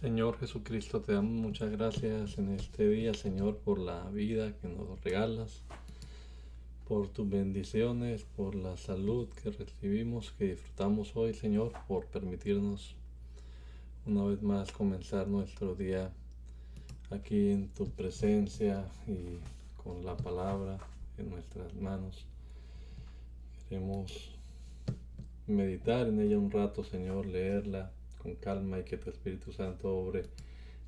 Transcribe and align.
Señor 0.00 0.38
Jesucristo, 0.38 1.02
te 1.02 1.12
damos 1.12 1.42
muchas 1.42 1.70
gracias 1.72 2.38
en 2.38 2.54
este 2.54 2.88
día, 2.88 3.12
Señor, 3.12 3.58
por 3.58 3.78
la 3.78 4.08
vida 4.08 4.56
que 4.56 4.66
nos 4.66 4.98
regalas, 5.04 5.60
por 6.88 7.08
tus 7.08 7.28
bendiciones, 7.28 8.24
por 8.24 8.54
la 8.54 8.78
salud 8.78 9.28
que 9.28 9.50
recibimos, 9.50 10.30
que 10.38 10.52
disfrutamos 10.52 11.14
hoy, 11.16 11.34
Señor, 11.34 11.72
por 11.86 12.06
permitirnos 12.06 12.96
una 14.06 14.24
vez 14.24 14.40
más 14.40 14.72
comenzar 14.72 15.28
nuestro 15.28 15.74
día 15.74 16.10
aquí 17.10 17.50
en 17.50 17.68
tu 17.68 17.84
presencia 17.90 18.88
y 19.06 19.36
con 19.82 20.02
la 20.06 20.16
palabra 20.16 20.78
en 21.18 21.28
nuestras 21.28 21.74
manos. 21.74 22.24
Queremos 23.68 24.30
meditar 25.46 26.06
en 26.06 26.22
ella 26.22 26.38
un 26.38 26.50
rato, 26.50 26.84
Señor, 26.84 27.26
leerla 27.26 27.92
con 28.22 28.34
calma 28.34 28.78
y 28.78 28.84
que 28.84 28.96
tu 28.96 29.10
Espíritu 29.10 29.52
Santo 29.52 29.88
obre 29.96 30.24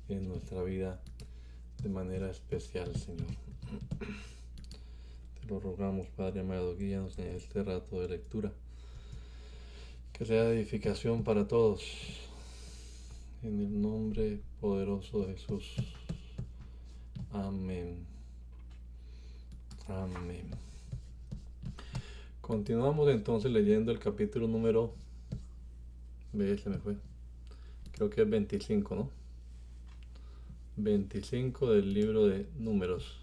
en 0.07 0.27
nuestra 0.27 0.61
vida 0.63 1.01
de 1.81 1.89
manera 1.89 2.29
especial, 2.29 2.95
Señor. 2.95 3.27
Te 5.39 5.47
lo 5.47 5.59
rogamos, 5.59 6.07
Padre 6.09 6.41
amado, 6.41 6.75
guíanos 6.77 7.17
en 7.19 7.27
este 7.35 7.63
rato 7.63 8.01
de 8.01 8.09
lectura. 8.09 8.51
Que 10.13 10.25
sea 10.25 10.49
edificación 10.49 11.23
para 11.23 11.47
todos. 11.47 11.83
En 13.41 13.59
el 13.59 13.81
nombre 13.81 14.39
poderoso 14.61 15.25
de 15.25 15.33
Jesús. 15.33 15.75
Amén. 17.31 18.05
Amén. 19.87 20.51
Continuamos 22.41 23.09
entonces 23.09 23.51
leyendo 23.51 23.91
el 23.91 23.99
capítulo 23.99 24.47
número... 24.47 24.93
Ve, 26.31 26.57
se 26.57 26.69
me 26.69 26.77
fue 26.77 26.95
creo 28.03 28.09
que 28.09 28.21
es 28.23 28.29
25, 28.29 28.95
¿no? 28.95 29.09
25 30.77 31.71
del 31.71 31.93
libro 31.93 32.27
de 32.27 32.47
números. 32.57 33.19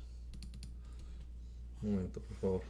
Un 1.83 1.95
momento, 1.95 2.21
por 2.21 2.37
favor. 2.37 2.63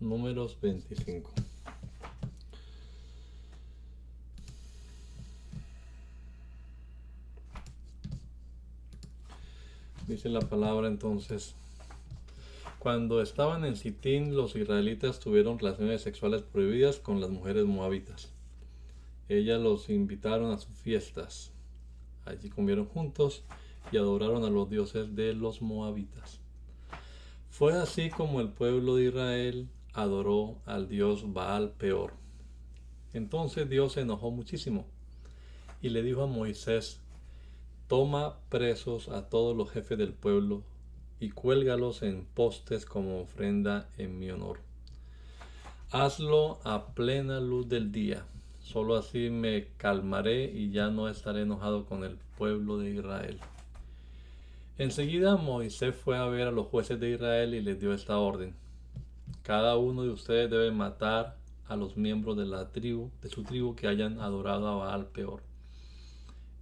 Números 0.00 0.58
25. 0.60 1.32
Dice 10.06 10.28
la 10.28 10.40
palabra 10.40 10.88
entonces 10.88 11.54
cuando 12.84 13.22
estaban 13.22 13.64
en 13.64 13.76
Sitín, 13.76 14.36
los 14.36 14.56
israelitas 14.56 15.18
tuvieron 15.18 15.58
relaciones 15.58 16.02
sexuales 16.02 16.42
prohibidas 16.42 16.98
con 16.98 17.18
las 17.18 17.30
mujeres 17.30 17.64
moabitas. 17.64 18.30
Ellas 19.26 19.58
los 19.58 19.88
invitaron 19.88 20.52
a 20.52 20.58
sus 20.58 20.76
fiestas. 20.76 21.50
Allí 22.26 22.50
comieron 22.50 22.84
juntos 22.84 23.42
y 23.90 23.96
adoraron 23.96 24.44
a 24.44 24.50
los 24.50 24.68
dioses 24.68 25.16
de 25.16 25.32
los 25.32 25.62
moabitas. 25.62 26.40
Fue 27.48 27.72
así 27.72 28.10
como 28.10 28.42
el 28.42 28.50
pueblo 28.50 28.96
de 28.96 29.06
Israel 29.06 29.70
adoró 29.94 30.58
al 30.66 30.86
dios 30.86 31.32
Baal 31.32 31.70
peor. 31.70 32.12
Entonces 33.14 33.66
Dios 33.66 33.94
se 33.94 34.02
enojó 34.02 34.30
muchísimo 34.30 34.84
y 35.80 35.88
le 35.88 36.02
dijo 36.02 36.24
a 36.24 36.26
Moisés, 36.26 37.00
toma 37.88 38.40
presos 38.50 39.08
a 39.08 39.30
todos 39.30 39.56
los 39.56 39.70
jefes 39.70 39.96
del 39.96 40.12
pueblo 40.12 40.64
y 41.24 41.30
cuélgalos 41.30 42.02
en 42.02 42.26
postes 42.26 42.84
como 42.84 43.20
ofrenda 43.20 43.88
en 43.96 44.18
mi 44.18 44.30
honor. 44.30 44.58
Hazlo 45.90 46.58
a 46.64 46.88
plena 46.88 47.40
luz 47.40 47.66
del 47.66 47.92
día, 47.92 48.26
solo 48.60 48.94
así 48.94 49.30
me 49.30 49.68
calmaré 49.78 50.52
y 50.52 50.70
ya 50.70 50.90
no 50.90 51.08
estaré 51.08 51.42
enojado 51.42 51.86
con 51.86 52.04
el 52.04 52.18
pueblo 52.36 52.76
de 52.76 52.90
Israel. 52.90 53.40
Enseguida 54.76 55.36
Moisés 55.36 55.96
fue 55.96 56.18
a 56.18 56.26
ver 56.26 56.48
a 56.48 56.52
los 56.52 56.66
jueces 56.66 57.00
de 57.00 57.12
Israel 57.12 57.54
y 57.54 57.62
les 57.62 57.80
dio 57.80 57.94
esta 57.94 58.18
orden. 58.18 58.54
Cada 59.42 59.78
uno 59.78 60.02
de 60.02 60.10
ustedes 60.10 60.50
debe 60.50 60.72
matar 60.72 61.38
a 61.68 61.76
los 61.76 61.96
miembros 61.96 62.36
de 62.36 62.44
la 62.44 62.68
tribu, 62.68 63.10
de 63.22 63.30
su 63.30 63.44
tribu 63.44 63.74
que 63.74 63.88
hayan 63.88 64.20
adorado 64.20 64.68
a 64.68 64.76
Baal 64.76 65.06
peor. 65.06 65.40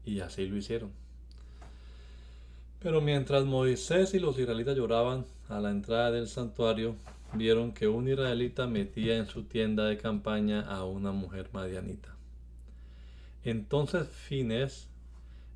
Y 0.05 0.21
así 0.21 0.47
lo 0.47 0.57
hicieron. 0.57 1.02
Pero 2.83 3.01
mientras 3.01 3.45
Moisés 3.45 4.13
y 4.13 4.19
los 4.19 4.37
israelitas 4.39 4.77
lloraban 4.77 5.25
a 5.49 5.61
la 5.61 5.71
entrada 5.71 6.11
del 6.11 6.27
santuario, 6.27 6.97
vieron 7.33 7.73
que 7.73 7.87
un 7.87 8.09
israelita 8.09 8.67
metía 8.67 9.17
en 9.17 9.27
su 9.27 9.45
tienda 9.45 9.85
de 9.85 9.99
campaña 9.99 10.63
a 10.63 10.85
una 10.85 11.13
mujer 11.13 11.49
madianita. 11.53 12.09
Entonces 13.45 14.09
Fines, 14.09 14.89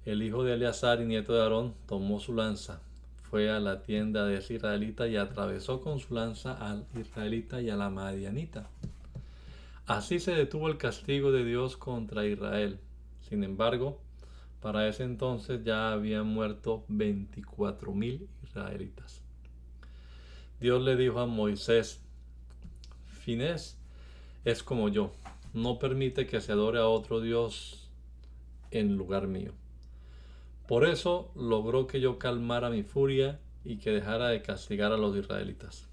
el 0.05 0.23
hijo 0.23 0.45
de 0.45 0.55
Eleazar 0.55 1.01
y 1.01 1.05
nieto 1.05 1.35
de 1.35 1.43
Aarón, 1.43 1.75
tomó 1.89 2.21
su 2.21 2.33
lanza, 2.33 2.81
fue 3.29 3.51
a 3.51 3.59
la 3.59 3.83
tienda 3.83 4.25
de 4.25 4.39
israelita 4.39 5.09
y 5.09 5.17
atravesó 5.17 5.81
con 5.81 5.99
su 5.99 6.15
lanza 6.15 6.53
al 6.53 6.87
israelita 6.95 7.61
y 7.61 7.71
a 7.71 7.77
la 7.77 7.91
madianita. 7.91 8.69
Así 9.87 10.21
se 10.21 10.33
detuvo 10.33 10.69
el 10.69 10.79
castigo 10.79 11.33
de 11.33 11.45
Dios 11.45 11.77
contra 11.77 12.25
Israel. 12.25 12.79
Sin 13.29 13.43
embargo, 13.43 14.01
para 14.61 14.89
ese 14.89 15.05
entonces 15.05 15.63
ya 15.65 15.93
habían 15.93 16.27
muerto 16.27 16.85
24 16.89 17.93
mil 17.93 18.29
israelitas. 18.43 19.23
Dios 20.61 20.83
le 20.83 20.97
dijo 20.97 21.21
a 21.21 21.27
Moisés, 21.27 22.01
Finés 23.07 23.79
es 24.45 24.63
como 24.63 24.89
yo, 24.89 25.13
no 25.53 25.79
permite 25.79 26.27
que 26.27 26.41
se 26.41 26.53
adore 26.53 26.79
a 26.79 26.87
otro 26.87 27.21
Dios 27.21 27.91
en 28.71 28.97
lugar 28.97 29.27
mío. 29.27 29.53
Por 30.67 30.87
eso 30.87 31.31
logró 31.35 31.87
que 31.87 32.01
yo 32.01 32.19
calmara 32.19 32.71
mi 32.71 32.83
furia 32.83 33.41
y 33.65 33.77
que 33.79 33.91
dejara 33.91 34.29
de 34.29 34.43
castigar 34.43 34.93
a 34.93 34.97
los 34.97 35.17
israelitas. 35.17 35.89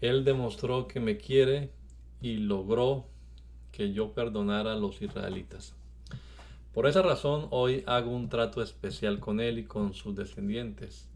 Él 0.00 0.24
demostró 0.24 0.86
que 0.86 1.00
me 1.00 1.16
quiere 1.16 1.70
y 2.20 2.36
logró 2.36 3.06
que 3.72 3.92
yo 3.92 4.12
perdonara 4.12 4.72
a 4.72 4.76
los 4.76 5.00
israelitas. 5.02 5.74
Por 6.74 6.88
esa 6.88 7.02
razón 7.02 7.46
hoy 7.50 7.84
hago 7.86 8.10
un 8.10 8.28
trato 8.28 8.60
especial 8.60 9.20
con 9.20 9.38
él 9.38 9.60
y 9.60 9.64
con 9.64 9.94
sus 9.94 10.16
descendientes. 10.16 11.08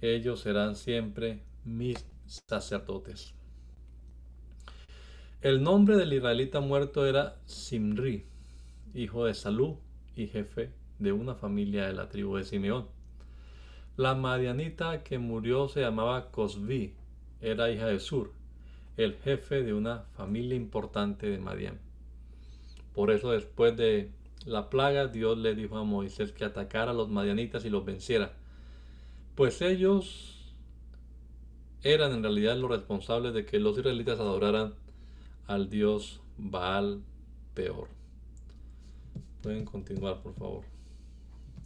Ellos 0.00 0.40
serán 0.40 0.74
siempre 0.74 1.44
mis 1.64 2.04
sacerdotes. 2.26 3.32
El 5.42 5.62
nombre 5.62 5.96
del 5.96 6.12
israelita 6.12 6.58
muerto 6.58 7.06
era 7.06 7.36
Simri, 7.46 8.26
hijo 8.92 9.26
de 9.26 9.34
Salú 9.34 9.78
y 10.16 10.26
jefe 10.26 10.72
de 10.98 11.12
una 11.12 11.36
familia 11.36 11.86
de 11.86 11.92
la 11.92 12.08
tribu 12.08 12.36
de 12.36 12.44
Simeón. 12.44 12.88
La 13.96 14.16
madianita 14.16 15.04
que 15.04 15.20
murió 15.20 15.68
se 15.68 15.82
llamaba 15.82 16.32
Cosbi, 16.32 16.94
era 17.40 17.70
hija 17.70 17.86
de 17.86 18.00
Sur, 18.00 18.32
el 18.96 19.14
jefe 19.14 19.62
de 19.62 19.72
una 19.72 20.00
familia 20.16 20.56
importante 20.56 21.28
de 21.28 21.38
Madian. 21.38 21.78
Por 22.92 23.12
eso 23.12 23.30
después 23.30 23.76
de 23.76 24.10
la 24.46 24.70
plaga, 24.70 25.06
Dios 25.06 25.36
le 25.38 25.54
dijo 25.54 25.76
a 25.76 25.84
Moisés 25.84 26.32
que 26.32 26.44
atacara 26.44 26.92
a 26.92 26.94
los 26.94 27.08
madianitas 27.08 27.64
y 27.64 27.70
los 27.70 27.84
venciera. 27.84 28.32
Pues 29.34 29.60
ellos 29.62 30.54
eran 31.82 32.12
en 32.12 32.22
realidad 32.22 32.56
los 32.56 32.70
responsables 32.70 33.34
de 33.34 33.44
que 33.44 33.58
los 33.58 33.78
israelitas 33.78 34.18
adoraran 34.18 34.74
al 35.46 35.68
dios 35.68 36.20
Baal 36.36 37.02
peor. 37.54 37.88
Pueden 39.42 39.64
continuar, 39.64 40.22
por 40.22 40.34
favor. 40.34 40.64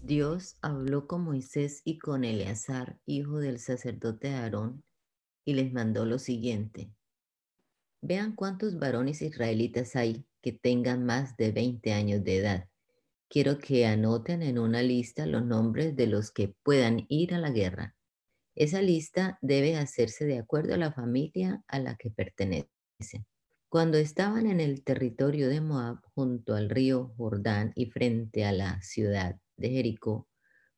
Dios 0.02 0.58
habló 0.60 1.06
con 1.06 1.22
Moisés 1.22 1.80
y 1.84 1.98
con 1.98 2.24
Eleazar, 2.24 3.00
hijo 3.06 3.38
del 3.38 3.58
sacerdote 3.58 4.30
Aarón, 4.30 4.84
y 5.44 5.54
les 5.54 5.72
mandó 5.72 6.04
lo 6.04 6.18
siguiente. 6.18 6.92
Vean 8.02 8.34
cuántos 8.34 8.78
varones 8.78 9.22
israelitas 9.22 9.96
hay 9.96 10.26
que 10.44 10.52
tengan 10.52 11.06
más 11.06 11.38
de 11.38 11.52
20 11.52 11.94
años 11.94 12.22
de 12.22 12.36
edad, 12.36 12.68
quiero 13.30 13.56
que 13.56 13.86
anoten 13.86 14.42
en 14.42 14.58
una 14.58 14.82
lista 14.82 15.24
los 15.24 15.42
nombres 15.42 15.96
de 15.96 16.06
los 16.06 16.30
que 16.30 16.54
puedan 16.62 17.06
ir 17.08 17.32
a 17.32 17.38
la 17.38 17.48
guerra. 17.48 17.96
Esa 18.54 18.82
lista 18.82 19.38
debe 19.40 19.78
hacerse 19.78 20.26
de 20.26 20.36
acuerdo 20.36 20.74
a 20.74 20.76
la 20.76 20.92
familia 20.92 21.64
a 21.66 21.78
la 21.78 21.96
que 21.96 22.10
pertenecen. 22.10 22.68
Cuando 23.70 23.96
estaban 23.96 24.46
en 24.46 24.60
el 24.60 24.84
territorio 24.84 25.48
de 25.48 25.62
Moab, 25.62 26.00
junto 26.14 26.54
al 26.54 26.68
río 26.68 27.14
Jordán 27.16 27.72
y 27.74 27.86
frente 27.86 28.44
a 28.44 28.52
la 28.52 28.82
ciudad 28.82 29.36
de 29.56 29.70
Jericó, 29.70 30.28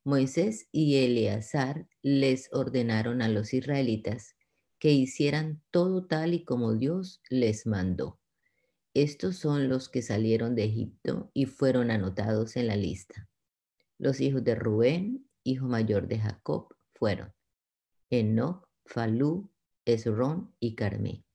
Moisés 0.04 0.68
y 0.70 0.98
Eleazar 0.98 1.88
les 2.02 2.50
ordenaron 2.52 3.20
a 3.20 3.28
los 3.28 3.52
israelitas 3.52 4.36
que 4.78 4.92
hicieran 4.92 5.60
todo 5.72 6.06
tal 6.06 6.34
y 6.34 6.44
como 6.44 6.74
Dios 6.74 7.20
les 7.30 7.66
mandó. 7.66 8.20
Estos 8.96 9.36
son 9.36 9.68
los 9.68 9.88
que 9.90 10.00
salieron 10.00 10.54
de 10.54 10.64
Egipto 10.64 11.30
y 11.34 11.44
fueron 11.44 11.90
anotados 11.90 12.56
en 12.56 12.68
la 12.68 12.76
lista. 12.76 13.28
Los 13.98 14.22
hijos 14.22 14.42
de 14.42 14.54
Rubén, 14.54 15.28
hijo 15.44 15.66
mayor 15.66 16.08
de 16.08 16.18
Jacob, 16.18 16.74
fueron 16.94 17.30
Enoch, 18.08 18.66
Falú, 18.86 19.50
Esrón 19.84 20.54
y 20.60 20.76
Carmé. 20.76 21.26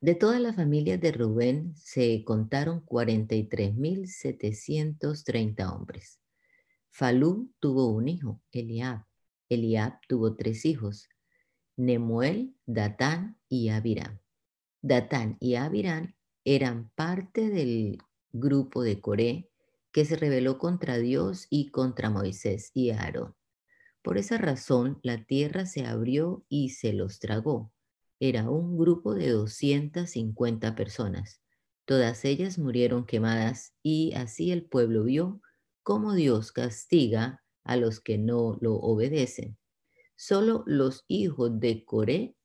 De 0.00 0.14
todas 0.14 0.40
las 0.40 0.56
familias 0.56 0.98
de 0.98 1.12
Rubén 1.12 1.76
se 1.76 2.24
contaron 2.24 2.82
43.730 2.86 5.74
hombres. 5.74 6.22
Falú 6.88 7.52
tuvo 7.60 7.88
un 7.88 8.08
hijo, 8.08 8.40
Eliab. 8.50 9.04
Eliab 9.50 10.00
tuvo 10.08 10.36
tres 10.36 10.64
hijos, 10.64 11.10
Nemuel, 11.76 12.56
Datán 12.64 13.38
y 13.46 13.68
Abiram. 13.68 14.20
Datán 14.82 15.36
y 15.40 15.54
Abiram 15.54 16.14
eran 16.44 16.90
parte 16.94 17.48
del 17.48 17.98
grupo 18.32 18.82
de 18.82 19.00
Coré 19.00 19.50
que 19.92 20.04
se 20.04 20.16
rebeló 20.16 20.58
contra 20.58 20.98
Dios 20.98 21.46
y 21.50 21.70
contra 21.70 22.10
Moisés 22.10 22.70
y 22.74 22.90
Aarón. 22.90 23.34
Por 24.02 24.18
esa 24.18 24.38
razón 24.38 24.98
la 25.02 25.24
tierra 25.24 25.66
se 25.66 25.84
abrió 25.86 26.44
y 26.48 26.70
se 26.70 26.92
los 26.92 27.18
tragó 27.18 27.72
era 28.20 28.50
un 28.50 28.76
grupo 28.76 29.14
de 29.14 29.30
250 29.30 30.76
personas. 30.76 31.40
Todas 31.86 32.26
ellas 32.26 32.58
murieron 32.58 33.06
quemadas 33.06 33.72
y 33.82 34.12
así 34.14 34.52
el 34.52 34.66
pueblo 34.66 35.04
vio 35.04 35.40
cómo 35.82 36.12
Dios 36.12 36.52
castiga 36.52 37.42
a 37.64 37.76
los 37.76 38.00
que 38.00 38.18
no 38.18 38.58
lo 38.60 38.74
obedecen. 38.74 39.56
Solo 40.16 40.64
los 40.66 41.04
hijos 41.08 41.58
de 41.58 41.82
Coré 41.86 42.36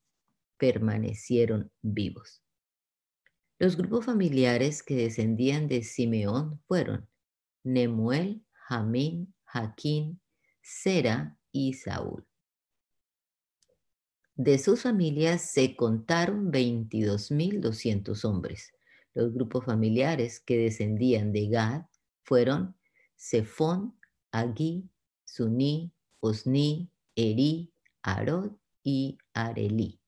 permanecieron 0.57 1.71
vivos. 1.81 2.41
Los 3.57 3.77
grupos 3.77 4.05
familiares 4.05 4.83
que 4.83 4.95
descendían 4.95 5.67
de 5.67 5.83
Simeón 5.83 6.61
fueron 6.67 7.07
Nemuel, 7.63 8.43
Jamín, 8.53 9.33
Jaquín, 9.45 10.19
Sera 10.61 11.37
y 11.51 11.73
Saúl. 11.73 12.25
De 14.35 14.57
sus 14.57 14.81
familias 14.81 15.53
se 15.53 15.77
contaron 15.77 16.51
22.200 16.51 18.25
hombres. 18.25 18.73
Los 19.13 19.33
grupos 19.33 19.63
familiares 19.63 20.41
que 20.41 20.57
descendían 20.57 21.31
de 21.31 21.47
Gad 21.47 21.85
fueron 22.23 22.75
Sefón, 23.15 23.97
Agui, 24.31 24.89
Suní, 25.23 25.93
Osni, 26.19 26.91
Eri, 27.15 27.71
Arod 28.01 28.51
y 28.83 29.17
Arelí. 29.33 30.01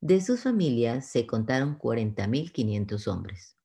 De 0.00 0.20
sus 0.20 0.42
familias 0.42 1.10
se 1.10 1.26
contaron 1.26 1.78
40.500 1.78 3.08
hombres. 3.08 3.56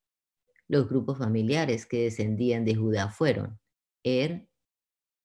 Los 0.67 0.87
grupos 0.87 1.17
familiares 1.17 1.85
que 1.85 2.03
descendían 2.03 2.63
de 2.63 2.75
Judá 2.75 3.09
fueron 3.09 3.59
Er, 4.03 4.47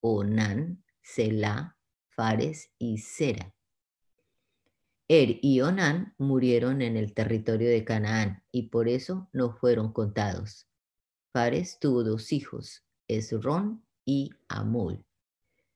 Onán, 0.00 0.84
Selah, 1.02 1.76
Fares 2.08 2.72
y 2.78 2.98
Sera. 2.98 3.54
Er 5.08 5.38
y 5.40 5.60
Onán 5.60 6.14
murieron 6.18 6.82
en 6.82 6.96
el 6.96 7.14
territorio 7.14 7.70
de 7.70 7.84
Canaán 7.84 8.42
y 8.50 8.70
por 8.70 8.88
eso 8.88 9.28
no 9.32 9.52
fueron 9.52 9.92
contados. 9.92 10.68
Fares 11.32 11.78
tuvo 11.78 12.02
dos 12.02 12.32
hijos, 12.32 12.84
Esrón 13.06 13.86
y 14.04 14.30
Amul. 14.48 15.04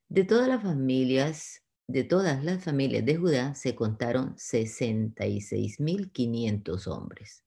De 0.09 0.25
todas 0.25 0.49
las 0.49 0.63
familias, 0.63 1.63
de 1.91 2.05
todas 2.05 2.45
las 2.45 2.63
familias 2.63 3.05
de 3.05 3.17
Judá 3.17 3.57
se 3.57 3.75
contaron 3.75 4.37
66.500 4.37 6.87
hombres. 6.87 7.43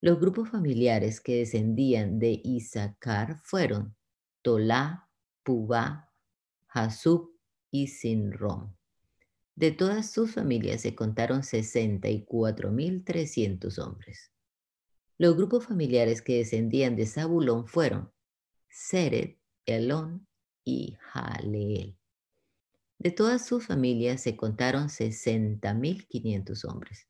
Los 0.00 0.18
grupos 0.18 0.48
familiares 0.48 1.20
que 1.20 1.36
descendían 1.36 2.18
de 2.18 2.40
Isaacar 2.42 3.38
fueron 3.44 3.94
Tolá, 4.40 5.10
Pubá, 5.42 6.10
Hasub 6.68 7.36
y 7.70 7.88
Sinrom. 7.88 8.74
De 9.54 9.72
todas 9.72 10.10
sus 10.10 10.32
familias 10.32 10.80
se 10.80 10.94
contaron 10.94 11.42
64.300 11.42 13.78
hombres. 13.78 14.32
Los 15.18 15.36
grupos 15.36 15.66
familiares 15.66 16.22
que 16.22 16.38
descendían 16.38 16.96
de 16.96 17.04
Zabulón 17.04 17.66
fueron 17.66 18.10
Seret, 18.70 19.38
Elón 19.66 20.26
y 20.64 20.96
Jaleel. 20.98 21.98
De 22.98 23.10
todas 23.10 23.44
sus 23.46 23.66
familias 23.66 24.22
se 24.22 24.36
contaron 24.36 24.88
60.500 24.88 26.64
hombres. 26.64 27.08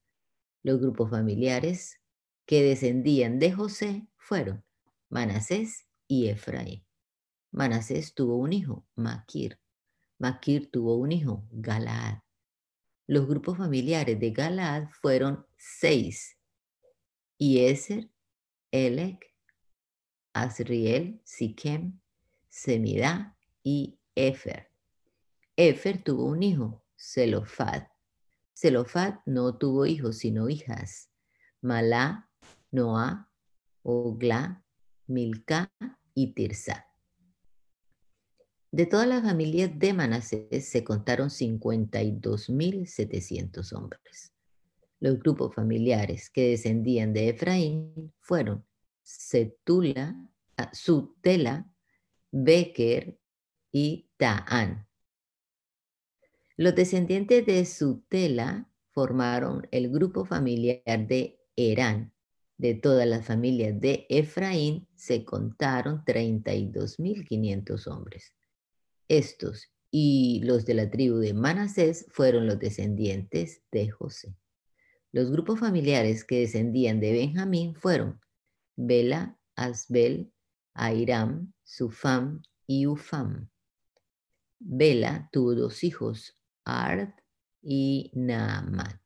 Los 0.62 0.80
grupos 0.80 1.10
familiares 1.10 2.00
que 2.44 2.62
descendían 2.62 3.38
de 3.38 3.52
José 3.52 4.08
fueron 4.16 4.64
Manasés 5.08 5.86
y 6.08 6.28
Efraín. 6.28 6.84
Manasés 7.52 8.14
tuvo 8.14 8.36
un 8.36 8.52
hijo, 8.52 8.86
Maquir. 8.96 9.60
Maquir 10.18 10.70
tuvo 10.70 10.96
un 10.96 11.12
hijo, 11.12 11.46
Galaad. 11.52 12.18
Los 13.06 13.28
grupos 13.28 13.58
familiares 13.58 14.18
de 14.18 14.30
Galaad 14.32 14.88
fueron 14.88 15.46
seis. 15.56 16.36
Ieser, 17.38 18.10
Elec, 18.72 19.32
Asriel, 20.32 21.20
Siquem, 21.24 22.00
Semidá 22.48 23.38
y 23.62 23.98
Efer. 24.14 24.75
Efer 25.58 26.04
tuvo 26.04 26.26
un 26.26 26.42
hijo, 26.42 26.84
Zelofad. 26.98 27.84
Zelofad 28.54 29.20
no 29.24 29.56
tuvo 29.56 29.86
hijos, 29.86 30.18
sino 30.18 30.50
hijas. 30.50 31.10
Malá, 31.62 32.30
Noá, 32.70 33.32
Ogla, 33.82 34.62
Milca 35.06 35.72
y 36.12 36.34
Tirsa. 36.34 36.86
De 38.70 38.84
todas 38.84 39.08
las 39.08 39.22
familias 39.22 39.70
de 39.78 39.94
Manasés 39.94 40.68
se 40.68 40.84
contaron 40.84 41.30
52.700 41.30 43.72
hombres. 43.72 44.34
Los 45.00 45.18
grupos 45.18 45.54
familiares 45.54 46.28
que 46.28 46.50
descendían 46.50 47.14
de 47.14 47.30
Efraín 47.30 48.12
fueron 48.20 48.66
Setula, 49.02 50.22
ah, 50.58 50.68
Sutela, 50.74 51.66
Beker 52.30 53.18
y 53.72 54.10
Taán. 54.18 54.86
Los 56.58 56.74
descendientes 56.74 57.44
de 57.44 57.64
Sutela 57.66 58.66
formaron 58.92 59.68
el 59.72 59.90
grupo 59.90 60.24
familiar 60.24 61.06
de 61.06 61.38
Herán. 61.54 62.14
De 62.56 62.74
todas 62.74 63.06
las 63.06 63.26
familias 63.26 63.78
de 63.78 64.06
Efraín 64.08 64.88
se 64.94 65.26
contaron 65.26 66.02
32.500 66.06 67.86
hombres. 67.88 68.32
Estos 69.06 69.70
y 69.90 70.40
los 70.44 70.64
de 70.64 70.74
la 70.74 70.90
tribu 70.90 71.16
de 71.18 71.34
Manasés 71.34 72.06
fueron 72.08 72.46
los 72.46 72.58
descendientes 72.58 73.62
de 73.70 73.90
José. 73.90 74.34
Los 75.12 75.30
grupos 75.30 75.60
familiares 75.60 76.24
que 76.24 76.40
descendían 76.40 77.00
de 77.00 77.12
Benjamín 77.12 77.74
fueron 77.74 78.18
Bela, 78.76 79.38
Asbel, 79.56 80.32
Airam, 80.72 81.52
Sufam 81.64 82.42
y 82.66 82.86
Ufam. 82.86 83.50
Bela 84.58 85.28
tuvo 85.32 85.54
dos 85.54 85.84
hijos, 85.84 86.35
Ard 86.66 87.14
y 87.62 88.10
Naaman. 88.14 89.00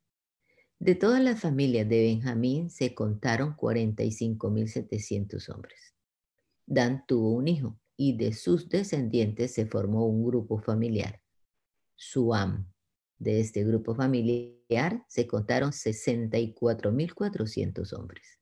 De 0.78 0.94
todas 0.94 1.22
las 1.22 1.40
familias 1.40 1.88
de 1.88 2.02
Benjamín 2.02 2.68
se 2.70 2.94
contaron 2.94 3.54
45.700 3.54 5.54
hombres. 5.54 5.94
Dan 6.66 7.04
tuvo 7.06 7.34
un 7.34 7.48
hijo, 7.48 7.78
y 7.98 8.16
de 8.16 8.32
sus 8.32 8.70
descendientes 8.70 9.52
se 9.52 9.66
formó 9.66 10.06
un 10.06 10.24
grupo 10.24 10.58
familiar, 10.58 11.20
Suam. 11.96 12.72
De 13.18 13.40
este 13.40 13.62
grupo 13.62 13.94
familiar 13.94 15.04
se 15.06 15.26
contaron 15.26 15.72
64.400 15.72 17.92
hombres. 17.92 18.38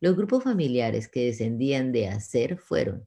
Los 0.00 0.16
grupos 0.16 0.42
familiares 0.42 1.08
que 1.08 1.26
descendían 1.26 1.92
de 1.92 2.08
Aser 2.08 2.58
fueron 2.58 3.06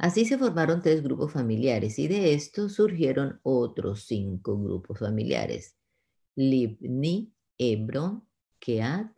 Así 0.00 0.24
se 0.24 0.38
formaron 0.38 0.80
tres 0.80 1.02
grupos 1.02 1.30
familiares 1.30 1.98
y 1.98 2.08
de 2.08 2.32
estos 2.32 2.72
surgieron 2.72 3.38
otros 3.42 4.06
cinco 4.06 4.58
grupos 4.58 4.98
familiares. 4.98 5.76
Libni, 6.36 7.34
Hebron, 7.58 8.26
Keat, 8.58 9.10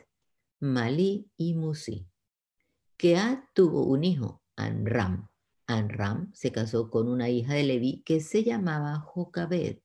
Malí 0.58 1.30
y 1.36 1.54
Musi. 1.54 2.08
Keat 2.96 3.44
tuvo 3.54 3.84
un 3.84 4.02
hijo, 4.02 4.42
Anram. 4.56 5.28
Anram 5.68 6.32
se 6.34 6.50
casó 6.50 6.90
con 6.90 7.06
una 7.06 7.30
hija 7.30 7.54
de 7.54 7.62
Leví 7.62 8.02
que 8.04 8.18
se 8.18 8.42
llamaba 8.42 8.98
Jocabed. 8.98 9.78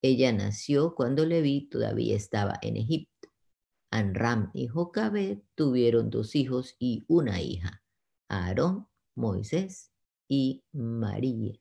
Ella 0.00 0.32
nació 0.32 0.94
cuando 0.94 1.26
Leví 1.26 1.68
todavía 1.68 2.16
estaba 2.16 2.58
en 2.62 2.78
Egipto. 2.78 3.28
Anram 3.90 4.50
y 4.54 4.68
Jocabed 4.68 5.40
tuvieron 5.54 6.08
dos 6.08 6.34
hijos 6.34 6.76
y 6.78 7.04
una 7.08 7.42
hija, 7.42 7.82
Aarón, 8.30 8.88
Moisés 9.14 9.93
y 10.28 10.64
María. 10.72 11.54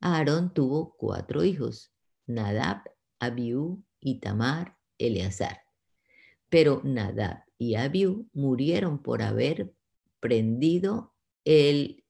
Aarón 0.00 0.52
tuvo 0.52 0.96
cuatro 0.96 1.44
hijos, 1.44 1.92
Nadab, 2.26 2.82
Abiú, 3.20 3.84
Tamar, 4.20 4.76
Eleazar. 4.98 5.62
Pero 6.48 6.80
Nadab 6.84 7.44
y 7.56 7.76
Abiú 7.76 8.28
murieron 8.32 9.02
por 9.02 9.22
haber 9.22 9.72
prendido 10.20 11.14
el 11.44 12.04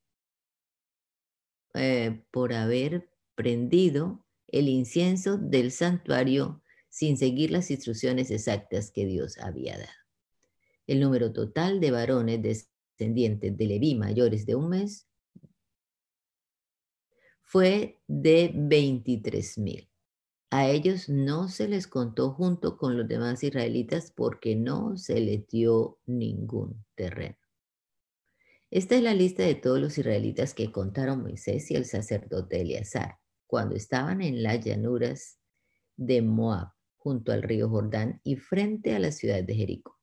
eh, 1.74 2.22
por 2.30 2.52
haber 2.52 3.08
prendido 3.34 4.26
el 4.48 4.68
incienso 4.68 5.38
del 5.38 5.72
santuario 5.72 6.62
sin 6.90 7.16
seguir 7.16 7.50
las 7.50 7.70
instrucciones 7.70 8.30
exactas 8.30 8.90
que 8.90 9.06
Dios 9.06 9.38
había 9.38 9.78
dado. 9.78 9.88
El 10.86 11.00
número 11.00 11.32
total 11.32 11.80
de 11.80 11.90
varones 11.90 12.42
descendientes 12.42 13.56
de 13.56 13.66
Leví 13.66 13.94
mayores 13.94 14.44
de 14.44 14.54
un 14.54 14.68
mes 14.68 15.08
fue 17.52 18.00
de 18.08 18.50
23 18.54 19.58
mil. 19.58 19.90
A 20.50 20.70
ellos 20.70 21.10
no 21.10 21.50
se 21.50 21.68
les 21.68 21.86
contó 21.86 22.32
junto 22.32 22.78
con 22.78 22.96
los 22.96 23.06
demás 23.06 23.44
israelitas 23.44 24.10
porque 24.10 24.56
no 24.56 24.96
se 24.96 25.20
les 25.20 25.46
dio 25.48 25.98
ningún 26.06 26.82
terreno. 26.94 27.36
Esta 28.70 28.94
es 28.96 29.02
la 29.02 29.12
lista 29.12 29.42
de 29.42 29.54
todos 29.54 29.78
los 29.78 29.98
israelitas 29.98 30.54
que 30.54 30.72
contaron 30.72 31.20
Moisés 31.20 31.70
y 31.70 31.74
el 31.74 31.84
sacerdote 31.84 32.62
Eleazar 32.62 33.18
cuando 33.46 33.74
estaban 33.74 34.22
en 34.22 34.42
las 34.42 34.64
llanuras 34.64 35.38
de 35.98 36.22
Moab, 36.22 36.68
junto 36.96 37.32
al 37.32 37.42
río 37.42 37.68
Jordán 37.68 38.22
y 38.24 38.36
frente 38.36 38.94
a 38.94 38.98
la 38.98 39.12
ciudad 39.12 39.44
de 39.44 39.54
Jericó. 39.54 39.98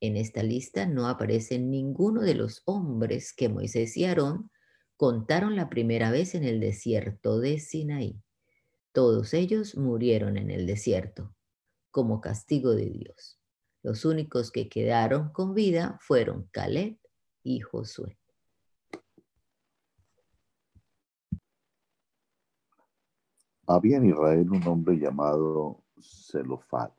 En 0.00 0.16
esta 0.16 0.42
lista 0.42 0.84
no 0.84 1.06
aparece 1.06 1.60
ninguno 1.60 2.22
de 2.22 2.34
los 2.34 2.62
hombres 2.64 3.32
que 3.32 3.48
Moisés 3.48 3.96
y 3.96 4.04
Aarón 4.04 4.50
contaron 4.98 5.54
la 5.54 5.70
primera 5.70 6.10
vez 6.10 6.34
en 6.34 6.42
el 6.42 6.58
desierto 6.58 7.38
de 7.38 7.60
Sinaí. 7.60 8.20
Todos 8.90 9.32
ellos 9.32 9.76
murieron 9.76 10.36
en 10.36 10.50
el 10.50 10.66
desierto, 10.66 11.36
como 11.92 12.20
castigo 12.20 12.74
de 12.74 12.90
Dios. 12.90 13.40
Los 13.84 14.04
únicos 14.04 14.50
que 14.50 14.68
quedaron 14.68 15.30
con 15.32 15.54
vida 15.54 15.96
fueron 16.00 16.48
Caleb 16.50 16.98
y 17.44 17.60
Josué. 17.60 18.18
Había 23.68 23.98
en 23.98 24.06
Israel 24.06 24.50
un 24.50 24.66
hombre 24.66 24.96
llamado 24.98 25.84
Zelofat, 26.00 26.92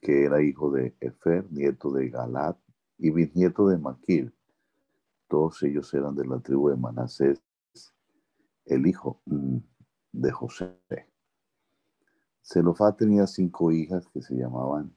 que 0.00 0.24
era 0.24 0.42
hijo 0.42 0.72
de 0.72 0.96
Efer, 0.98 1.46
nieto 1.52 1.92
de 1.92 2.08
Galat 2.08 2.58
y 2.98 3.10
bisnieto 3.10 3.68
de 3.68 3.78
Maquir, 3.78 4.34
todos 5.30 5.62
ellos 5.62 5.94
eran 5.94 6.16
de 6.16 6.26
la 6.26 6.40
tribu 6.40 6.68
de 6.70 6.76
Manasés, 6.76 7.40
el 8.66 8.86
hijo 8.86 9.22
mm, 9.26 9.58
de 10.12 10.30
José. 10.32 10.76
Zelofá 12.42 12.96
tenía 12.96 13.28
cinco 13.28 13.70
hijas 13.70 14.08
que 14.08 14.20
se 14.20 14.34
llamaban 14.34 14.92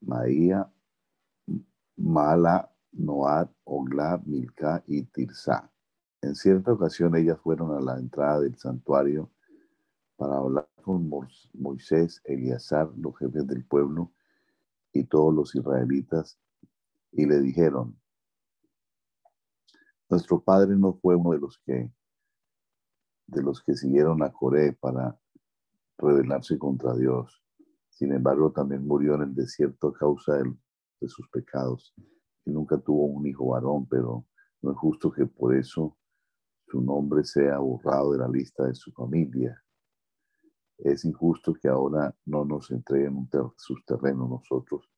Maía, 0.00 0.72
Mala, 1.96 2.72
Noad, 2.92 3.48
Ogla, 3.64 4.22
Milca 4.24 4.84
y 4.86 5.02
Tirsa. 5.02 5.70
En 6.22 6.36
cierta 6.36 6.72
ocasión 6.72 7.16
ellas 7.16 7.40
fueron 7.40 7.76
a 7.76 7.80
la 7.80 7.98
entrada 7.98 8.40
del 8.40 8.56
santuario 8.56 9.28
para 10.16 10.36
hablar 10.36 10.68
con 10.82 11.10
Moisés, 11.54 12.22
Eleazar, 12.24 12.92
los 12.96 13.18
jefes 13.18 13.44
del 13.46 13.64
pueblo 13.64 14.12
y 14.92 15.04
todos 15.04 15.34
los 15.34 15.54
israelitas, 15.54 16.38
y 17.12 17.26
le 17.26 17.40
dijeron, 17.40 17.99
nuestro 20.10 20.40
padre 20.40 20.76
no 20.76 20.94
fue 20.94 21.14
uno 21.14 21.30
de 21.30 21.38
los 21.38 21.58
que 21.64 21.90
de 23.30 23.42
los 23.42 23.62
que 23.62 23.74
siguieron 23.74 24.22
a 24.24 24.32
Coré 24.32 24.72
para 24.72 25.16
rebelarse 25.98 26.58
contra 26.58 26.94
Dios. 26.96 27.40
Sin 27.88 28.12
embargo, 28.12 28.50
también 28.50 28.84
murió 28.86 29.14
en 29.14 29.22
el 29.22 29.34
desierto 29.34 29.88
a 29.88 29.92
causa 29.92 30.38
de, 30.38 31.08
sus 31.08 31.28
pecados. 31.28 31.94
Nunca 32.44 32.76
tuvo 32.76 33.06
un 33.06 33.26
hijo 33.26 33.46
varón, 33.46 33.86
pero 33.86 34.26
no 34.62 34.72
es 34.72 34.76
justo 34.76 35.12
que 35.12 35.26
por 35.26 35.54
eso 35.54 35.96
su 36.66 36.80
nombre 36.82 37.24
sea 37.24 37.58
borrado 37.58 38.12
de 38.12 38.18
la 38.18 38.28
lista 38.28 38.66
de 38.66 38.74
su 38.74 38.90
familia. 38.92 39.62
Es 40.78 41.04
injusto 41.04 41.54
que 41.54 41.68
ahora 41.68 42.14
no 42.26 42.44
nos 42.44 42.70
entreguen 42.70 43.28
sus 43.56 43.84
terrenos 43.84 44.28
nosotros. 44.28 44.90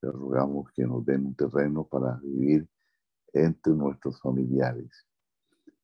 Le 0.00 0.12
rogamos 0.12 0.70
que 0.72 0.86
nos 0.86 1.04
den 1.04 1.26
un 1.26 1.34
terreno 1.34 1.84
para 1.84 2.20
vivir 2.22 2.68
entre 3.32 3.72
nuestros 3.72 4.20
familiares. 4.20 5.06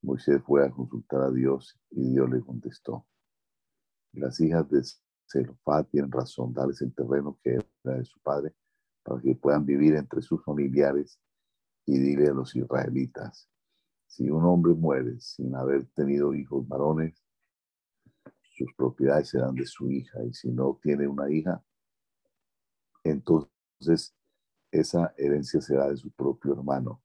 Moisés 0.02 0.40
fue 0.44 0.64
a 0.64 0.70
consultar 0.70 1.22
a 1.22 1.30
Dios 1.30 1.78
y 1.90 2.10
Dios 2.10 2.30
le 2.30 2.40
contestó. 2.40 3.06
Las 4.12 4.40
hijas 4.40 4.68
de 4.70 4.82
Zelofat 5.30 5.90
tienen 5.90 6.12
razón, 6.12 6.52
darles 6.52 6.80
el 6.82 6.94
terreno 6.94 7.38
que 7.42 7.54
era 7.54 7.96
de 7.98 8.04
su 8.04 8.20
padre 8.20 8.54
para 9.02 9.20
que 9.20 9.34
puedan 9.34 9.64
vivir 9.64 9.94
entre 9.94 10.22
sus 10.22 10.42
familiares 10.44 11.20
y 11.84 11.98
dile 11.98 12.28
a 12.28 12.34
los 12.34 12.54
israelitas, 12.56 13.48
si 14.06 14.28
un 14.30 14.44
hombre 14.44 14.74
muere 14.74 15.20
sin 15.20 15.54
haber 15.54 15.86
tenido 15.88 16.34
hijos 16.34 16.66
varones, 16.66 17.22
sus 18.42 18.72
propiedades 18.74 19.28
serán 19.28 19.54
de 19.54 19.66
su 19.66 19.90
hija 19.90 20.24
y 20.24 20.32
si 20.32 20.50
no 20.50 20.78
tiene 20.82 21.06
una 21.06 21.30
hija, 21.30 21.62
entonces 23.04 24.16
esa 24.70 25.14
herencia 25.16 25.60
será 25.60 25.88
de 25.88 25.96
su 25.96 26.10
propio 26.10 26.54
hermano 26.54 27.02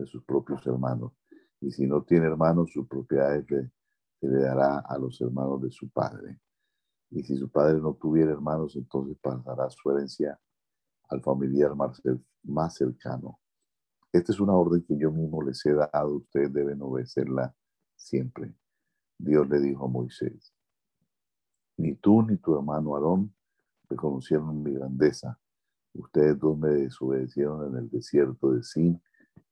de 0.00 0.06
sus 0.06 0.24
propios 0.24 0.66
hermanos. 0.66 1.12
Y 1.60 1.70
si 1.70 1.86
no 1.86 2.02
tiene 2.02 2.26
hermanos, 2.26 2.70
su 2.72 2.86
propiedad 2.86 3.44
le, 3.48 3.72
le 4.20 4.40
dará 4.40 4.78
a 4.80 4.98
los 4.98 5.20
hermanos 5.20 5.62
de 5.62 5.70
su 5.70 5.88
padre. 5.90 6.40
Y 7.10 7.22
si 7.22 7.36
su 7.36 7.50
padre 7.50 7.80
no 7.80 7.94
tuviera 7.94 8.32
hermanos, 8.32 8.76
entonces 8.76 9.16
pasará 9.20 9.68
su 9.70 9.90
herencia 9.90 10.38
al 11.08 11.22
familiar 11.22 11.74
más, 11.74 12.00
más 12.44 12.74
cercano. 12.74 13.40
Esta 14.12 14.32
es 14.32 14.40
una 14.40 14.54
orden 14.54 14.82
que 14.84 14.96
yo 14.96 15.10
mismo 15.10 15.42
les 15.42 15.64
he 15.66 15.72
dado, 15.72 16.16
ustedes 16.16 16.52
deben 16.52 16.80
obedecerla 16.82 17.54
siempre. 17.96 18.54
Dios 19.18 19.48
le 19.48 19.60
dijo 19.60 19.86
a 19.86 19.88
Moisés, 19.88 20.54
ni 21.76 21.94
tú 21.96 22.22
ni 22.22 22.36
tu 22.36 22.56
hermano 22.56 22.94
Aarón 22.94 23.34
reconocieron 23.88 24.62
mi 24.62 24.74
grandeza. 24.74 25.38
Ustedes 25.94 26.38
dos 26.38 26.58
me 26.58 26.68
desobedecieron 26.68 27.68
en 27.68 27.82
el 27.82 27.90
desierto 27.90 28.52
de 28.52 28.62
Sin, 28.62 29.00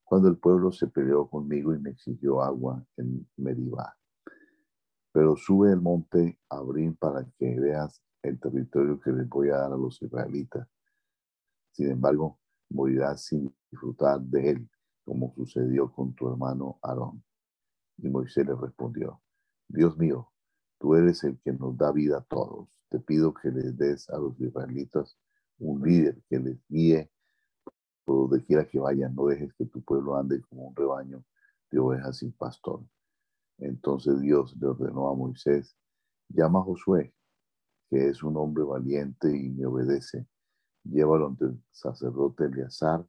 cuando 0.06 0.28
el 0.28 0.38
pueblo 0.38 0.70
se 0.70 0.86
peleó 0.86 1.28
conmigo 1.28 1.74
y 1.74 1.80
me 1.80 1.90
exigió 1.90 2.40
agua 2.40 2.82
en 2.96 3.28
Meribá. 3.36 3.98
Pero 5.12 5.36
sube 5.36 5.72
el 5.72 5.80
monte 5.80 6.38
Abrín 6.48 6.94
para 6.94 7.28
que 7.36 7.58
veas 7.58 8.00
el 8.22 8.38
territorio 8.38 9.00
que 9.00 9.10
les 9.10 9.28
voy 9.28 9.50
a 9.50 9.56
dar 9.56 9.72
a 9.72 9.76
los 9.76 10.00
israelitas. 10.00 10.68
Sin 11.72 11.90
embargo, 11.90 12.38
morirás 12.70 13.24
sin 13.24 13.52
disfrutar 13.68 14.20
de 14.20 14.50
él, 14.50 14.70
como 15.04 15.34
sucedió 15.34 15.90
con 15.92 16.14
tu 16.14 16.28
hermano 16.30 16.78
Aarón. 16.82 17.24
Y 17.98 18.08
Moisés 18.08 18.46
le 18.46 18.54
respondió, 18.54 19.20
Dios 19.66 19.98
mío, 19.98 20.30
tú 20.78 20.94
eres 20.94 21.24
el 21.24 21.36
que 21.40 21.52
nos 21.52 21.76
da 21.76 21.90
vida 21.90 22.18
a 22.18 22.22
todos. 22.24 22.68
Te 22.90 23.00
pido 23.00 23.34
que 23.34 23.50
les 23.50 23.76
des 23.76 24.08
a 24.10 24.18
los 24.18 24.40
israelitas 24.40 25.18
un 25.58 25.82
líder 25.82 26.22
que 26.28 26.38
les 26.38 26.58
guíe 26.68 27.10
por 28.06 28.30
donde 28.30 28.44
quiera 28.46 28.66
que 28.66 28.78
vayan. 28.78 29.14
No 29.14 29.26
dejes 29.26 29.52
que 29.54 29.66
tu 29.66 29.82
pueblo 29.82 30.16
ande 30.16 30.40
como 30.48 30.68
un 30.68 30.76
rebaño 30.76 31.22
de 31.70 31.78
ovejas 31.78 32.18
sin 32.18 32.32
pastor. 32.32 32.80
Entonces 33.58 34.20
Dios 34.20 34.56
le 34.58 34.68
ordenó 34.68 35.08
a 35.08 35.14
Moisés, 35.14 35.76
llama 36.28 36.60
a 36.60 36.62
Josué, 36.62 37.12
que 37.90 38.08
es 38.08 38.22
un 38.22 38.36
hombre 38.36 38.64
valiente 38.64 39.36
y 39.36 39.50
me 39.50 39.66
obedece. 39.66 40.26
Llévalo 40.84 41.26
ante 41.26 41.46
el 41.46 41.62
sacerdote 41.72 42.44
Eleazar 42.44 43.04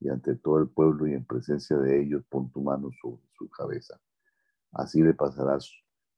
y 0.00 0.08
ante 0.08 0.34
todo 0.36 0.58
el 0.58 0.68
pueblo 0.68 1.06
y 1.06 1.14
en 1.14 1.24
presencia 1.24 1.76
de 1.78 2.02
ellos 2.02 2.24
pon 2.28 2.50
tu 2.50 2.60
mano 2.60 2.90
sobre 3.00 3.22
su 3.38 3.48
cabeza. 3.48 4.00
Así 4.72 5.02
le 5.02 5.14
pasarás 5.14 5.70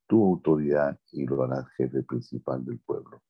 tu 0.06 0.24
autoridad 0.24 0.98
y 1.10 1.26
lo 1.26 1.42
harás 1.42 1.68
jefe 1.76 2.02
principal 2.02 2.64
del 2.64 2.78
pueblo. 2.78 3.22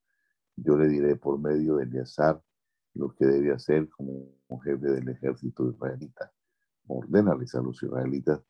Yo 0.56 0.76
le 0.76 0.88
diré 0.88 1.16
por 1.16 1.40
medio 1.40 1.76
de 1.76 1.85
Eleazar 1.85 2.42
lo 2.95 3.15
que 3.15 3.27
debe 3.27 3.53
hacer 3.53 3.89
como 3.89 4.29
jefe 4.63 4.87
del 4.87 5.09
ejército 5.09 5.71
israelita. 5.71 6.33
Ordénales 6.87 7.55
a 7.55 7.63
los 7.63 7.83
israelitas 7.83 8.41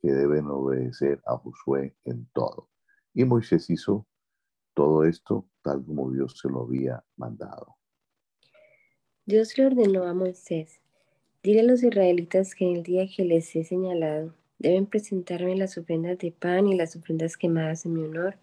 que 0.00 0.12
deben 0.12 0.46
obedecer 0.48 1.22
a 1.26 1.36
Josué 1.38 1.96
en 2.04 2.26
todo. 2.32 2.68
Y 3.14 3.24
Moisés 3.24 3.70
hizo 3.70 4.06
todo 4.74 5.04
esto 5.04 5.48
tal 5.62 5.84
como 5.84 6.10
Dios 6.10 6.38
se 6.38 6.48
lo 6.48 6.62
había 6.62 7.02
mandado. 7.16 7.76
Dios 9.24 9.56
le 9.56 9.66
ordenó 9.66 10.04
a 10.04 10.12
Moisés, 10.12 10.80
dile 11.42 11.60
a 11.60 11.64
los 11.64 11.82
israelitas 11.82 12.54
que 12.54 12.66
en 12.66 12.76
el 12.76 12.82
día 12.82 13.06
que 13.08 13.24
les 13.24 13.56
he 13.56 13.64
señalado 13.64 14.34
Deben 14.58 14.86
presentarme 14.86 15.56
las 15.56 15.76
ofrendas 15.76 16.18
de 16.18 16.32
pan 16.32 16.68
y 16.68 16.74
las 16.76 16.96
ofrendas 16.96 17.36
quemadas 17.36 17.84
en 17.84 17.94
mi 17.94 18.02
honor, 18.02 18.36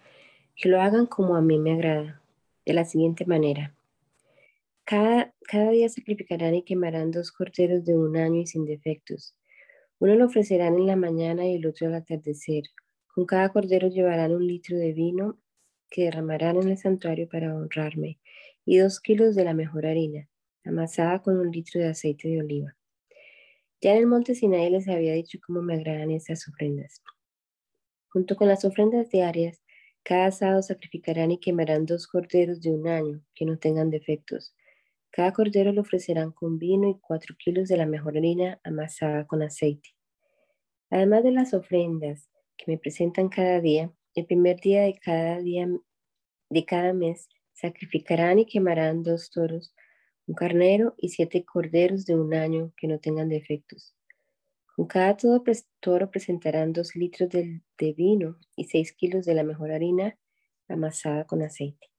que 0.55 0.69
lo 0.69 0.81
hagan 0.81 1.05
como 1.05 1.35
a 1.35 1.41
mí 1.41 1.57
me 1.57 1.73
agrada, 1.73 2.21
de 2.65 2.73
la 2.73 2.85
siguiente 2.85 3.25
manera. 3.25 3.73
Cada, 4.83 5.33
cada 5.47 5.71
día 5.71 5.89
sacrificarán 5.89 6.55
y 6.55 6.63
quemarán 6.63 7.11
dos 7.11 7.31
corderos 7.31 7.85
de 7.85 7.95
un 7.95 8.17
año 8.17 8.41
y 8.41 8.47
sin 8.47 8.65
defectos. 8.65 9.35
Uno 9.99 10.15
lo 10.15 10.25
ofrecerán 10.25 10.75
en 10.75 10.87
la 10.87 10.95
mañana 10.95 11.45
y 11.45 11.55
el 11.55 11.65
otro 11.65 11.87
al 11.87 11.95
atardecer. 11.95 12.63
Con 13.13 13.25
cada 13.25 13.49
cordero 13.49 13.87
llevarán 13.87 14.33
un 14.33 14.45
litro 14.47 14.77
de 14.77 14.93
vino 14.93 15.39
que 15.89 16.05
derramarán 16.05 16.57
en 16.57 16.69
el 16.69 16.77
santuario 16.77 17.27
para 17.29 17.53
honrarme, 17.53 18.19
y 18.65 18.77
dos 18.77 18.99
kilos 18.99 19.35
de 19.35 19.43
la 19.43 19.53
mejor 19.53 19.85
harina, 19.85 20.27
amasada 20.63 21.21
con 21.21 21.37
un 21.37 21.51
litro 21.51 21.81
de 21.81 21.87
aceite 21.87 22.29
de 22.29 22.39
oliva. 22.39 22.75
Ya 23.81 23.91
en 23.91 23.97
el 23.97 24.07
monte 24.07 24.35
Sinai 24.35 24.69
les 24.69 24.87
había 24.87 25.13
dicho 25.13 25.39
cómo 25.45 25.61
me 25.61 25.73
agradan 25.75 26.11
esas 26.11 26.47
ofrendas. 26.47 27.01
Junto 28.09 28.35
con 28.35 28.47
las 28.47 28.63
ofrendas 28.63 29.09
diarias, 29.09 29.61
cada 30.03 30.31
sábado 30.31 30.61
sacrificarán 30.61 31.31
y 31.31 31.39
quemarán 31.39 31.85
dos 31.85 32.07
corderos 32.07 32.61
de 32.61 32.71
un 32.71 32.87
año 32.87 33.21
que 33.35 33.45
no 33.45 33.57
tengan 33.57 33.89
defectos. 33.89 34.55
Cada 35.11 35.33
cordero 35.33 35.73
lo 35.73 35.81
ofrecerán 35.81 36.31
con 36.31 36.57
vino 36.57 36.89
y 36.89 36.97
cuatro 36.99 37.35
kilos 37.37 37.67
de 37.67 37.77
la 37.77 37.85
mejor 37.85 38.17
harina 38.17 38.59
amasada 38.63 39.27
con 39.27 39.41
aceite. 39.41 39.89
Además 40.89 41.23
de 41.23 41.31
las 41.31 41.53
ofrendas 41.53 42.29
que 42.57 42.71
me 42.71 42.77
presentan 42.77 43.29
cada 43.29 43.59
día, 43.59 43.91
el 44.15 44.25
primer 44.25 44.59
día 44.59 44.83
de 44.83 44.97
cada 44.97 45.39
día 45.39 45.67
de 46.49 46.65
cada 46.65 46.93
mes 46.93 47.29
sacrificarán 47.53 48.39
y 48.39 48.45
quemarán 48.45 49.03
dos 49.03 49.31
toros 49.31 49.73
un 50.27 50.35
carnero 50.35 50.95
y 50.97 51.09
siete 51.09 51.43
corderos 51.43 52.05
de 52.05 52.15
un 52.15 52.33
año 52.33 52.73
que 52.77 52.87
no 52.87 52.99
tengan 52.99 53.29
defectos. 53.29 53.95
Con 54.75 54.87
cada 54.87 55.17
toro 55.79 56.09
presentarán 56.09 56.73
dos 56.73 56.95
litros 56.95 57.29
de, 57.29 57.61
vino 57.93 58.37
y 58.55 58.65
seis 58.65 58.93
kilos 58.93 59.25
de 59.25 59.35
la 59.35 59.43
mejor 59.43 59.71
harina 59.71 60.17
amasada 60.69 61.25
con 61.25 61.41
aceite. 61.41 61.89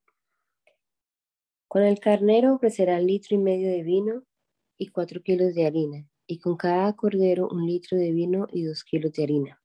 Con 1.73 1.81
el 1.81 1.99
carnero 1.99 2.53
ofrecerán 2.53 3.07
litro 3.07 3.35
y 3.35 3.39
medio 3.39 3.67
de 3.67 3.81
vino 3.81 4.21
y 4.77 4.89
cuatro 4.89 5.23
kilos 5.23 5.55
de 5.55 5.65
harina, 5.65 6.07
y 6.27 6.37
con 6.37 6.55
cada 6.55 6.93
cordero 6.95 7.49
un 7.49 7.65
litro 7.65 7.97
de 7.97 8.11
vino 8.11 8.45
y 8.51 8.61
dos 8.61 8.83
kilos 8.83 9.11
de 9.13 9.23
harina. 9.23 9.59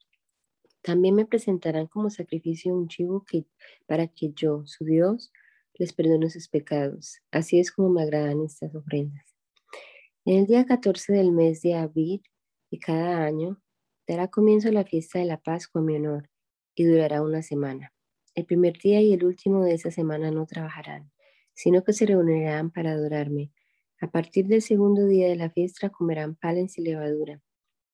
También 0.81 1.15
me 1.15 1.27
presentarán 1.27 1.87
como 1.87 2.09
sacrificio 2.09 2.75
un 2.75 2.89
chivo 2.89 3.27
que, 3.27 3.45
para 3.85 4.07
que 4.07 4.33
yo, 4.35 4.63
su 4.65 4.87
Dios, 4.87 5.31
les 5.75 5.93
perdono 5.93 6.31
sus 6.31 6.49
pecados. 6.49 7.19
Así 7.31 7.61
es 7.61 7.71
como 7.71 7.91
me 7.91 8.05
agradan 8.05 8.41
estas 8.41 8.75
ofrendas. 8.75 9.37
En 10.25 10.39
el 10.39 10.47
día 10.47 10.65
14 10.65 11.13
del 11.13 11.31
mes 11.31 11.61
de 11.61 11.75
Abid 11.75 12.23
de 12.71 12.79
cada 12.79 13.23
año, 13.23 13.61
dará 14.07 14.29
comienzo 14.29 14.73
la 14.73 14.85
fiesta 14.85 15.19
de 15.19 15.27
la 15.27 15.43
Pascua 15.43 15.83
mi 15.83 15.97
honor 15.97 16.31
y 16.75 16.85
durará 16.85 17.21
una 17.21 17.43
semana. 17.43 17.93
El 18.35 18.47
primer 18.47 18.79
día 18.79 19.03
y 19.03 19.13
el 19.13 19.27
último 19.27 19.63
de 19.63 19.75
esa 19.75 19.91
semana 19.91 20.31
no 20.31 20.47
trabajarán, 20.47 21.13
sino 21.59 21.83
que 21.83 21.93
se 21.93 22.07
reunirán 22.07 22.71
para 22.71 22.93
adorarme. 22.93 23.51
A 24.01 24.09
partir 24.09 24.47
del 24.47 24.63
segundo 24.63 25.07
día 25.07 25.27
de 25.27 25.35
la 25.35 25.51
fiesta 25.51 25.91
comerán 25.91 26.37
panes 26.37 26.79
y 26.79 26.83
levadura. 26.83 27.43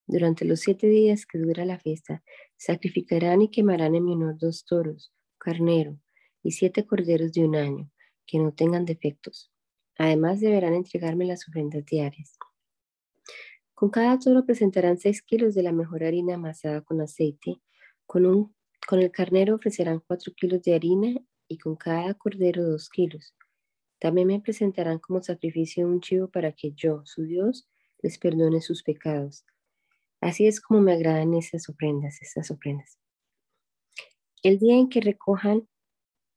Durante 0.06 0.44
los 0.44 0.60
siete 0.60 0.86
días 0.86 1.24
que 1.24 1.38
dura 1.38 1.64
la 1.64 1.78
fiesta, 1.78 2.22
sacrificarán 2.58 3.40
y 3.40 3.50
quemarán 3.50 3.94
en 3.94 4.04
mi 4.04 4.12
honor 4.12 4.36
dos 4.36 4.66
toros, 4.66 5.14
carnero, 5.38 5.98
y 6.42 6.50
siete 6.50 6.84
corderos 6.84 7.32
de 7.32 7.46
un 7.46 7.56
año, 7.56 7.90
que 8.26 8.38
no 8.38 8.52
tengan 8.52 8.84
defectos. 8.84 9.50
Además 9.96 10.40
deberán 10.40 10.74
entregarme 10.74 11.24
las 11.24 11.48
ofrendas 11.48 11.86
diarias. 11.86 12.36
Con 13.72 13.88
cada 13.88 14.18
toro 14.18 14.44
presentarán 14.44 14.98
seis 14.98 15.22
kilos 15.22 15.54
de 15.54 15.62
la 15.62 15.72
mejor 15.72 16.04
harina 16.04 16.34
amasada 16.34 16.82
con 16.82 17.00
aceite. 17.00 17.62
Con, 18.04 18.26
un, 18.26 18.54
con 18.86 19.00
el 19.00 19.10
carnero 19.10 19.54
ofrecerán 19.54 20.02
cuatro 20.06 20.34
kilos 20.36 20.60
de 20.60 20.74
harina 20.74 21.14
y 21.48 21.56
con 21.56 21.76
cada 21.76 22.12
cordero 22.12 22.62
dos 22.62 22.90
kilos. 22.90 23.34
También 24.04 24.26
me 24.26 24.38
presentarán 24.38 24.98
como 24.98 25.22
sacrificio 25.22 25.86
un 25.86 26.02
chivo 26.02 26.28
para 26.28 26.52
que 26.52 26.72
yo, 26.72 27.00
su 27.06 27.22
Dios, 27.22 27.66
les 28.02 28.18
perdone 28.18 28.60
sus 28.60 28.82
pecados. 28.82 29.46
Así 30.20 30.46
es 30.46 30.60
como 30.60 30.82
me 30.82 30.92
agradan 30.92 31.32
esas 31.32 31.70
ofrendas, 31.70 32.20
esas 32.20 32.50
ofrendas. 32.50 32.98
El 34.42 34.58
día 34.58 34.74
en 34.74 34.90
que 34.90 35.00
recojan 35.00 35.66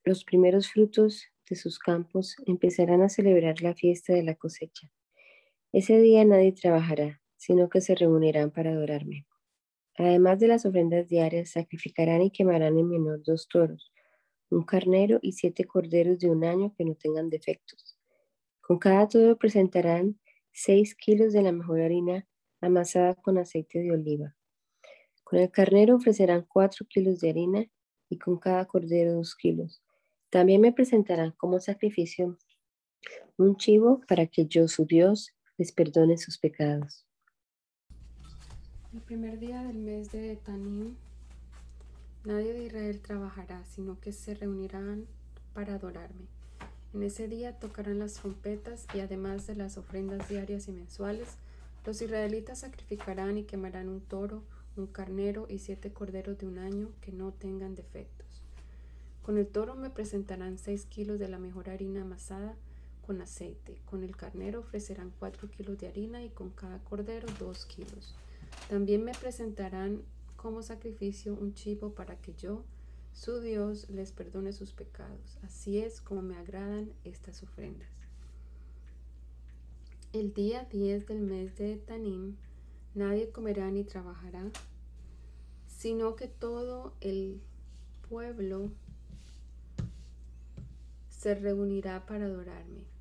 los 0.06 0.24
primeros 0.24 0.72
frutos 0.72 1.26
de 1.50 1.58
sus 1.58 1.78
campos 1.78 2.38
empezarán 2.46 3.02
a 3.02 3.10
celebrar 3.10 3.62
la 3.62 3.76
fiesta 3.76 4.14
de 4.14 4.24
la 4.24 4.36
cosecha. 4.36 4.90
Ese 5.74 6.00
día 6.00 6.24
nadie 6.24 6.54
trabajará, 6.54 7.20
sino 7.36 7.68
que 7.68 7.82
se 7.82 7.96
reunirán 7.96 8.50
para 8.50 8.72
adorarme. 8.72 9.28
Además 9.98 10.40
de 10.40 10.48
las 10.48 10.66
ofrendas 10.66 11.10
diarias, 11.10 11.50
sacrificarán 11.50 12.22
y 12.22 12.32
quemarán 12.32 12.78
en 12.78 12.88
menor 12.88 13.22
dos 13.26 13.50
toros, 13.50 13.92
un 14.50 14.64
carnero 14.64 15.20
y 15.22 15.34
siete 15.34 15.66
corderos 15.66 16.20
de 16.20 16.30
un 16.30 16.44
año 16.44 16.74
que 16.78 16.86
no 16.86 16.96
tengan 16.96 17.30
defectos. 17.30 17.98
Con 18.62 18.80
cada 18.80 19.08
toro 19.08 19.38
presentarán 19.38 20.20
seis 20.52 20.96
kilos 20.96 21.34
de 21.34 21.42
la 21.42 21.52
mejor 21.52 21.82
harina 21.82 22.28
amasada 22.62 23.16
con 23.16 23.38
aceite 23.38 23.80
de 23.80 23.92
oliva. 23.92 24.36
Con 25.24 25.40
el 25.40 25.52
carnero 25.52 25.96
ofrecerán 25.96 26.46
cuatro 26.48 26.86
kilos 26.88 27.20
de 27.20 27.30
harina 27.30 27.66
y 28.10 28.18
con 28.18 28.38
cada 28.38 28.66
cordero 28.66 29.14
dos 29.14 29.36
kilos. 29.36 29.82
También 30.30 30.62
me 30.62 30.74
presentarán 30.74 31.32
como 31.32 31.60
sacrificio 31.60 32.38
un 33.38 33.56
chivo 33.58 34.02
para 34.08 34.28
que 34.28 34.48
yo, 34.48 34.68
su 34.68 34.86
Dios, 34.86 35.34
les 35.58 35.72
perdone 35.72 36.18
sus 36.18 36.38
pecados. 36.38 37.06
El 38.94 39.02
primer 39.02 39.38
día 39.40 39.62
del 39.64 39.78
mes 39.78 40.12
de 40.12 40.38
Tanim, 40.38 40.96
nadie 42.28 42.54
de 42.54 42.66
Israel 42.66 43.00
trabajará, 43.00 43.64
sino 43.64 44.00
que 44.02 44.12
se 44.12 44.36
reunirán 44.36 45.08
para 45.54 45.76
adorarme. 45.76 46.28
En 46.94 47.04
ese 47.04 47.30
día 47.30 47.58
tocarán 47.58 48.00
las 48.00 48.16
trompetas 48.16 48.86
y 48.94 49.00
además 49.00 49.48
de 49.48 49.56
las 49.56 49.78
ofrendas 49.78 50.28
diarias 50.28 50.68
y 50.68 50.74
mensuales, 50.74 51.38
los 51.86 52.02
israelitas 52.02 52.60
sacrificarán 52.60 53.38
y 53.38 53.44
quemarán 53.44 53.88
un 53.88 54.02
toro, 54.02 54.44
un 54.76 54.88
carnero 54.88 55.48
y 55.50 55.60
siete 55.60 55.94
corderos 55.94 56.38
de 56.38 56.48
un 56.48 56.58
año 56.58 56.90
que 57.00 57.14
no 57.14 57.32
tengan 57.32 57.76
defectos. 57.76 58.44
Con 59.24 59.38
el 59.38 59.48
toro 59.48 59.76
me 59.76 59.90
presentarán 59.90 60.58
seis 60.58 60.86
kilos 60.86 61.20
de 61.20 61.30
la 61.30 61.40
mejor 61.40 61.70
harina 61.70 62.02
amasada 62.02 62.56
con 63.06 63.22
aceite. 63.22 63.80
Con 63.86 64.04
el 64.04 64.18
carnero 64.18 64.60
ofrecerán 64.60 65.14
cuatro 65.18 65.50
kilos 65.50 65.78
de 65.78 65.88
harina 65.88 66.24
y 66.24 66.30
con 66.30 66.50
cada 66.50 66.80
cordero 66.80 67.28
dos 67.40 67.66
kilos. 67.66 68.16
También 68.70 69.06
me 69.06 69.14
presentarán 69.14 70.02
como 70.38 70.64
sacrificio 70.64 71.34
un 71.34 71.54
chivo 71.54 71.94
para 71.94 72.16
que 72.22 72.34
yo, 72.36 72.64
su 73.12 73.42
Dios, 73.42 73.90
les 73.90 74.12
perdone 74.12 74.54
sus 74.54 74.72
pecados. 74.72 75.38
Así 75.44 75.80
es 75.80 76.00
como 76.00 76.22
me 76.22 76.38
agradan 76.38 76.94
estas 77.04 77.44
ofrendas. 77.44 77.90
El 80.14 80.34
día 80.34 80.64
10 80.72 81.08
del 81.08 81.20
mes 81.22 81.58
de 81.58 81.76
Tanim, 81.78 82.38
nadie 82.96 83.30
comerá 83.30 83.70
ni 83.72 83.84
trabajará, 83.84 84.50
sino 85.68 86.16
que 86.16 86.28
todo 86.28 86.94
el 87.02 87.42
pueblo 88.08 88.72
se 91.10 91.36
reunirá 91.36 92.06
para 92.06 92.26
adorarme. 92.26 92.97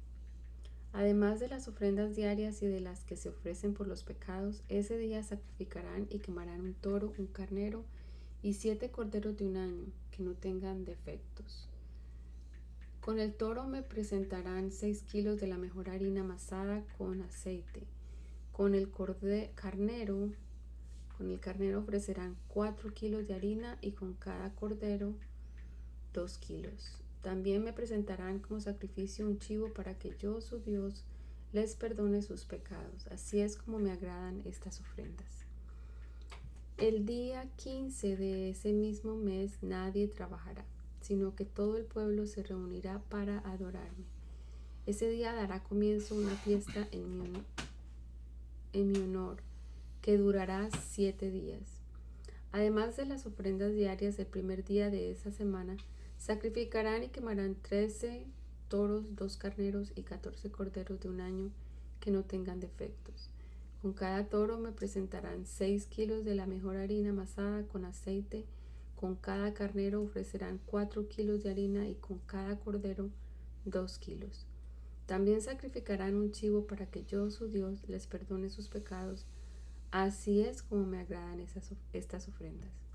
Además 0.96 1.40
de 1.40 1.48
las 1.48 1.68
ofrendas 1.68 2.16
diarias 2.16 2.62
y 2.62 2.66
de 2.68 2.80
las 2.80 3.04
que 3.04 3.18
se 3.18 3.28
ofrecen 3.28 3.74
por 3.74 3.86
los 3.86 4.02
pecados, 4.02 4.62
ese 4.70 4.96
día 4.96 5.22
sacrificarán 5.22 6.06
y 6.08 6.20
quemarán 6.20 6.62
un 6.62 6.72
toro, 6.72 7.12
un 7.18 7.26
carnero 7.26 7.84
y 8.42 8.54
siete 8.54 8.90
corderos 8.90 9.36
de 9.36 9.46
un 9.46 9.58
año 9.58 9.84
que 10.10 10.22
no 10.22 10.32
tengan 10.32 10.86
defectos. 10.86 11.68
Con 13.02 13.20
el 13.20 13.34
toro 13.34 13.66
me 13.66 13.82
presentarán 13.82 14.72
seis 14.72 15.02
kilos 15.02 15.38
de 15.38 15.48
la 15.48 15.58
mejor 15.58 15.90
harina 15.90 16.22
amasada 16.22 16.82
con 16.96 17.20
aceite. 17.20 17.82
Con 18.52 18.74
el 18.74 18.90
carnero, 19.54 20.30
con 21.18 21.30
el 21.30 21.40
carnero 21.40 21.80
ofrecerán 21.80 22.38
cuatro 22.48 22.94
kilos 22.94 23.28
de 23.28 23.34
harina 23.34 23.76
y 23.82 23.92
con 23.92 24.14
cada 24.14 24.54
cordero 24.54 25.12
dos 26.14 26.38
kilos. 26.38 27.05
También 27.26 27.64
me 27.64 27.72
presentarán 27.72 28.38
como 28.38 28.60
sacrificio 28.60 29.26
un 29.26 29.40
chivo 29.40 29.72
para 29.72 29.98
que 29.98 30.14
yo, 30.16 30.40
su 30.40 30.60
Dios, 30.60 31.02
les 31.52 31.74
perdone 31.74 32.22
sus 32.22 32.44
pecados. 32.44 33.08
Así 33.08 33.40
es 33.40 33.56
como 33.56 33.80
me 33.80 33.90
agradan 33.90 34.42
estas 34.44 34.80
ofrendas. 34.80 35.44
El 36.78 37.04
día 37.04 37.50
15 37.56 38.16
de 38.16 38.50
ese 38.50 38.72
mismo 38.72 39.16
mes 39.16 39.60
nadie 39.60 40.06
trabajará, 40.06 40.64
sino 41.00 41.34
que 41.34 41.44
todo 41.44 41.76
el 41.76 41.84
pueblo 41.84 42.28
se 42.28 42.44
reunirá 42.44 43.02
para 43.08 43.40
adorarme. 43.40 44.04
Ese 44.86 45.08
día 45.10 45.34
dará 45.34 45.64
comienzo 45.64 46.14
una 46.14 46.36
fiesta 46.36 46.86
en 46.92 47.18
mi, 47.18 47.32
en 48.72 48.92
mi 48.92 49.00
honor, 49.00 49.38
que 50.00 50.16
durará 50.16 50.68
siete 50.90 51.32
días. 51.32 51.80
Además 52.52 52.96
de 52.96 53.04
las 53.06 53.26
ofrendas 53.26 53.74
diarias 53.74 54.16
del 54.16 54.28
primer 54.28 54.64
día 54.64 54.90
de 54.90 55.10
esa 55.10 55.32
semana, 55.32 55.76
Sacrificarán 56.18 57.04
y 57.04 57.08
quemarán 57.08 57.54
trece 57.54 58.26
toros, 58.68 59.14
dos 59.14 59.36
carneros 59.36 59.92
y 59.94 60.02
catorce 60.02 60.50
corderos 60.50 61.00
de 61.00 61.08
un 61.08 61.20
año 61.20 61.52
que 62.00 62.10
no 62.10 62.24
tengan 62.24 62.60
defectos. 62.60 63.30
Con 63.82 63.92
cada 63.92 64.28
toro 64.28 64.58
me 64.58 64.72
presentarán 64.72 65.46
seis 65.46 65.86
kilos 65.86 66.24
de 66.24 66.34
la 66.34 66.46
mejor 66.46 66.76
harina 66.76 67.10
amasada 67.10 67.62
con 67.68 67.84
aceite. 67.84 68.44
Con 68.96 69.14
cada 69.14 69.52
carnero 69.54 70.02
ofrecerán 70.02 70.58
cuatro 70.66 71.08
kilos 71.08 71.42
de 71.42 71.50
harina 71.50 71.86
y 71.86 71.94
con 71.94 72.18
cada 72.20 72.58
cordero 72.58 73.10
dos 73.64 73.98
kilos. 73.98 74.46
También 75.04 75.40
sacrificarán 75.40 76.16
un 76.16 76.32
chivo 76.32 76.66
para 76.66 76.86
que 76.86 77.04
yo, 77.04 77.30
su 77.30 77.48
Dios, 77.48 77.88
les 77.88 78.06
perdone 78.06 78.50
sus 78.50 78.68
pecados. 78.68 79.26
Así 79.92 80.40
es 80.40 80.62
como 80.62 80.84
me 80.84 80.98
agradan 80.98 81.40
estas 81.92 82.28
ofrendas. 82.28 82.85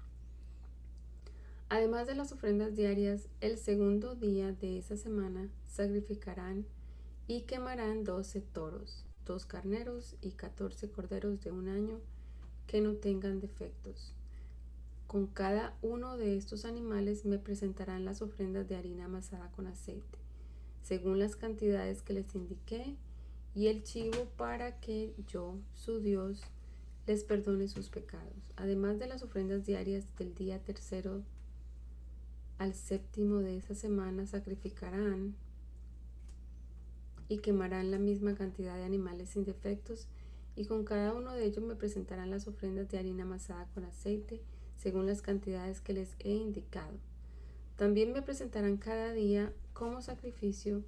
Además 1.72 2.06
de 2.06 2.16
las 2.16 2.34
ofrendas 2.34 2.76
diarias, 2.76 3.30
el 3.40 3.58
segundo 3.58 4.14
día 4.14 4.52
de 4.52 4.78
esa 4.78 4.98
semana 4.98 5.48
sacrificarán 5.68 6.66
y 7.28 7.44
quemarán 7.44 8.04
doce 8.04 8.42
toros, 8.42 9.06
dos 9.26 9.46
carneros 9.46 10.18
y 10.20 10.32
catorce 10.32 10.92
corderos 10.92 11.40
de 11.40 11.52
un 11.52 11.70
año 11.70 12.02
que 12.68 12.82
no 12.82 12.96
tengan 12.96 13.40
defectos. 13.40 14.14
Con 15.08 15.28
cada 15.28 15.78
uno 15.82 16.18
de 16.18 16.36
estos 16.36 16.66
animales 16.66 17.24
me 17.24 17.38
presentarán 17.38 18.04
las 18.04 18.22
ofrendas 18.22 18.68
de 18.68 18.76
harina 18.76 19.06
amasada 19.06 19.50
con 19.52 19.66
aceite, 19.66 20.18
según 20.84 21.20
las 21.20 21.38
cantidades 21.38 22.02
que 22.02 22.12
les 22.12 22.36
indiqué, 22.36 22.98
y 23.56 23.68
el 23.68 23.84
chivo 23.84 24.26
para 24.36 24.82
que 24.82 25.14
yo, 25.26 25.56
su 25.74 26.02
Dios, 26.02 26.42
les 27.08 27.24
perdone 27.24 27.70
sus 27.70 27.90
pecados. 27.90 28.52
Además 28.58 29.00
de 29.00 29.08
las 29.08 29.24
ofrendas 29.24 29.66
diarias 29.66 30.06
del 30.18 30.36
día 30.36 30.62
tercero 30.62 31.24
al 32.62 32.76
séptimo 32.76 33.40
de 33.40 33.58
esa 33.58 33.74
semana 33.74 34.28
sacrificarán 34.28 35.34
y 37.28 37.40
quemarán 37.40 37.90
la 37.90 37.98
misma 37.98 38.36
cantidad 38.36 38.76
de 38.76 38.84
animales 38.84 39.30
sin 39.30 39.46
defectos, 39.46 40.08
y 40.56 40.66
con 40.66 40.84
cada 40.84 41.16
uno 41.16 41.34
de 41.34 41.44
ellos 41.44 41.66
me 41.66 41.76
presentarán 41.76 42.30
las 42.30 42.48
ofrendas 42.48 42.88
de 42.90 43.00
harina 43.00 43.24
amasada 43.24 43.68
con 43.74 43.84
aceite, 43.86 44.44
según 44.78 45.08
las 45.08 45.24
cantidades 45.24 45.82
que 45.82 45.94
les 45.94 46.16
he 46.20 46.34
indicado. 46.34 46.94
También 47.78 48.14
me 48.14 48.22
presentarán 48.22 48.78
cada 48.78 49.12
día 49.12 49.52
como 49.74 50.04
sacrificio 50.04 50.84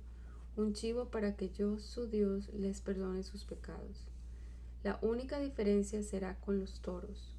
un 0.56 0.74
chivo 0.74 1.06
para 1.06 1.36
que 1.36 1.50
yo, 1.50 1.80
su 1.80 2.06
Dios, 2.06 2.54
les 2.54 2.82
perdone 2.82 3.24
sus 3.24 3.46
pecados. 3.46 4.06
La 4.84 5.00
única 5.02 5.40
diferencia 5.40 6.04
será 6.04 6.40
con 6.40 6.60
los 6.60 6.82
toros. 6.82 7.34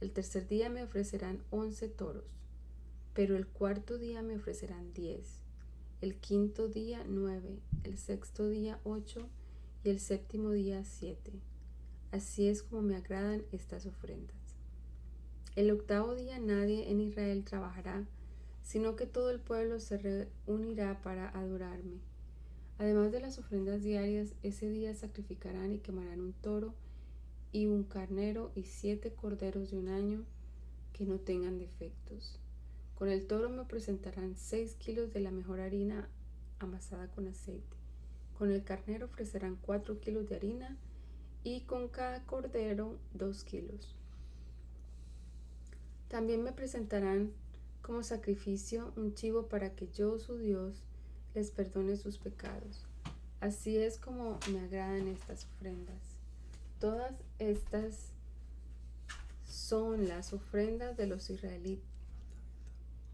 El 0.00 0.12
tercer 0.12 0.46
día 0.46 0.70
me 0.70 0.84
ofrecerán 0.84 1.42
once 1.50 1.88
toros 1.88 2.37
pero 3.14 3.36
el 3.36 3.46
cuarto 3.46 3.98
día 3.98 4.22
me 4.22 4.36
ofrecerán 4.36 4.92
diez, 4.94 5.40
el 6.00 6.16
quinto 6.16 6.68
día 6.68 7.04
nueve, 7.08 7.60
el 7.84 7.98
sexto 7.98 8.48
día 8.48 8.80
ocho 8.84 9.28
y 9.84 9.90
el 9.90 10.00
séptimo 10.00 10.50
día 10.52 10.84
siete. 10.84 11.32
Así 12.12 12.48
es 12.48 12.62
como 12.62 12.82
me 12.82 12.96
agradan 12.96 13.42
estas 13.52 13.86
ofrendas. 13.86 14.36
El 15.56 15.70
octavo 15.70 16.14
día 16.14 16.38
nadie 16.38 16.90
en 16.90 17.00
Israel 17.00 17.44
trabajará, 17.44 18.06
sino 18.62 18.96
que 18.96 19.06
todo 19.06 19.30
el 19.30 19.40
pueblo 19.40 19.80
se 19.80 19.98
reunirá 20.46 21.02
para 21.02 21.30
adorarme. 21.30 21.98
Además 22.78 23.10
de 23.10 23.20
las 23.20 23.38
ofrendas 23.38 23.82
diarias, 23.82 24.34
ese 24.42 24.70
día 24.70 24.94
sacrificarán 24.94 25.72
y 25.72 25.78
quemarán 25.78 26.20
un 26.20 26.32
toro 26.32 26.74
y 27.50 27.66
un 27.66 27.82
carnero 27.82 28.52
y 28.54 28.62
siete 28.62 29.12
corderos 29.12 29.72
de 29.72 29.78
un 29.78 29.88
año 29.88 30.24
que 30.92 31.04
no 31.04 31.18
tengan 31.18 31.58
defectos. 31.58 32.38
Con 32.98 33.10
el 33.10 33.28
toro 33.28 33.48
me 33.48 33.64
presentarán 33.64 34.34
seis 34.36 34.74
kilos 34.74 35.12
de 35.12 35.20
la 35.20 35.30
mejor 35.30 35.60
harina 35.60 36.08
amasada 36.58 37.06
con 37.06 37.28
aceite. 37.28 37.76
Con 38.36 38.50
el 38.50 38.64
carnero 38.64 39.06
ofrecerán 39.06 39.54
cuatro 39.54 40.00
kilos 40.00 40.28
de 40.28 40.34
harina 40.34 40.76
y 41.44 41.60
con 41.60 41.86
cada 41.86 42.24
cordero 42.26 42.98
dos 43.14 43.44
kilos. 43.44 43.94
También 46.08 46.42
me 46.42 46.50
presentarán 46.50 47.30
como 47.82 48.02
sacrificio 48.02 48.92
un 48.96 49.14
chivo 49.14 49.46
para 49.46 49.76
que 49.76 49.86
yo, 49.92 50.18
su 50.18 50.36
Dios, 50.36 50.82
les 51.36 51.52
perdone 51.52 51.96
sus 51.96 52.18
pecados. 52.18 52.84
Así 53.38 53.76
es 53.76 53.98
como 53.98 54.40
me 54.50 54.58
agradan 54.58 55.06
estas 55.06 55.44
ofrendas. 55.44 56.02
Todas 56.80 57.14
estas 57.38 58.08
son 59.46 60.08
las 60.08 60.32
ofrendas 60.32 60.96
de 60.96 61.06
los 61.06 61.30
israelitas 61.30 61.97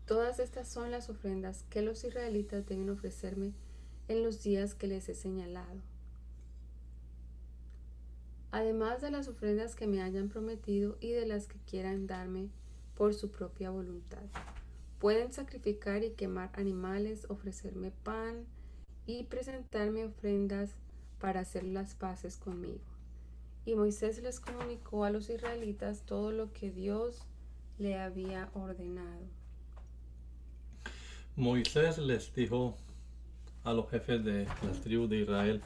Todas 0.06 0.38
estas 0.38 0.68
son 0.68 0.90
las 0.90 1.08
ofrendas 1.08 1.64
que 1.70 1.80
los 1.80 2.04
israelitas 2.04 2.66
deben 2.66 2.90
ofrecerme 2.90 3.54
en 4.08 4.22
los 4.22 4.42
días 4.42 4.74
que 4.74 4.86
les 4.86 5.08
he 5.08 5.14
señalado. 5.14 5.80
Además 8.50 9.00
de 9.00 9.10
las 9.10 9.28
ofrendas 9.28 9.74
que 9.74 9.86
me 9.86 10.02
hayan 10.02 10.28
prometido 10.28 10.96
y 11.00 11.10
de 11.10 11.26
las 11.26 11.46
que 11.46 11.58
quieran 11.66 12.06
darme 12.06 12.50
por 12.94 13.14
su 13.14 13.30
propia 13.30 13.70
voluntad. 13.70 14.22
Pueden 15.00 15.32
sacrificar 15.32 16.04
y 16.04 16.10
quemar 16.10 16.50
animales, 16.52 17.26
ofrecerme 17.28 17.90
pan 17.90 18.44
y 19.06 19.24
presentarme 19.24 20.04
ofrendas 20.04 20.76
para 21.18 21.40
hacer 21.40 21.64
las 21.64 21.94
paces 21.94 22.36
conmigo. 22.36 22.84
Y 23.64 23.74
Moisés 23.74 24.22
les 24.22 24.38
comunicó 24.38 25.04
a 25.04 25.10
los 25.10 25.30
israelitas 25.30 26.02
todo 26.02 26.30
lo 26.30 26.52
que 26.52 26.70
Dios 26.70 27.26
le 27.78 27.98
había 27.98 28.50
ordenado. 28.52 29.26
Moisés 31.37 31.99
les 31.99 32.33
dijo 32.33 32.77
a 33.64 33.73
los 33.73 33.90
jefes 33.90 34.25
de 34.25 34.47
las 34.62 34.81
tribus 34.83 35.11
de 35.11 35.18
Israel, 35.18 35.62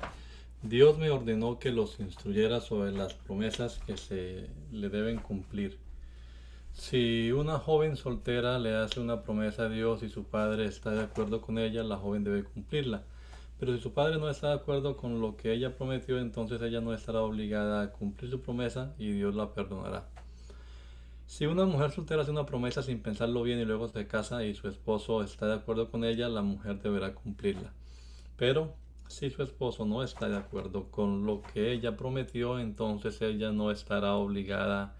Dios 0.63 0.97
me 0.97 1.11
ordenó 1.11 1.59
que 1.59 1.71
los 1.71 2.01
instruyera 2.01 2.63
sobre 2.63 2.91
las 2.91 3.13
promesas 3.13 3.79
que 3.87 3.99
se 3.99 4.49
le 4.73 4.89
deben 4.89 5.19
cumplir. 5.19 5.79
Si 6.73 7.33
una 7.33 7.59
joven 7.59 7.97
soltera 7.97 8.59
le 8.59 8.77
hace 8.77 8.99
una 8.99 9.23
promesa 9.23 9.65
a 9.65 9.69
Dios 9.69 10.03
y 10.03 10.09
su 10.09 10.25
padre 10.25 10.65
está 10.65 10.93
de 10.93 11.03
acuerdo 11.03 11.43
con 11.43 11.59
ella, 11.59 11.83
la 11.83 11.99
joven 11.99 12.25
debe 12.25 12.45
cumplirla. 12.45 13.03
Pero 13.61 13.77
si 13.77 13.83
su 13.83 13.93
padre 13.93 14.17
no 14.19 14.31
está 14.31 14.49
de 14.49 14.55
acuerdo 14.55 14.97
con 14.97 15.21
lo 15.21 15.37
que 15.37 15.53
ella 15.53 15.77
prometió, 15.77 16.19
entonces 16.19 16.63
ella 16.63 16.81
no 16.81 16.95
estará 16.95 17.21
obligada 17.21 17.83
a 17.83 17.93
cumplir 17.93 18.31
su 18.31 18.41
promesa 18.41 18.95
y 18.99 19.13
Dios 19.13 19.35
la 19.35 19.53
perdonará. 19.53 20.09
Si 21.29 21.45
una 21.47 21.67
mujer 21.67 21.93
soltera 21.93 22.23
hace 22.23 22.31
una 22.31 22.47
promesa 22.47 22.83
sin 22.83 23.03
pensarlo 23.03 23.43
bien 23.43 23.61
y 23.61 23.64
luego 23.67 23.87
se 23.88 24.07
casa 24.07 24.45
y 24.45 24.55
su 24.55 24.67
esposo 24.67 25.23
está 25.23 25.47
de 25.47 25.55
acuerdo 25.57 25.91
con 25.91 26.03
ella, 26.03 26.29
la 26.29 26.41
mujer 26.41 26.81
deberá 26.81 27.14
cumplirla. 27.14 27.75
Pero 28.37 28.75
Si 29.09 29.31
su 29.31 29.43
esposo 29.43 29.85
no 29.87 30.03
está 30.03 30.29
de 30.29 30.38
acuerdo 30.38 30.91
con 30.91 31.27
lo 31.27 31.43
que 31.43 31.73
ella 31.73 31.97
prometió, 31.97 32.59
entonces 32.59 33.21
ella 33.23 33.53
no 33.53 33.71
estará 33.71 34.14
obligada 34.14 34.95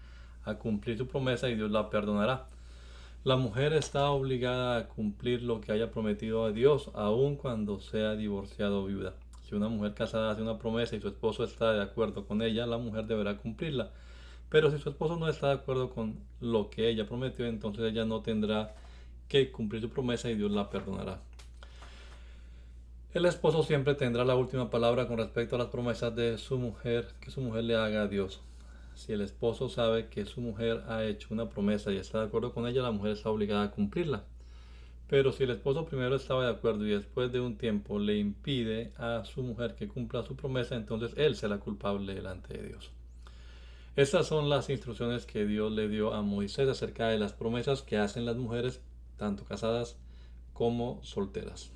a 0.45 0.55
cumplir 0.55 0.97
su 0.99 1.07
promesa 1.07 1.49
y 1.49 1.55
Dios 1.55 1.71
la 1.71 1.89
perdonará. 1.89 2.47
La 3.23 3.35
mujer 3.35 3.73
está 3.73 4.11
obligada 4.11 4.77
a 4.77 4.87
cumplir 4.87 5.41
lo 5.43 5.61
que 5.61 5.71
haya 5.71 5.91
prometido 5.91 6.45
a 6.45 6.51
Dios, 6.51 6.91
aun 6.93 7.37
cuando 7.37 7.79
sea 7.79 8.15
divorciada 8.15 8.75
o 8.75 8.85
viuda. 8.85 9.15
Si 9.43 9.55
una 9.55 9.67
mujer 9.67 9.95
casada 9.95 10.31
hace 10.31 10.43
una 10.43 10.59
promesa 10.59 10.95
y 10.95 11.01
su 11.01 11.07
esposo 11.07 11.43
está 11.43 11.73
de 11.73 11.81
acuerdo 11.83 12.25
con 12.27 12.41
ella, 12.43 12.67
la 12.67 12.77
mujer 12.77 13.05
deberá 13.07 13.37
cumplirla. 13.37 13.91
Pero 14.49 14.71
si 14.71 14.79
su 14.79 14.89
esposo 14.89 15.15
no 15.15 15.27
está 15.27 15.47
de 15.47 15.53
acuerdo 15.53 15.89
con 15.89 16.19
lo 16.41 16.69
que 16.69 16.89
ella 16.89 17.07
prometió, 17.07 17.45
entonces 17.45 17.85
ella 17.85 18.05
no 18.05 18.21
tendrá 18.21 18.75
que 19.27 19.51
cumplir 19.51 19.81
su 19.81 19.89
promesa 19.89 20.29
y 20.29 20.35
Dios 20.35 20.51
la 20.51 20.69
perdonará. 20.69 21.21
El 23.13 23.25
esposo 23.25 23.63
siempre 23.63 23.95
tendrá 23.95 24.23
la 24.25 24.35
última 24.35 24.69
palabra 24.69 25.07
con 25.07 25.17
respecto 25.17 25.55
a 25.55 25.59
las 25.59 25.69
promesas 25.69 26.15
de 26.15 26.37
su 26.37 26.57
mujer 26.57 27.07
que 27.19 27.31
su 27.31 27.41
mujer 27.41 27.63
le 27.63 27.75
haga 27.75 28.03
a 28.03 28.07
Dios. 28.07 28.41
Si 28.95 29.13
el 29.13 29.21
esposo 29.21 29.69
sabe 29.69 30.09
que 30.09 30.25
su 30.25 30.41
mujer 30.41 30.83
ha 30.87 31.03
hecho 31.05 31.29
una 31.31 31.49
promesa 31.49 31.91
y 31.91 31.97
está 31.97 32.19
de 32.19 32.25
acuerdo 32.25 32.53
con 32.53 32.67
ella, 32.67 32.81
la 32.81 32.91
mujer 32.91 33.13
está 33.13 33.29
obligada 33.29 33.63
a 33.63 33.71
cumplirla. 33.71 34.25
Pero 35.07 35.31
si 35.31 35.43
el 35.43 35.51
esposo 35.51 35.85
primero 35.85 36.15
estaba 36.15 36.45
de 36.45 36.51
acuerdo 36.51 36.85
y 36.85 36.91
después 36.91 37.31
de 37.31 37.39
un 37.39 37.57
tiempo 37.57 37.97
le 37.97 38.17
impide 38.17 38.93
a 38.97 39.23
su 39.25 39.41
mujer 39.41 39.75
que 39.75 39.87
cumpla 39.87 40.21
su 40.21 40.35
promesa, 40.35 40.75
entonces 40.75 41.13
él 41.17 41.35
será 41.35 41.57
culpable 41.57 42.13
delante 42.13 42.55
de 42.55 42.67
Dios. 42.67 42.91
Estas 43.95 44.27
son 44.27 44.49
las 44.49 44.69
instrucciones 44.69 45.25
que 45.25 45.45
Dios 45.45 45.71
le 45.71 45.89
dio 45.89 46.13
a 46.13 46.21
Moisés 46.21 46.69
acerca 46.69 47.09
de 47.09 47.19
las 47.19 47.33
promesas 47.33 47.81
que 47.81 47.97
hacen 47.97 48.25
las 48.25 48.37
mujeres, 48.37 48.81
tanto 49.17 49.43
casadas 49.43 49.97
como 50.53 51.03
solteras. 51.03 51.71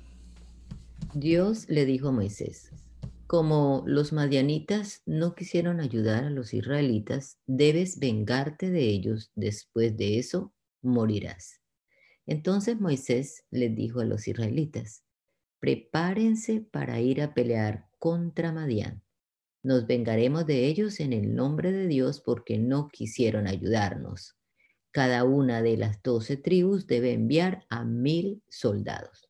Dios 1.12 1.68
le 1.68 1.84
dijo 1.84 2.08
a 2.08 2.12
Moisés, 2.12 2.70
como 3.26 3.82
los 3.86 4.12
madianitas 4.12 5.02
no 5.06 5.34
quisieron 5.34 5.80
ayudar 5.80 6.24
a 6.24 6.30
los 6.30 6.54
israelitas, 6.54 7.38
debes 7.46 7.98
vengarte 7.98 8.70
de 8.70 8.88
ellos, 8.88 9.30
después 9.34 9.96
de 9.96 10.18
eso 10.18 10.52
morirás. 10.82 11.60
Entonces 12.26 12.80
Moisés 12.80 13.44
les 13.50 13.74
dijo 13.74 14.00
a 14.00 14.04
los 14.04 14.28
israelitas, 14.28 15.04
prepárense 15.60 16.60
para 16.60 17.00
ir 17.00 17.22
a 17.22 17.32
pelear 17.32 17.88
contra 17.98 18.52
Madián. 18.52 19.03
Nos 19.64 19.88
vengaremos 19.88 20.46
de 20.46 20.66
ellos 20.66 21.00
en 21.00 21.12
el 21.12 21.34
nombre 21.34 21.72
de 21.72 21.88
Dios 21.88 22.20
porque 22.20 22.58
no 22.58 22.86
quisieron 22.86 23.48
ayudarnos. 23.48 24.36
Cada 24.92 25.24
una 25.24 25.60
de 25.62 25.76
las 25.76 26.00
doce 26.00 26.36
tribus 26.36 26.86
debe 26.86 27.12
enviar 27.12 27.66
a 27.68 27.84
mil 27.84 28.44
soldados. 28.48 29.28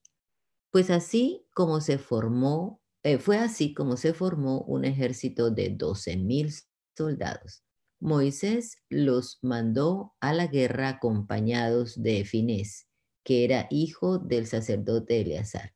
Pues 0.71 0.91
así 0.91 1.47
como 1.55 1.81
se 1.81 1.97
formó 1.97 2.83
eh, 3.05 3.19
fue 3.19 3.37
así 3.37 3.75
como 3.75 3.99
se 3.99 4.15
formó 4.15 4.63
un 4.63 4.87
ejército 4.87 5.51
de 5.51 5.77
12.000 5.77 6.65
soldados. 6.97 7.63
Moisés 8.01 8.79
los 8.89 9.39
mandó 9.43 10.15
a 10.21 10.33
la 10.33 10.47
guerra 10.47 10.89
acompañados 10.89 12.03
de 12.03 12.25
Finés, 12.25 12.87
que 13.23 13.45
era 13.45 13.67
hijo 13.71 14.19
del 14.19 14.47
sacerdote 14.47 15.21
Eleazar. 15.21 15.74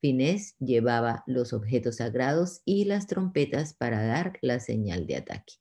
Finés 0.00 0.56
llevaba 0.58 1.24
los 1.26 1.52
objetos 1.52 1.96
sagrados 1.96 2.62
y 2.64 2.84
las 2.84 3.06
trompetas 3.06 3.74
para 3.74 4.04
dar 4.06 4.38
la 4.42 4.60
señal 4.60 5.06
de 5.06 5.16
ataque. 5.16 5.54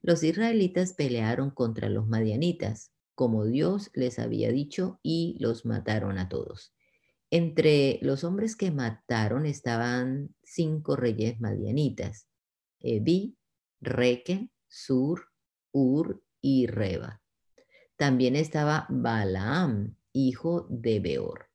Los 0.00 0.22
israelitas 0.22 0.94
pelearon 0.94 1.50
contra 1.50 1.88
los 1.88 2.06
madianitas, 2.06 2.92
como 3.14 3.44
Dios 3.44 3.90
les 3.94 4.18
había 4.18 4.50
dicho, 4.50 5.00
y 5.02 5.36
los 5.38 5.66
mataron 5.66 6.18
a 6.18 6.28
todos. 6.28 6.74
Entre 7.30 7.98
los 8.02 8.24
hombres 8.24 8.56
que 8.56 8.70
mataron 8.70 9.44
estaban 9.46 10.34
cinco 10.42 10.96
reyes 10.96 11.40
madianitas, 11.40 12.26
Ebi, 12.80 13.36
Reque, 13.80 14.50
Sur, 14.68 15.28
Ur 15.72 16.22
y 16.40 16.66
Reba. 16.66 17.22
También 17.96 18.36
estaba 18.36 18.86
Balaam, 18.88 19.96
hijo 20.12 20.66
de 20.70 21.00
Beor. 21.00 21.53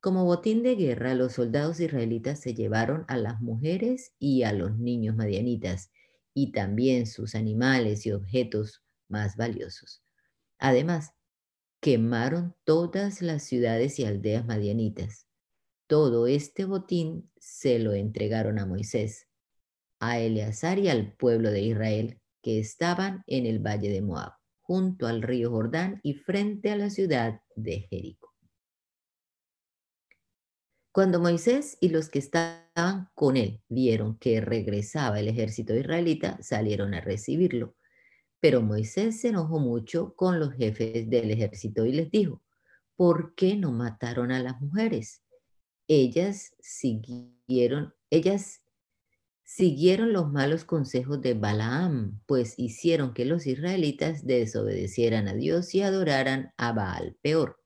Como 0.00 0.24
botín 0.24 0.62
de 0.62 0.76
guerra, 0.76 1.14
los 1.14 1.32
soldados 1.32 1.80
israelitas 1.80 2.38
se 2.38 2.54
llevaron 2.54 3.04
a 3.08 3.16
las 3.16 3.40
mujeres 3.40 4.12
y 4.20 4.44
a 4.44 4.52
los 4.52 4.78
niños 4.78 5.16
madianitas, 5.16 5.90
y 6.34 6.52
también 6.52 7.06
sus 7.06 7.34
animales 7.34 8.06
y 8.06 8.12
objetos 8.12 8.84
más 9.08 9.36
valiosos. 9.36 10.04
Además, 10.58 11.14
quemaron 11.80 12.54
todas 12.64 13.22
las 13.22 13.42
ciudades 13.42 13.98
y 13.98 14.04
aldeas 14.04 14.46
madianitas. 14.46 15.26
Todo 15.88 16.28
este 16.28 16.64
botín 16.64 17.30
se 17.36 17.80
lo 17.80 17.92
entregaron 17.92 18.60
a 18.60 18.66
Moisés, 18.66 19.26
a 19.98 20.20
Eleazar 20.20 20.78
y 20.78 20.88
al 20.88 21.12
pueblo 21.14 21.50
de 21.50 21.62
Israel 21.62 22.20
que 22.40 22.60
estaban 22.60 23.24
en 23.26 23.46
el 23.46 23.58
valle 23.58 23.90
de 23.90 24.02
Moab, 24.02 24.34
junto 24.60 25.08
al 25.08 25.22
río 25.22 25.50
Jordán 25.50 25.98
y 26.04 26.14
frente 26.14 26.70
a 26.70 26.76
la 26.76 26.90
ciudad 26.90 27.40
de 27.56 27.80
Jericó. 27.90 28.27
Cuando 30.98 31.20
Moisés 31.20 31.78
y 31.80 31.90
los 31.90 32.08
que 32.08 32.18
estaban 32.18 33.08
con 33.14 33.36
él 33.36 33.62
vieron 33.68 34.18
que 34.18 34.40
regresaba 34.40 35.20
el 35.20 35.28
ejército 35.28 35.72
israelita, 35.76 36.42
salieron 36.42 36.92
a 36.92 37.00
recibirlo 37.00 37.76
pero 38.40 38.62
Moisés 38.62 39.20
se 39.20 39.28
enojó 39.28 39.60
mucho 39.60 40.16
con 40.16 40.40
los 40.40 40.54
jefes 40.54 41.08
del 41.08 41.30
ejército 41.30 41.86
y 41.86 41.92
les 41.92 42.10
dijo, 42.10 42.42
¿por 42.96 43.36
qué 43.36 43.54
no 43.54 43.70
mataron 43.70 44.32
a 44.32 44.42
las 44.42 44.60
mujeres? 44.60 45.22
Ellas 45.86 46.56
siguieron, 46.58 47.94
ellas 48.10 48.62
siguieron 49.44 50.12
los 50.12 50.32
malos 50.32 50.64
consejos 50.64 51.22
de 51.22 51.34
Balaam, 51.34 52.20
pues 52.26 52.54
hicieron 52.56 53.14
que 53.14 53.24
los 53.24 53.46
israelitas 53.46 54.26
desobedecieran 54.26 55.28
a 55.28 55.34
Dios 55.34 55.76
y 55.76 55.82
adoraran 55.82 56.52
a 56.56 56.72
Baal 56.72 57.16
peor. 57.22 57.60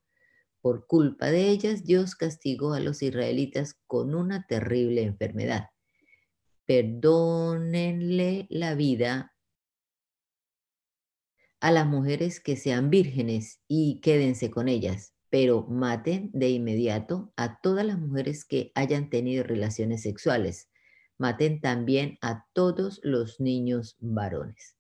Por 0.63 0.87
culpa 0.87 1.27
de 1.27 1.51
ellas, 1.51 1.85
Dios 1.85 2.15
castigó 2.15 2.73
a 2.73 2.81
los 2.81 3.03
israelitas 3.03 3.81
con 3.89 4.15
una 4.15 4.47
terrible 4.47 5.03
enfermedad. 5.03 5.71
Perdónenle 6.67 8.47
la 8.49 8.77
vida 8.77 9.35
a 11.61 11.73
las 11.73 11.87
mujeres 11.87 12.39
que 12.39 12.57
sean 12.57 12.91
vírgenes 12.91 13.61
y 13.67 14.01
quédense 14.03 14.53
con 14.53 14.69
ellas, 14.69 15.15
pero 15.31 15.67
maten 15.69 16.31
de 16.33 16.51
inmediato 16.51 17.33
a 17.37 17.61
todas 17.61 17.85
las 17.85 17.99
mujeres 17.99 18.45
que 18.45 18.71
hayan 18.77 19.11
tenido 19.11 19.43
relaciones 19.43 20.03
sexuales. 20.03 20.71
Maten 21.19 21.61
también 21.61 22.19
a 22.21 22.47
todos 22.53 23.01
los 23.03 23.41
niños 23.41 23.97
varones. 23.99 24.77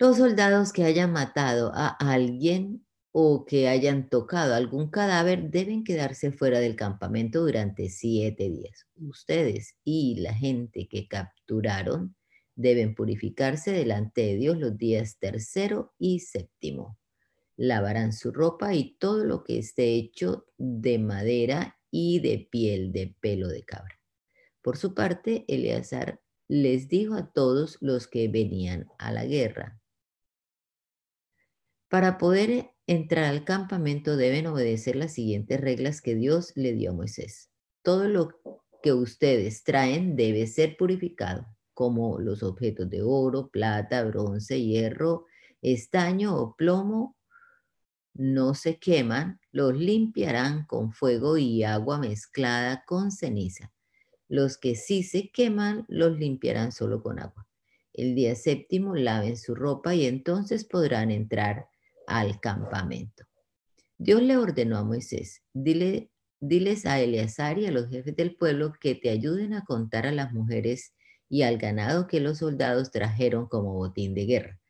Los 0.00 0.16
soldados 0.16 0.72
que 0.72 0.84
hayan 0.84 1.12
matado 1.12 1.70
a 1.74 1.88
alguien 2.00 2.84
o 3.20 3.44
que 3.44 3.66
hayan 3.66 4.08
tocado 4.08 4.54
algún 4.54 4.90
cadáver 4.90 5.50
deben 5.50 5.82
quedarse 5.82 6.30
fuera 6.30 6.60
del 6.60 6.76
campamento 6.76 7.40
durante 7.40 7.88
siete 7.88 8.48
días. 8.48 8.86
Ustedes 8.94 9.74
y 9.82 10.20
la 10.20 10.34
gente 10.34 10.86
que 10.86 11.08
capturaron 11.08 12.14
Deben 12.58 12.96
purificarse 12.96 13.70
delante 13.70 14.22
de 14.22 14.34
Dios 14.34 14.58
los 14.58 14.76
días 14.76 15.20
tercero 15.20 15.94
y 15.96 16.18
séptimo. 16.18 16.98
Lavarán 17.56 18.12
su 18.12 18.32
ropa 18.32 18.74
y 18.74 18.96
todo 18.98 19.24
lo 19.24 19.44
que 19.44 19.58
esté 19.58 19.94
hecho 19.94 20.44
de 20.56 20.98
madera 20.98 21.78
y 21.92 22.18
de 22.18 22.48
piel 22.50 22.90
de 22.90 23.14
pelo 23.20 23.46
de 23.46 23.64
cabra. 23.64 24.00
Por 24.60 24.76
su 24.76 24.92
parte, 24.92 25.44
Eleazar 25.46 26.20
les 26.48 26.88
dijo 26.88 27.14
a 27.14 27.32
todos 27.32 27.78
los 27.80 28.08
que 28.08 28.26
venían 28.26 28.88
a 28.98 29.12
la 29.12 29.24
guerra, 29.24 29.80
para 31.88 32.18
poder 32.18 32.72
entrar 32.88 33.24
al 33.26 33.44
campamento 33.44 34.16
deben 34.16 34.46
obedecer 34.46 34.96
las 34.96 35.12
siguientes 35.12 35.60
reglas 35.60 36.00
que 36.00 36.14
Dios 36.14 36.52
le 36.56 36.72
dio 36.72 36.90
a 36.90 36.94
Moisés. 36.94 37.50
Todo 37.82 38.08
lo 38.08 38.30
que 38.82 38.94
ustedes 38.94 39.62
traen 39.62 40.16
debe 40.16 40.46
ser 40.46 40.76
purificado 40.76 41.46
como 41.74 42.18
los 42.18 42.42
objetos 42.42 42.90
de 42.90 43.02
oro, 43.02 43.50
plata, 43.50 44.02
bronce, 44.02 44.60
hierro, 44.60 45.26
estaño 45.62 46.34
o 46.36 46.56
plomo, 46.56 47.16
no 48.14 48.54
se 48.54 48.78
queman, 48.78 49.38
los 49.52 49.76
limpiarán 49.76 50.64
con 50.66 50.92
fuego 50.92 51.36
y 51.36 51.62
agua 51.62 51.98
mezclada 51.98 52.84
con 52.84 53.12
ceniza. 53.12 53.70
Los 54.28 54.58
que 54.58 54.74
sí 54.74 55.04
se 55.04 55.30
queman, 55.30 55.84
los 55.88 56.18
limpiarán 56.18 56.72
solo 56.72 57.02
con 57.02 57.20
agua. 57.20 57.46
El 57.92 58.14
día 58.14 58.34
séptimo 58.34 58.96
laven 58.96 59.36
su 59.36 59.54
ropa 59.54 59.94
y 59.94 60.06
entonces 60.06 60.64
podrán 60.64 61.10
entrar 61.10 61.67
al 62.08 62.40
campamento. 62.40 63.24
Dios 63.98 64.22
le 64.22 64.36
ordenó 64.36 64.78
a 64.78 64.84
Moisés, 64.84 65.42
dile, 65.52 66.10
diles 66.40 66.86
a 66.86 67.00
Eleazar 67.00 67.58
y 67.58 67.66
a 67.66 67.72
los 67.72 67.88
jefes 67.88 68.16
del 68.16 68.36
pueblo 68.36 68.72
que 68.80 68.94
te 68.94 69.10
ayuden 69.10 69.54
a 69.54 69.64
contar 69.64 70.06
a 70.06 70.12
las 70.12 70.32
mujeres 70.32 70.94
y 71.28 71.42
al 71.42 71.58
ganado 71.58 72.06
que 72.06 72.20
los 72.20 72.38
soldados 72.38 72.90
trajeron 72.90 73.48
como 73.48 73.74
botín 73.74 74.14
de 74.14 74.24
guerra. 74.24 74.60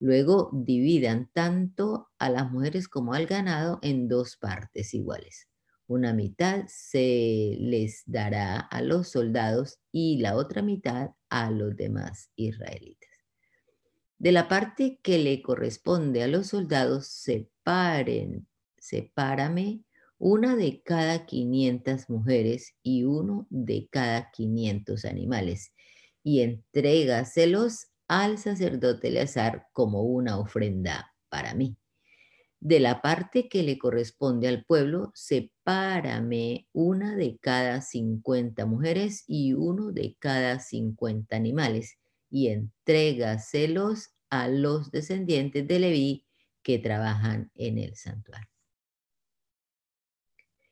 Luego 0.00 0.50
dividan 0.52 1.30
tanto 1.32 2.08
a 2.18 2.30
las 2.30 2.50
mujeres 2.50 2.88
como 2.88 3.12
al 3.12 3.26
ganado 3.26 3.78
en 3.82 4.08
dos 4.08 4.36
partes 4.38 4.94
iguales. 4.94 5.46
Una 5.86 6.14
mitad 6.14 6.64
se 6.68 7.56
les 7.58 8.02
dará 8.06 8.60
a 8.60 8.80
los 8.80 9.10
soldados 9.10 9.78
y 9.92 10.18
la 10.18 10.36
otra 10.36 10.62
mitad 10.62 11.10
a 11.28 11.50
los 11.50 11.76
demás 11.76 12.30
israelitas. 12.36 13.09
De 14.20 14.32
la 14.32 14.48
parte 14.48 15.00
que 15.02 15.16
le 15.18 15.40
corresponde 15.40 16.22
a 16.22 16.28
los 16.28 16.48
soldados, 16.48 17.06
separen, 17.06 18.46
sepárame 18.76 19.82
una 20.18 20.56
de 20.56 20.82
cada 20.82 21.24
500 21.24 22.10
mujeres 22.10 22.74
y 22.82 23.04
uno 23.04 23.46
de 23.48 23.88
cada 23.90 24.30
500 24.30 25.06
animales, 25.06 25.72
y 26.22 26.40
entrégaselos 26.40 27.86
al 28.08 28.36
sacerdote 28.36 29.08
Eleazar 29.08 29.68
como 29.72 30.02
una 30.02 30.38
ofrenda 30.38 31.14
para 31.30 31.54
mí. 31.54 31.78
De 32.60 32.78
la 32.78 33.00
parte 33.00 33.48
que 33.48 33.62
le 33.62 33.78
corresponde 33.78 34.48
al 34.48 34.66
pueblo, 34.66 35.12
sepárame 35.14 36.68
una 36.74 37.16
de 37.16 37.38
cada 37.38 37.80
50 37.80 38.66
mujeres 38.66 39.24
y 39.26 39.54
uno 39.54 39.92
de 39.92 40.14
cada 40.18 40.60
50 40.60 41.34
animales, 41.34 41.96
y 42.30 42.48
entrégaselos 42.48 44.10
a 44.30 44.48
los 44.48 44.90
descendientes 44.90 45.66
de 45.66 45.78
Leví 45.78 46.26
que 46.62 46.78
trabajan 46.78 47.50
en 47.54 47.78
el 47.78 47.96
santuario. 47.96 48.48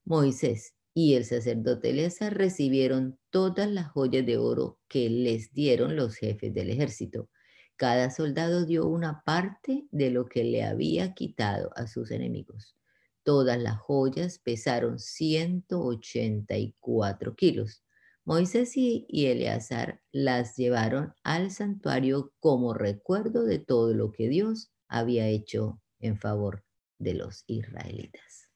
Moisés 0.04 0.74
y 0.92 1.14
el 1.14 1.24
sacerdote 1.24 1.90
Eleazar 1.90 2.36
recibieron 2.36 3.20
todas 3.30 3.70
las 3.70 3.92
joyas 3.92 4.26
de 4.26 4.36
oro 4.36 4.80
que 4.88 5.08
les 5.08 5.52
dieron 5.52 5.94
los 5.94 6.16
jefes 6.16 6.52
del 6.52 6.70
ejército. 6.70 7.30
Cada 7.76 8.10
soldado 8.10 8.66
dio 8.66 8.88
una 8.88 9.22
parte 9.24 9.86
de 9.92 10.10
lo 10.10 10.26
que 10.26 10.42
le 10.42 10.64
había 10.64 11.14
quitado 11.14 11.70
a 11.76 11.86
sus 11.86 12.10
enemigos. 12.10 12.74
Todas 13.22 13.62
las 13.62 13.78
joyas 13.78 14.40
pesaron 14.40 14.98
184 14.98 17.36
kilos. 17.36 17.86
Moisés 18.28 18.76
y 18.76 19.06
Eleazar 19.26 20.02
las 20.10 20.56
llevaron 20.56 21.14
al 21.22 21.52
santuario 21.52 22.32
como 22.40 22.74
recuerdo 22.74 23.44
de 23.44 23.60
todo 23.60 23.94
lo 23.94 24.10
que 24.10 24.28
Dios 24.28 24.72
había 24.88 25.28
hecho 25.28 25.80
en 26.00 26.16
favor 26.18 26.64
de 26.98 27.14
los 27.14 27.44
israelitas. 27.46 28.50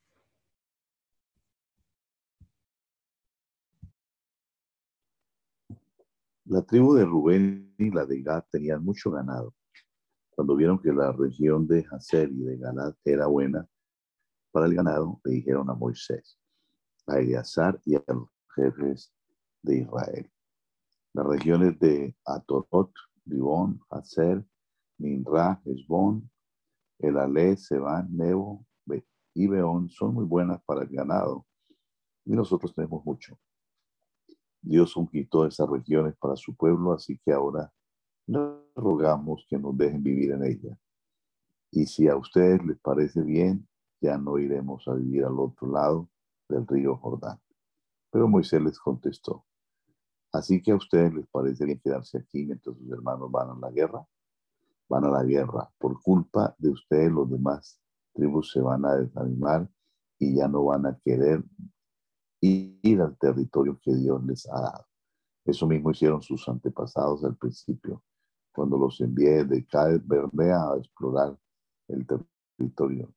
La 6.46 6.62
tribu 6.62 6.94
de 6.94 7.04
Rubén 7.04 7.72
y 7.78 7.92
la 7.92 8.04
de 8.06 8.22
Gad 8.22 8.46
tenían 8.50 8.84
mucho 8.84 9.12
ganado. 9.12 9.54
Cuando 10.30 10.56
vieron 10.56 10.82
que 10.82 10.92
la 10.92 11.12
región 11.12 11.68
de 11.68 11.86
Hazer 11.92 12.28
y 12.32 12.42
de 12.42 12.56
Galad 12.56 12.96
era 13.04 13.28
buena, 13.28 13.68
para 14.50 14.66
el 14.66 14.74
ganado, 14.74 15.20
le 15.22 15.34
dijeron 15.34 15.70
a 15.70 15.74
Moisés, 15.74 16.40
a 17.06 17.20
Eleazar 17.20 17.80
y 17.84 17.94
a 17.94 18.02
los 18.08 18.28
jefes 18.56 19.12
de 19.62 19.78
Israel. 19.78 20.30
Las 21.12 21.26
regiones 21.26 21.78
de 21.78 22.16
Atorot, 22.24 22.92
Dibón, 23.24 23.80
Hazer, 23.90 24.44
Minra, 24.98 25.60
Hezbón, 25.64 26.30
El 26.98 27.18
Ale, 27.18 27.56
Seban, 27.56 28.14
Nebo 28.16 28.64
y 29.34 29.46
Beón 29.46 29.88
son 29.88 30.14
muy 30.14 30.24
buenas 30.24 30.60
para 30.64 30.82
el 30.82 30.88
ganado 30.88 31.46
y 32.24 32.32
nosotros 32.32 32.74
tenemos 32.74 33.04
mucho. 33.04 33.38
Dios 34.62 34.94
quitó 35.10 35.46
esas 35.46 35.68
regiones 35.68 36.14
para 36.16 36.36
su 36.36 36.54
pueblo, 36.54 36.92
así 36.92 37.18
que 37.24 37.32
ahora 37.32 37.72
le 38.26 38.38
rogamos 38.76 39.46
que 39.48 39.58
nos 39.58 39.76
dejen 39.76 40.02
vivir 40.02 40.32
en 40.32 40.44
ella. 40.44 40.78
Y 41.70 41.86
si 41.86 42.08
a 42.08 42.16
ustedes 42.16 42.64
les 42.64 42.78
parece 42.78 43.22
bien, 43.22 43.66
ya 44.00 44.18
no 44.18 44.38
iremos 44.38 44.86
a 44.88 44.94
vivir 44.94 45.24
al 45.24 45.38
otro 45.38 45.68
lado 45.68 46.10
del 46.48 46.66
río 46.66 46.96
Jordán. 46.96 47.40
Pero 48.10 48.28
Moisés 48.28 48.60
les 48.60 48.78
contestó, 48.78 49.46
así 50.32 50.62
que 50.62 50.72
a 50.72 50.76
ustedes 50.76 51.14
les 51.14 51.26
parece 51.28 51.64
bien 51.64 51.80
quedarse 51.80 52.18
aquí 52.18 52.44
mientras 52.44 52.76
sus 52.76 52.90
hermanos 52.90 53.30
van 53.30 53.50
a 53.50 53.58
la 53.60 53.70
guerra. 53.70 54.04
Van 54.88 55.04
a 55.04 55.10
la 55.10 55.22
guerra. 55.22 55.70
Por 55.78 56.00
culpa 56.02 56.54
de 56.58 56.70
ustedes 56.70 57.12
los 57.12 57.30
demás 57.30 57.80
tribus 58.12 58.52
se 58.52 58.60
van 58.60 58.84
a 58.84 58.96
desanimar 58.96 59.68
y 60.18 60.34
ya 60.36 60.48
no 60.48 60.64
van 60.64 60.86
a 60.86 60.98
querer 61.04 61.44
ir 62.40 63.00
al 63.00 63.16
territorio 63.18 63.78
que 63.80 63.94
Dios 63.94 64.22
les 64.24 64.48
ha 64.48 64.60
dado. 64.60 64.86
Eso 65.44 65.66
mismo 65.66 65.90
hicieron 65.90 66.22
sus 66.22 66.48
antepasados 66.48 67.24
al 67.24 67.36
principio, 67.36 68.02
cuando 68.52 68.76
los 68.76 69.00
envié 69.00 69.44
de 69.44 69.66
Cádiz 69.66 70.06
Bernea 70.06 70.72
a 70.72 70.76
explorar 70.76 71.38
el 71.88 72.06
territorio 72.06 72.26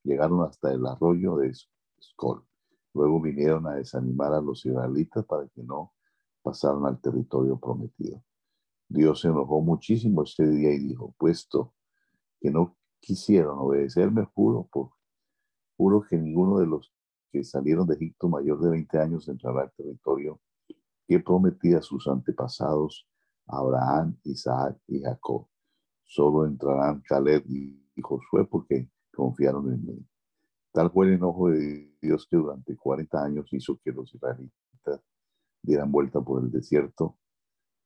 Llegaron 0.03 0.41
hasta 0.43 0.71
el 0.71 0.85
arroyo 0.85 1.37
de 1.37 1.53
Skol. 2.01 2.45
Luego 2.93 3.19
vinieron 3.19 3.67
a 3.67 3.75
desanimar 3.75 4.33
a 4.33 4.39
los 4.39 4.65
israelitas 4.65 5.25
para 5.25 5.47
que 5.49 5.63
no 5.63 5.93
pasaran 6.43 6.85
al 6.85 6.99
territorio 7.01 7.57
prometido. 7.57 8.21
Dios 8.87 9.21
se 9.21 9.29
enojó 9.29 9.61
muchísimo 9.61 10.23
este 10.23 10.47
día 10.47 10.71
y 10.73 10.79
dijo, 10.79 11.15
puesto 11.17 11.73
que 12.39 12.51
no 12.51 12.77
quisieron 12.99 13.57
obedecerme, 13.57 14.25
juro, 14.35 14.69
juro 15.77 16.01
que 16.07 16.17
ninguno 16.17 16.59
de 16.59 16.67
los 16.67 16.93
que 17.31 17.43
salieron 17.43 17.87
de 17.87 17.95
Egipto 17.95 18.29
mayor 18.29 18.61
de 18.61 18.69
20 18.69 18.99
años 18.99 19.27
entrará 19.27 19.63
al 19.63 19.71
territorio 19.71 20.39
que 21.07 21.19
prometí 21.19 21.73
a 21.73 21.81
sus 21.81 22.07
antepasados, 22.07 23.07
Abraham, 23.47 24.17
Isaac 24.23 24.77
y 24.87 25.01
Jacob. 25.01 25.47
Solo 26.03 26.45
entrarán 26.45 27.01
Caleb 27.01 27.43
y 27.47 28.01
Josué 28.01 28.45
porque 28.45 28.89
confiaron 29.11 29.73
en 29.73 29.85
mí. 29.85 30.07
Tal 30.71 30.91
fue 30.91 31.07
el 31.07 31.13
enojo 31.13 31.49
de 31.49 31.95
Dios 32.01 32.27
que 32.29 32.37
durante 32.37 32.75
40 32.75 33.23
años 33.23 33.51
hizo 33.51 33.79
que 33.83 33.91
los 33.91 34.13
israelitas 34.13 34.62
dieran 35.63 35.91
vuelta 35.91 36.21
por 36.21 36.43
el 36.43 36.51
desierto 36.51 37.17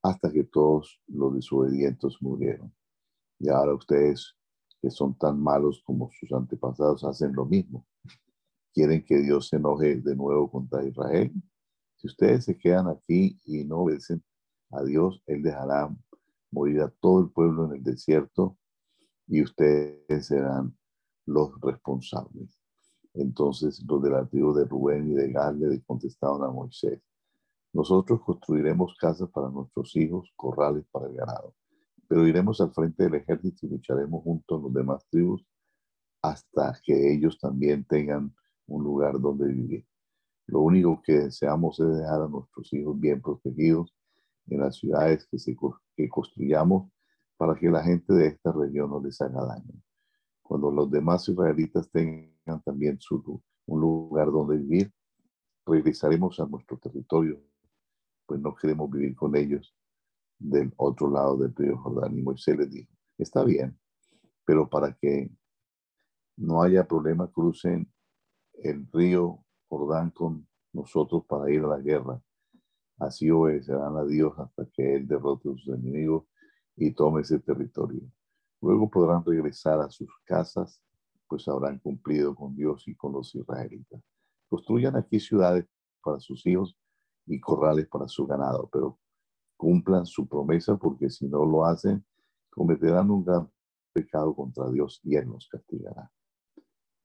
hasta 0.03 0.32
que 0.32 0.43
todos 0.43 1.01
los 1.07 1.36
desobedientes 1.36 2.17
murieron. 2.21 2.73
Y 3.39 3.49
ahora 3.49 3.75
ustedes, 3.75 4.36
que 4.82 4.89
son 4.89 5.17
tan 5.17 5.41
malos 5.41 5.82
como 5.86 6.09
sus 6.11 6.32
antepasados, 6.34 7.03
hacen 7.03 7.34
lo 7.34 7.45
mismo. 7.45 7.86
quieren 8.73 9.03
que 9.03 9.17
Dios 9.19 9.47
se 9.47 9.57
enoje 9.57 9.95
de 9.95 10.15
nuevo 10.15 10.51
contra 10.51 10.86
Israel. 10.86 11.32
Si 11.95 12.07
ustedes 12.07 12.45
se 12.45 12.57
quedan 12.57 12.88
aquí 12.88 13.39
y 13.45 13.63
no 13.63 13.80
obedecen 13.80 14.23
a 14.71 14.84
Dios, 14.84 15.23
Él 15.25 15.41
dejará 15.41 15.95
morir 16.51 16.82
a 16.82 16.89
todo 16.89 17.21
el 17.21 17.32
pueblo 17.32 17.65
en 17.65 17.78
el 17.78 17.84
desierto 17.84 18.57
y 19.28 19.41
ustedes 19.41 20.28
serán 20.28 20.78
los 21.25 21.59
responsables. 21.61 22.57
Entonces 23.13 23.84
los 23.88 24.01
de 24.01 24.11
la 24.11 24.25
tribu 24.25 24.53
de 24.53 24.65
Rubén 24.65 25.11
y 25.11 25.15
de 25.15 25.32
Gad 25.32 25.55
le 25.55 25.82
contestaron 25.82 26.43
a 26.43 26.51
Moisés, 26.51 27.01
nosotros 27.74 28.22
construiremos 28.22 28.95
casas 28.99 29.30
para 29.30 29.49
nuestros 29.49 29.95
hijos, 29.95 30.32
corrales 30.36 30.86
para 30.91 31.07
el 31.07 31.15
ganado, 31.15 31.53
pero 32.07 32.26
iremos 32.28 32.59
al 32.61 32.74
frente 32.74 33.03
del 33.03 33.15
ejército 33.15 33.65
y 33.65 33.70
lucharemos 33.70 34.24
junto 34.24 34.55
a 34.55 34.59
los 34.59 34.74
demás 34.74 35.05
tribus 35.09 35.45
hasta 36.22 36.78
que 36.84 37.13
ellos 37.13 37.38
también 37.39 37.86
tengan 37.86 38.34
un 38.68 38.84
lugar 38.84 39.20
donde 39.20 39.47
vivir. 39.47 39.86
Lo 40.47 40.61
único 40.61 41.01
que 41.01 41.13
deseamos 41.13 41.80
es 41.80 41.97
dejar 41.97 42.22
a 42.22 42.28
nuestros 42.28 42.72
hijos 42.74 42.99
bien 42.99 43.22
protegidos 43.22 43.93
en 44.47 44.61
las 44.61 44.78
ciudades 44.78 45.28
que, 45.28 45.38
se, 45.38 45.55
que 45.95 46.09
construyamos 46.09 46.89
para 47.36 47.55
que 47.55 47.70
la 47.70 47.84
gente 47.84 48.13
de 48.13 48.28
esta 48.28 48.51
región 48.51 48.89
no 48.89 49.01
les 49.01 49.22
haga 49.22 49.45
daño. 49.45 49.74
Cuando 50.41 50.72
los 50.72 50.89
demás 50.89 51.28
israelitas 51.28 51.89
tengan 51.91 52.61
también 52.63 52.97
su, 52.99 53.41
un 53.65 53.82
lugar 53.82 54.32
donde 54.32 54.57
vivir, 54.57 54.91
regresaremos 55.65 56.39
a 56.39 56.45
nuestro 56.45 56.78
territorio, 56.78 57.41
pues 58.28 58.41
no 58.41 58.53
queremos 58.53 58.91
vivir 58.91 59.15
con 59.15 59.36
ellos 59.36 59.73
del 60.38 60.71
otro 60.78 61.09
lado 61.09 61.38
del 61.38 61.55
río 61.55 61.78
Jordán. 61.78 62.17
Y 62.17 62.21
Moisés 62.21 62.57
les 62.57 62.69
dijo, 62.69 62.91
está 63.17 63.43
bien, 63.43 63.80
pero 64.45 64.69
para 64.69 64.93
que 64.93 65.32
no 66.36 66.61
haya 66.61 66.88
problema, 66.88 67.32
crucen 67.32 67.91
el 68.53 68.88
río 68.91 69.43
Jordán 69.69 70.11
con 70.11 70.47
nosotros 70.73 71.25
para 71.25 71.51
ir 71.51 71.63
a 71.63 71.67
la 71.67 71.80
guerra. 71.80 72.21
Así 72.99 73.30
obedecerán 73.32 73.95
a 73.97 74.05
Dios 74.05 74.34
hasta 74.38 74.65
que 74.71 74.95
Él 74.95 75.07
derrote 75.07 75.49
a 75.49 75.53
sus 75.53 75.67
enemigos 75.69 76.25
y 76.75 76.91
tome 76.91 77.21
ese 77.21 77.39
territorio. 77.39 78.01
Luego 78.61 78.89
podrán 78.89 79.23
regresar 79.23 79.80
a 79.80 79.89
sus 79.89 80.09
casas, 80.23 80.82
pues 81.28 81.47
habrán 81.47 81.80
cumplido 81.80 82.36
con 82.36 82.55
Dios 82.55 82.88
y 82.88 82.95
con 82.95 83.13
los 83.13 83.34
israelitas. 83.36 84.01
Construyan 84.49 84.95
aquí 84.95 85.19
ciudades 85.19 85.65
para 86.01 86.19
sus 86.19 86.45
hijos 86.45 86.78
y 87.28 87.39
corrales 87.39 87.88
para 87.88 88.07
su 88.07 88.25
ganado, 88.25 88.69
pero 88.71 88.99
cumplan 89.55 90.05
su 90.05 90.28
promesa 90.28 90.78
porque 90.78 91.09
si 91.09 91.28
no 91.28 91.45
lo 91.45 91.65
hacen, 91.65 92.05
cometerán 92.49 93.11
un 93.11 93.23
gran 93.23 93.51
pecado 93.93 94.36
contra 94.36 94.69
Dios 94.69 95.01
y 95.03 95.15
Él 95.15 95.28
los 95.28 95.47
castigará. 95.47 96.11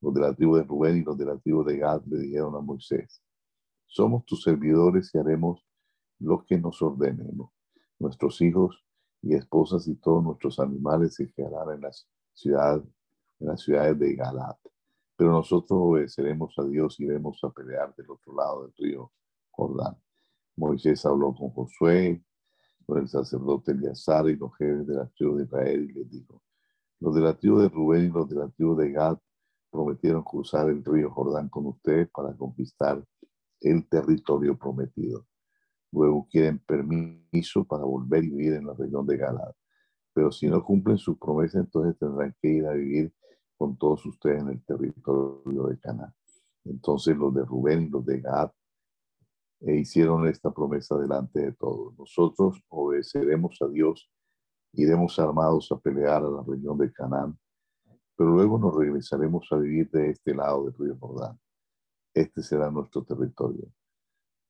Los 0.01 0.15
de 0.15 0.21
la 0.21 0.35
tribu 0.35 0.57
de 0.57 0.65
Rubén 0.65 0.97
y 0.99 1.03
los 1.03 1.17
de 1.17 1.25
la 1.25 1.39
tribu 1.39 1.65
de 1.65 1.79
Gad 1.79 2.03
le 2.07 2.19
dijeron 2.21 2.55
a 2.57 2.61
Moisés, 2.61 3.23
somos 3.87 4.25
tus 4.25 4.43
servidores 4.43 5.15
y 5.15 5.19
haremos 5.19 5.65
lo 6.19 6.45
que 6.45 6.59
nos 6.59 6.81
ordenemos. 6.83 7.51
Nuestros 7.99 8.41
hijos 8.41 8.85
y 9.23 9.35
esposas 9.35 9.87
y 9.87 9.95
todos 9.97 10.25
nuestros 10.25 10.59
animales 10.59 11.15
se 11.15 11.31
quedarán 11.31 11.77
en 11.77 11.81
las 11.83 12.09
ciudades, 12.33 12.85
en 13.39 13.49
las 13.49 13.61
ciudades 13.61 13.99
de 13.99 14.15
Galat. 14.15 14.59
Pero 15.17 15.31
nosotros 15.31 15.79
obedeceremos 15.81 16.59
a 16.59 16.65
Dios 16.65 16.99
y 16.99 17.05
iremos 17.05 17.39
a 17.45 17.51
pelear 17.51 17.95
del 17.95 18.11
otro 18.11 18.35
lado 18.35 18.63
del 18.63 18.73
río 18.77 19.13
Jordán. 19.51 19.97
Moisés 20.57 21.05
habló 21.07 21.35
con 21.35 21.51
Josué, 21.51 22.23
con 22.87 22.99
el 22.99 23.09
sacerdote 23.09 23.73
Eleazar 23.73 24.29
y 24.29 24.37
los 24.37 24.55
jefes 24.57 24.87
de 24.87 24.95
la 24.95 25.07
tribu 25.09 25.37
de 25.37 25.45
Israel 25.45 25.91
y 25.91 25.93
les 25.93 26.11
dijo, 26.11 26.43
los 27.01 27.15
de 27.15 27.21
la 27.21 27.37
tribu 27.37 27.59
de 27.59 27.69
Rubén 27.69 28.07
y 28.07 28.09
los 28.11 28.29
de 28.29 28.37
la 28.37 28.49
tribu 28.49 28.77
de 28.77 28.93
Gad 28.93 29.19
prometieron 29.71 30.23
cruzar 30.23 30.69
el 30.69 30.85
río 30.85 31.11
Jordán 31.11 31.49
con 31.49 31.67
ustedes 31.67 32.09
para 32.11 32.37
conquistar 32.37 33.03
el 33.61 33.89
territorio 33.89 34.57
prometido. 34.57 35.27
Luego 35.91 36.27
quieren 36.31 36.59
permiso 36.59 37.65
para 37.65 37.85
volver 37.85 38.25
y 38.25 38.31
vivir 38.31 38.55
en 38.55 38.67
la 38.67 38.75
región 38.75 39.07
de 39.07 39.17
Galad. 39.17 39.53
Pero 40.15 40.31
si 40.31 40.47
no 40.49 40.63
cumplen 40.63 40.99
su 40.99 41.19
promesa, 41.19 41.59
entonces 41.59 41.99
tendrán 41.99 42.35
que 42.41 42.49
ir 42.49 42.67
a 42.67 42.73
vivir 42.73 43.13
con 43.57 43.77
todos 43.77 44.05
ustedes 44.07 44.43
en 44.43 44.49
el 44.49 44.65
territorio 44.65 45.67
de 45.69 45.79
Canaán. 45.79 46.15
Entonces 46.65 47.17
los 47.17 47.35
de 47.35 47.45
Rubén 47.45 47.83
y 47.83 47.89
los 47.89 48.05
de 48.05 48.21
Gad 48.21 48.51
e 49.65 49.77
hicieron 49.77 50.27
esta 50.27 50.51
promesa 50.51 50.97
delante 50.97 51.41
de 51.41 51.53
todos. 51.53 51.97
Nosotros 51.99 52.63
obedeceremos 52.69 53.61
a 53.63 53.69
Dios, 53.69 54.11
iremos 54.73 55.19
armados 55.19 55.71
a 55.73 55.79
pelear 55.79 56.23
a 56.25 56.31
la 56.31 56.43
región 56.47 56.79
de 56.79 56.93
Canaán 56.93 57.39
pero 58.17 58.31
luego 58.31 58.59
nos 58.59 58.77
regresaremos 58.77 59.51
a 59.51 59.57
vivir 59.57 59.91
de 59.91 60.11
este 60.11 60.35
lado 60.35 60.65
del 60.65 60.75
río 60.75 60.97
Jordán. 60.99 61.39
Este 62.15 62.43
será 62.43 62.71
nuestro 62.71 63.03
territorio. 63.03 63.69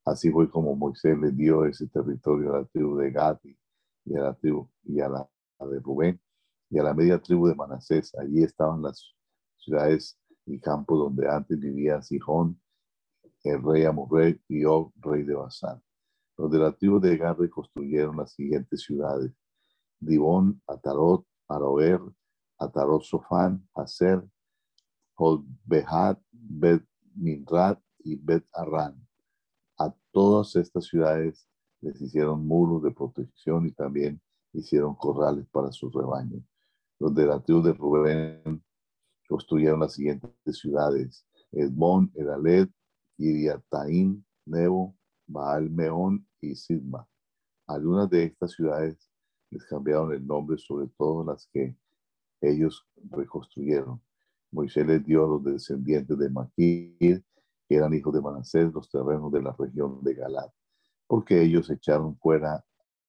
Así 0.04 0.30
fue 0.30 0.50
como 0.50 0.74
Moisés 0.74 1.16
le 1.18 1.30
dio 1.30 1.64
ese 1.64 1.86
territorio 1.88 2.54
a 2.54 2.58
la 2.58 2.64
tribu 2.66 2.96
de 2.96 3.10
Gati 3.10 3.56
y 4.04 4.16
a 4.16 4.20
la 4.20 4.34
tribu 4.34 4.68
y 4.82 5.00
a 5.00 5.08
la, 5.08 5.30
de 5.60 5.78
Rubén 5.78 6.20
y 6.68 6.78
a 6.78 6.82
la 6.82 6.92
media 6.92 7.18
tribu 7.18 7.46
de 7.46 7.54
Manasés. 7.54 8.14
Allí 8.16 8.42
estaban 8.42 8.82
las 8.82 9.14
ciudades 9.56 10.18
y 10.44 10.58
campos 10.58 10.98
donde 10.98 11.26
antes 11.30 11.58
vivía 11.58 12.02
Sihón, 12.02 12.60
el 13.44 13.62
rey 13.62 13.84
Amorrey 13.84 14.40
y 14.48 14.64
Og, 14.64 14.92
rey 14.96 15.24
de 15.24 15.34
Basán. 15.34 15.82
Los 16.36 16.50
de 16.50 16.58
la 16.58 16.70
de 16.70 17.16
Gad 17.16 17.36
reconstruyeron 17.36 18.16
las 18.16 18.32
siguientes 18.32 18.82
ciudades: 18.82 19.32
Dibón, 20.00 20.62
Atarot, 20.66 21.26
Aroer, 21.48 22.00
Atarot 22.58 23.02
Sofán, 23.02 23.68
Hacer, 23.74 24.22
Holbehat, 25.16 26.20
Bet 26.30 26.84
Minrat 27.14 27.80
y 27.98 28.16
Bet 28.16 28.44
Arran. 28.52 28.96
A 29.78 29.94
todas 30.12 30.56
estas 30.56 30.86
ciudades 30.86 31.46
les 31.80 32.00
hicieron 32.00 32.46
muros 32.46 32.82
de 32.82 32.92
protección 32.92 33.66
y 33.66 33.72
también 33.72 34.20
hicieron 34.52 34.94
corrales 34.94 35.46
para 35.48 35.72
sus 35.72 35.92
rebaños. 35.92 36.42
Los 36.98 37.14
de 37.14 37.26
la 37.26 37.38
de 37.38 37.72
Rubén 37.72 38.64
construyeron 39.28 39.80
las 39.80 39.94
siguientes 39.94 40.32
ciudades: 40.58 41.26
Edmón, 41.50 42.10
Edaled, 42.14 42.70
Iriataín, 43.22 44.24
Nebo, 44.46 44.94
Baal 45.26 45.70
Meón 45.70 46.26
y 46.40 46.54
Sidma. 46.54 47.08
Algunas 47.66 48.10
de 48.10 48.24
estas 48.24 48.52
ciudades 48.52 49.10
les 49.50 49.64
cambiaron 49.66 50.12
el 50.12 50.26
nombre, 50.26 50.58
sobre 50.58 50.88
todo 50.98 51.24
las 51.24 51.46
que 51.52 51.76
ellos 52.40 52.86
reconstruyeron. 53.10 54.00
Moisés 54.50 54.86
les 54.86 55.04
dio 55.04 55.24
a 55.24 55.28
los 55.28 55.44
descendientes 55.44 56.18
de 56.18 56.28
Maquir, 56.28 57.24
que 57.68 57.76
eran 57.76 57.94
hijos 57.94 58.12
de 58.12 58.20
Manasés, 58.20 58.72
los 58.72 58.90
terrenos 58.90 59.32
de 59.32 59.42
la 59.42 59.54
región 59.58 60.02
de 60.02 60.14
Galat, 60.14 60.52
porque 61.06 61.40
ellos 61.42 61.70
echaron 61.70 62.16
fuera 62.18 62.64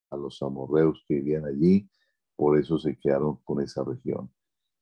a 0.10 0.18
los 0.18 0.42
amorreos 0.42 1.04
que 1.08 1.16
vivían 1.16 1.46
allí, 1.46 1.90
por 2.36 2.58
eso 2.58 2.78
se 2.78 2.98
quedaron 2.98 3.38
con 3.44 3.62
esa 3.62 3.84
región. 3.84 4.32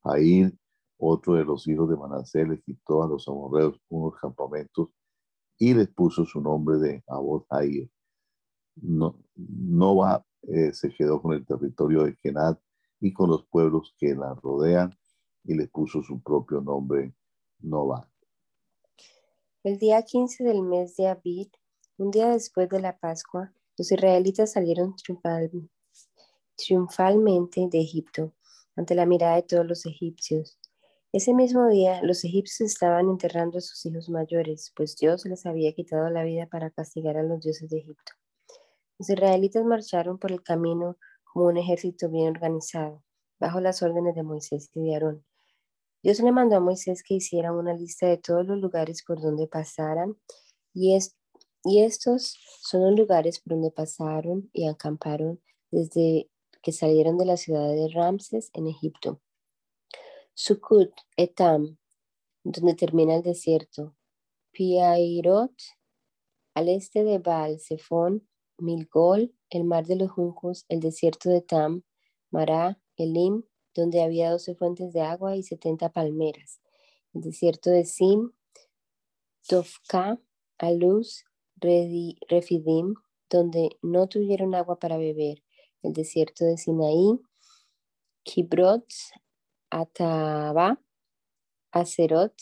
Ahí, 0.03 0.51
otro 0.97 1.35
de 1.35 1.45
los 1.45 1.67
hijos 1.67 1.89
de 1.89 1.95
Manasés, 1.95 2.47
les 2.47 2.61
quitó 2.63 3.03
a 3.03 3.07
los 3.07 3.27
amorreos 3.27 3.79
unos 3.89 4.19
campamentos 4.19 4.89
y 5.61 5.75
les 5.75 5.89
puso 5.89 6.25
su 6.25 6.41
nombre 6.41 6.79
de 6.79 7.03
Abot 7.07 7.45
Jair. 7.47 7.87
No, 8.77 9.15
Nova 9.35 10.25
eh, 10.41 10.73
se 10.73 10.91
quedó 10.91 11.21
con 11.21 11.33
el 11.33 11.45
territorio 11.45 12.03
de 12.03 12.17
Kenat 12.17 12.59
y 12.99 13.13
con 13.13 13.29
los 13.29 13.45
pueblos 13.45 13.93
que 13.99 14.15
la 14.15 14.33
rodean 14.33 14.97
y 15.43 15.53
le 15.53 15.67
puso 15.67 16.01
su 16.01 16.19
propio 16.19 16.61
nombre 16.61 17.13
Nova. 17.59 18.09
El 19.63 19.77
día 19.77 20.01
15 20.01 20.43
del 20.43 20.63
mes 20.63 20.95
de 20.95 21.09
Abid, 21.09 21.49
un 21.97 22.09
día 22.09 22.29
después 22.29 22.67
de 22.67 22.81
la 22.81 22.97
Pascua, 22.97 23.53
los 23.77 23.91
israelitas 23.91 24.53
salieron 24.53 24.95
triunfalmente 26.55 27.67
de 27.69 27.81
Egipto 27.81 28.33
ante 28.75 28.95
la 28.95 29.05
mirada 29.05 29.35
de 29.35 29.43
todos 29.43 29.67
los 29.67 29.85
egipcios. 29.85 30.57
Ese 31.13 31.33
mismo 31.33 31.67
día, 31.67 32.01
los 32.03 32.23
egipcios 32.23 32.71
estaban 32.71 33.09
enterrando 33.09 33.57
a 33.57 33.61
sus 33.61 33.85
hijos 33.85 34.07
mayores, 34.07 34.71
pues 34.77 34.95
Dios 34.95 35.25
les 35.25 35.45
había 35.45 35.73
quitado 35.73 36.09
la 36.09 36.23
vida 36.23 36.47
para 36.47 36.69
castigar 36.69 37.17
a 37.17 37.23
los 37.23 37.41
dioses 37.41 37.69
de 37.69 37.79
Egipto. 37.79 38.13
Los 38.97 39.09
israelitas 39.09 39.65
marcharon 39.65 40.17
por 40.17 40.31
el 40.31 40.41
camino 40.41 40.97
como 41.25 41.47
un 41.47 41.57
ejército 41.57 42.07
bien 42.07 42.29
organizado, 42.29 43.03
bajo 43.41 43.59
las 43.59 43.83
órdenes 43.83 44.15
de 44.15 44.23
Moisés 44.23 44.69
y 44.73 44.83
de 44.83 44.93
Aarón. 44.93 45.25
Dios 46.01 46.21
le 46.21 46.31
mandó 46.31 46.55
a 46.55 46.59
Moisés 46.61 47.03
que 47.03 47.15
hiciera 47.15 47.51
una 47.51 47.73
lista 47.73 48.07
de 48.07 48.17
todos 48.17 48.45
los 48.45 48.59
lugares 48.59 49.03
por 49.03 49.19
donde 49.19 49.47
pasaran, 49.47 50.15
y, 50.73 50.97
y 51.65 51.83
estos 51.83 52.37
son 52.61 52.83
los 52.83 52.97
lugares 52.97 53.41
por 53.41 53.55
donde 53.55 53.71
pasaron 53.71 54.49
y 54.53 54.65
acamparon 54.65 55.41
desde 55.71 56.29
que 56.63 56.71
salieron 56.71 57.17
de 57.17 57.25
la 57.25 57.35
ciudad 57.35 57.67
de 57.67 57.89
Ramses 57.93 58.49
en 58.53 58.67
Egipto. 58.67 59.19
Sukkot, 60.43 60.91
Etam, 61.17 61.77
donde 62.43 62.73
termina 62.73 63.13
el 63.15 63.21
desierto. 63.21 63.95
Piairot, 64.51 65.53
al 66.55 66.67
este 66.67 67.03
de 67.03 67.19
Baal, 67.19 67.59
Zephon, 67.59 68.27
Milgol, 68.57 69.35
el 69.51 69.65
mar 69.65 69.85
de 69.85 69.97
los 69.97 70.09
juncos, 70.09 70.65
el 70.67 70.79
desierto 70.79 71.29
de 71.29 71.41
Tam, 71.41 71.83
Mará, 72.31 72.81
Elim, 72.97 73.43
donde 73.75 74.01
había 74.01 74.31
doce 74.31 74.55
fuentes 74.55 74.93
de 74.93 75.01
agua 75.01 75.35
y 75.35 75.43
setenta 75.43 75.89
palmeras, 75.89 76.59
el 77.13 77.21
desierto 77.21 77.69
de 77.69 77.85
Sim, 77.85 78.31
Dovka, 79.47 80.19
Aluz, 80.57 81.23
Refidim, 81.57 82.95
donde 83.29 83.77
no 83.83 84.07
tuvieron 84.07 84.55
agua 84.55 84.79
para 84.79 84.97
beber, 84.97 85.43
el 85.83 85.93
desierto 85.93 86.45
de 86.45 86.57
Sinaí, 86.57 87.21
Kibrot, 88.23 88.87
Ataba, 89.71 90.77
Acerot, 91.73 92.33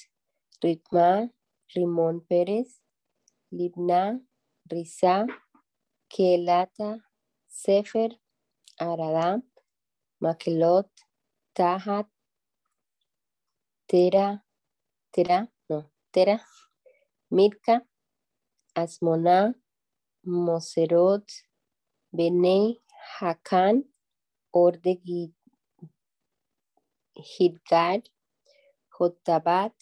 Ritma, 0.64 1.30
Rimón 1.76 2.26
Pérez, 2.28 2.82
Libna, 3.52 4.20
Risa, 4.68 5.28
Kelata, 6.10 7.02
Sefer, 7.48 8.10
Arada, 8.80 9.44
Makelot, 10.22 10.90
Tahat, 11.56 12.08
Tera, 13.88 14.44
Tera, 15.14 15.48
no, 15.70 15.92
Tera, 16.12 16.42
Mirka, 17.32 17.84
Asmona, 18.76 19.54
Moserot, 20.26 21.30
Bene, 22.12 22.80
Hakan, 23.20 23.84
Orde 24.52 25.00
Hidgad, 27.24 28.04
Jotabat, 28.90 29.74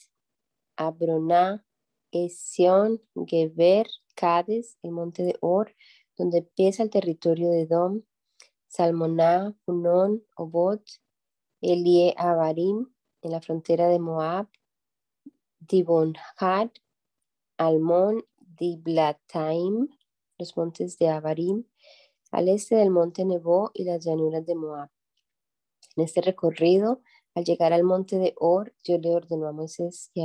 Abrona, 0.76 1.66
Esion, 2.12 3.02
Geber, 3.26 3.88
Cades, 4.16 4.78
el 4.82 4.92
monte 4.92 5.24
de 5.24 5.38
Or, 5.42 5.76
donde 6.18 6.40
empieza 6.40 6.84
el 6.84 6.90
territorio 6.90 7.50
de 7.50 7.66
Dom, 7.66 8.04
Salmoná, 8.68 9.56
Punón, 9.66 10.24
Obot, 10.36 10.84
Elie 11.62 12.14
Abarim, 12.18 12.94
en 13.22 13.32
la 13.32 13.42
frontera 13.42 13.88
de 13.88 14.00
Moab, 14.00 14.48
Dibonhad, 15.60 16.70
Almón, 17.58 18.24
Diblataim, 18.38 19.88
los 20.38 20.56
montes 20.56 20.98
de 20.98 21.10
Abarim, 21.10 21.66
al 22.32 22.50
este 22.50 22.76
del 22.76 22.90
monte 22.90 23.26
Nebo 23.26 23.72
y 23.74 23.84
las 23.84 24.04
llanuras 24.06 24.46
de 24.46 24.56
Moab. 24.56 24.90
En 25.96 26.04
este 26.04 26.22
recorrido, 26.22 27.02
al 27.38 27.44
llegar 27.44 27.72
al 27.72 27.84
monte 27.84 28.18
de 28.18 28.34
Or, 28.38 28.74
Dios 28.84 29.00
le 29.00 29.14
ordenó 29.14 29.48
a 29.48 29.52
Moisés 29.52 30.10
y 30.16 30.24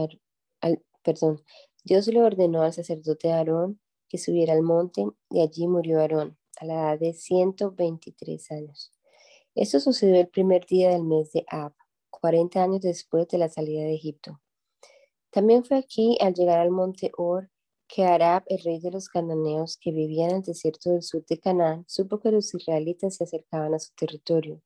al, 0.62 0.82
perdón, 1.02 1.42
Dios 1.84 2.06
le 2.06 2.22
ordenó 2.22 2.62
al 2.62 2.72
sacerdote 2.72 3.30
Aarón 3.30 3.78
que 4.08 4.16
subiera 4.16 4.54
al 4.54 4.62
monte 4.62 5.04
y 5.28 5.42
allí 5.42 5.68
murió 5.68 6.00
Aarón 6.00 6.38
a 6.56 6.64
la 6.64 6.72
edad 6.72 6.98
de 6.98 7.12
123 7.12 8.50
años. 8.52 8.92
Esto 9.54 9.78
sucedió 9.78 10.18
el 10.20 10.28
primer 10.28 10.64
día 10.64 10.88
del 10.88 11.04
mes 11.04 11.32
de 11.32 11.44
Ab, 11.48 11.74
40 12.08 12.62
años 12.62 12.80
después 12.80 13.28
de 13.28 13.36
la 13.36 13.50
salida 13.50 13.82
de 13.82 13.94
Egipto. 13.94 14.40
También 15.30 15.66
fue 15.66 15.76
aquí, 15.76 16.16
al 16.18 16.32
llegar 16.32 16.60
al 16.60 16.70
monte 16.70 17.12
Or, 17.18 17.50
que 17.88 18.06
Arab, 18.06 18.42
el 18.46 18.62
rey 18.64 18.80
de 18.80 18.90
los 18.90 19.10
cananeos 19.10 19.76
que 19.76 19.92
vivía 19.92 20.30
en 20.30 20.36
el 20.36 20.42
desierto 20.42 20.88
del 20.88 21.02
sur 21.02 21.26
de 21.26 21.38
Canaán, 21.38 21.84
supo 21.86 22.20
que 22.20 22.30
los 22.30 22.54
israelitas 22.54 23.16
se 23.16 23.24
acercaban 23.24 23.74
a 23.74 23.78
su 23.78 23.92
territorio. 23.94 24.62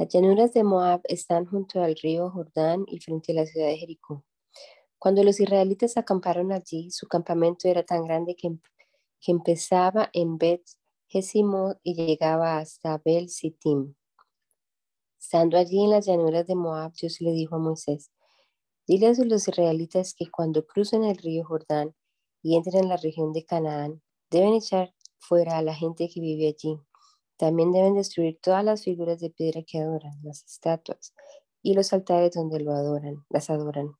Las 0.00 0.08
llanuras 0.08 0.54
de 0.54 0.64
Moab 0.64 1.02
están 1.04 1.44
junto 1.44 1.82
al 1.82 1.94
río 1.94 2.30
Jordán 2.30 2.86
y 2.86 3.00
frente 3.00 3.32
a 3.32 3.34
la 3.34 3.44
ciudad 3.44 3.66
de 3.66 3.76
Jericó. 3.76 4.24
Cuando 4.98 5.22
los 5.22 5.38
israelitas 5.40 5.98
acamparon 5.98 6.52
allí, 6.52 6.90
su 6.90 7.06
campamento 7.06 7.68
era 7.68 7.82
tan 7.82 8.06
grande 8.06 8.34
que, 8.34 8.48
que 9.20 9.30
empezaba 9.30 10.08
en 10.14 10.38
Bet 10.38 10.62
Gesimo 11.06 11.78
y 11.82 11.96
llegaba 11.96 12.56
hasta 12.56 12.96
Bel 13.04 13.28
Sittim. 13.28 13.94
Estando 15.20 15.58
allí 15.58 15.84
en 15.84 15.90
las 15.90 16.06
llanuras 16.06 16.46
de 16.46 16.54
Moab, 16.54 16.94
Dios 16.94 17.20
le 17.20 17.32
dijo 17.32 17.56
a 17.56 17.58
Moisés, 17.58 18.10
dile 18.86 19.08
a 19.08 19.12
los 19.12 19.48
israelitas 19.48 20.14
que 20.14 20.30
cuando 20.30 20.66
crucen 20.66 21.04
el 21.04 21.18
río 21.18 21.44
Jordán 21.44 21.94
y 22.42 22.56
entren 22.56 22.84
en 22.84 22.88
la 22.88 22.96
región 22.96 23.34
de 23.34 23.44
Canaán, 23.44 24.00
deben 24.30 24.54
echar 24.54 24.94
fuera 25.18 25.58
a 25.58 25.62
la 25.62 25.74
gente 25.74 26.08
que 26.08 26.22
vive 26.22 26.48
allí. 26.48 26.80
También 27.40 27.72
deben 27.72 27.94
destruir 27.94 28.38
todas 28.42 28.62
las 28.62 28.84
figuras 28.84 29.18
de 29.18 29.30
piedra 29.30 29.62
que 29.66 29.78
adoran, 29.78 30.12
las 30.22 30.44
estatuas 30.44 31.14
y 31.62 31.72
los 31.72 31.90
altares 31.94 32.34
donde 32.34 32.60
lo 32.60 32.72
adoran, 32.72 33.24
las 33.30 33.48
adoran. 33.48 33.92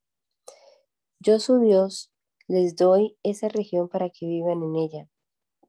Yo, 1.19 1.39
su 1.39 1.57
Dios, 1.57 2.11
les 2.47 2.75
doy 2.75 3.17
esa 3.23 3.47
región 3.49 3.89
para 3.89 4.11
que 4.11 4.27
vivan 4.27 4.61
en 4.61 4.75
ella, 4.75 5.09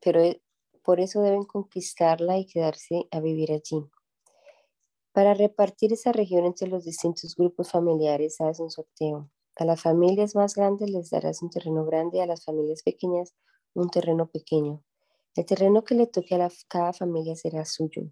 pero 0.03 0.21
e, 0.21 0.43
por 0.83 1.01
eso 1.01 1.23
deben 1.23 1.45
conquistarla 1.45 2.37
y 2.37 2.45
quedarse 2.45 3.09
a 3.11 3.21
vivir 3.21 3.53
allí. 3.53 3.83
Para 5.13 5.33
repartir 5.33 5.95
esa 5.95 6.13
región 6.13 6.45
entre 6.45 6.69
los 6.69 6.85
distintos 6.85 7.35
grupos 7.35 7.71
familiares, 7.71 8.39
haz 8.43 8.61
un 8.61 8.69
sorteo. 8.69 9.31
A 9.57 9.65
las 9.65 9.81
familias 9.81 10.35
más 10.35 10.57
grandes 10.57 10.91
les 10.91 11.09
darás 11.09 11.41
un 11.41 11.49
terreno 11.49 11.87
grande, 11.87 12.21
a 12.21 12.27
las 12.27 12.45
familias 12.45 12.83
pequeñas 12.83 13.35
un 13.73 13.89
terreno 13.89 14.27
pequeño. 14.27 14.83
El 15.35 15.47
terreno 15.47 15.83
que 15.83 15.95
le 15.95 16.07
toque 16.07 16.35
a 16.35 16.51
cada 16.69 16.93
familia 16.93 17.35
será 17.37 17.65
suyo. 17.65 18.03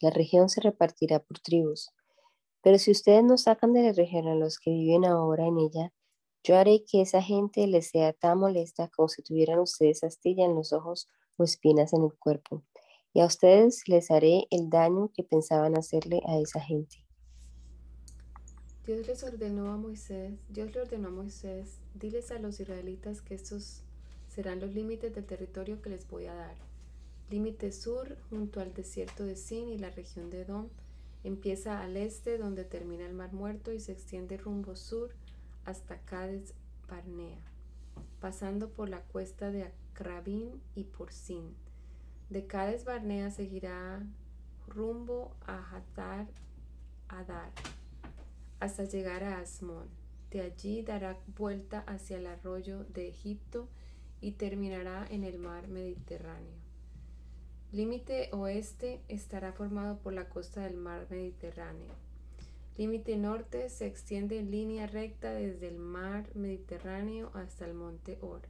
La 0.00 0.10
región 0.10 0.48
se 0.48 0.60
repartirá 0.60 1.20
por 1.20 1.38
tribus. 1.38 1.90
Pero 2.60 2.78
si 2.78 2.90
ustedes 2.90 3.22
no 3.22 3.38
sacan 3.38 3.72
de 3.72 3.82
la 3.82 3.92
región 3.92 4.26
a 4.26 4.34
los 4.34 4.58
que 4.58 4.70
viven 4.70 5.04
ahora 5.04 5.46
en 5.46 5.58
ella, 5.58 5.92
yo 6.42 6.56
haré 6.56 6.84
que 6.84 7.02
esa 7.02 7.22
gente 7.22 7.66
les 7.68 7.90
sea 7.90 8.12
tan 8.12 8.38
molesta 8.38 8.88
como 8.88 9.08
si 9.08 9.22
tuvieran 9.22 9.60
ustedes 9.60 10.02
astilla 10.02 10.44
en 10.44 10.56
los 10.56 10.72
ojos 10.72 11.06
o 11.36 11.44
espinas 11.44 11.92
en 11.92 12.02
el 12.02 12.12
cuerpo. 12.18 12.64
Y 13.12 13.20
a 13.20 13.26
ustedes 13.26 13.82
les 13.86 14.10
haré 14.10 14.46
el 14.50 14.70
daño 14.70 15.12
que 15.14 15.22
pensaban 15.22 15.78
hacerle 15.78 16.20
a 16.26 16.38
esa 16.38 16.60
gente. 16.60 17.06
Dios 18.84 19.06
les 19.06 19.22
ordenó 19.22 19.70
a 19.70 19.76
Moisés, 19.76 20.40
Dios 20.48 20.74
le 20.74 20.80
ordenó 20.80 21.08
a 21.08 21.12
Moisés, 21.12 21.78
diles 21.94 22.32
a 22.32 22.38
los 22.38 22.58
israelitas 22.58 23.20
que 23.22 23.34
estos 23.34 23.84
serán 24.38 24.60
los 24.60 24.72
límites 24.72 25.12
del 25.16 25.26
territorio 25.26 25.82
que 25.82 25.90
les 25.90 26.06
voy 26.06 26.26
a 26.26 26.34
dar. 26.34 26.54
Límite 27.28 27.72
sur, 27.72 28.16
junto 28.30 28.60
al 28.60 28.72
desierto 28.72 29.24
de 29.24 29.34
Sin 29.34 29.68
y 29.68 29.78
la 29.78 29.90
región 29.90 30.30
de 30.30 30.42
Edom, 30.42 30.68
empieza 31.24 31.82
al 31.82 31.96
este 31.96 32.38
donde 32.38 32.62
termina 32.62 33.04
el 33.04 33.14
Mar 33.14 33.32
Muerto 33.32 33.72
y 33.72 33.80
se 33.80 33.90
extiende 33.90 34.36
rumbo 34.36 34.76
sur 34.76 35.10
hasta 35.64 35.98
Cades 36.02 36.54
Barnea, 36.88 37.40
pasando 38.20 38.70
por 38.70 38.88
la 38.88 39.00
cuesta 39.00 39.50
de 39.50 39.64
Acrabín 39.64 40.62
y 40.76 40.84
por 40.84 41.12
Sin. 41.12 41.56
De 42.30 42.46
Cades 42.46 42.84
Barnea 42.84 43.32
seguirá 43.32 44.06
rumbo 44.68 45.34
a 45.48 45.58
Hatar 45.74 46.28
Adar 47.08 47.50
hasta 48.60 48.84
llegar 48.84 49.24
a 49.24 49.40
Asmón. 49.40 49.88
De 50.30 50.42
allí 50.42 50.82
dará 50.82 51.18
vuelta 51.36 51.80
hacia 51.88 52.18
el 52.18 52.28
arroyo 52.28 52.84
de 52.84 53.08
Egipto 53.08 53.68
y 54.20 54.32
terminará 54.32 55.06
en 55.08 55.24
el 55.24 55.38
mar 55.38 55.68
Mediterráneo. 55.68 56.58
Límite 57.70 58.30
oeste 58.32 59.02
estará 59.08 59.52
formado 59.52 59.98
por 59.98 60.14
la 60.14 60.28
costa 60.28 60.62
del 60.62 60.76
mar 60.76 61.06
Mediterráneo. 61.10 61.94
Límite 62.78 63.16
norte 63.16 63.68
se 63.68 63.86
extiende 63.86 64.38
en 64.38 64.50
línea 64.50 64.86
recta 64.86 65.32
desde 65.32 65.68
el 65.68 65.78
mar 65.78 66.30
Mediterráneo 66.34 67.30
hasta 67.34 67.66
el 67.66 67.74
monte 67.74 68.18
Or. 68.22 68.42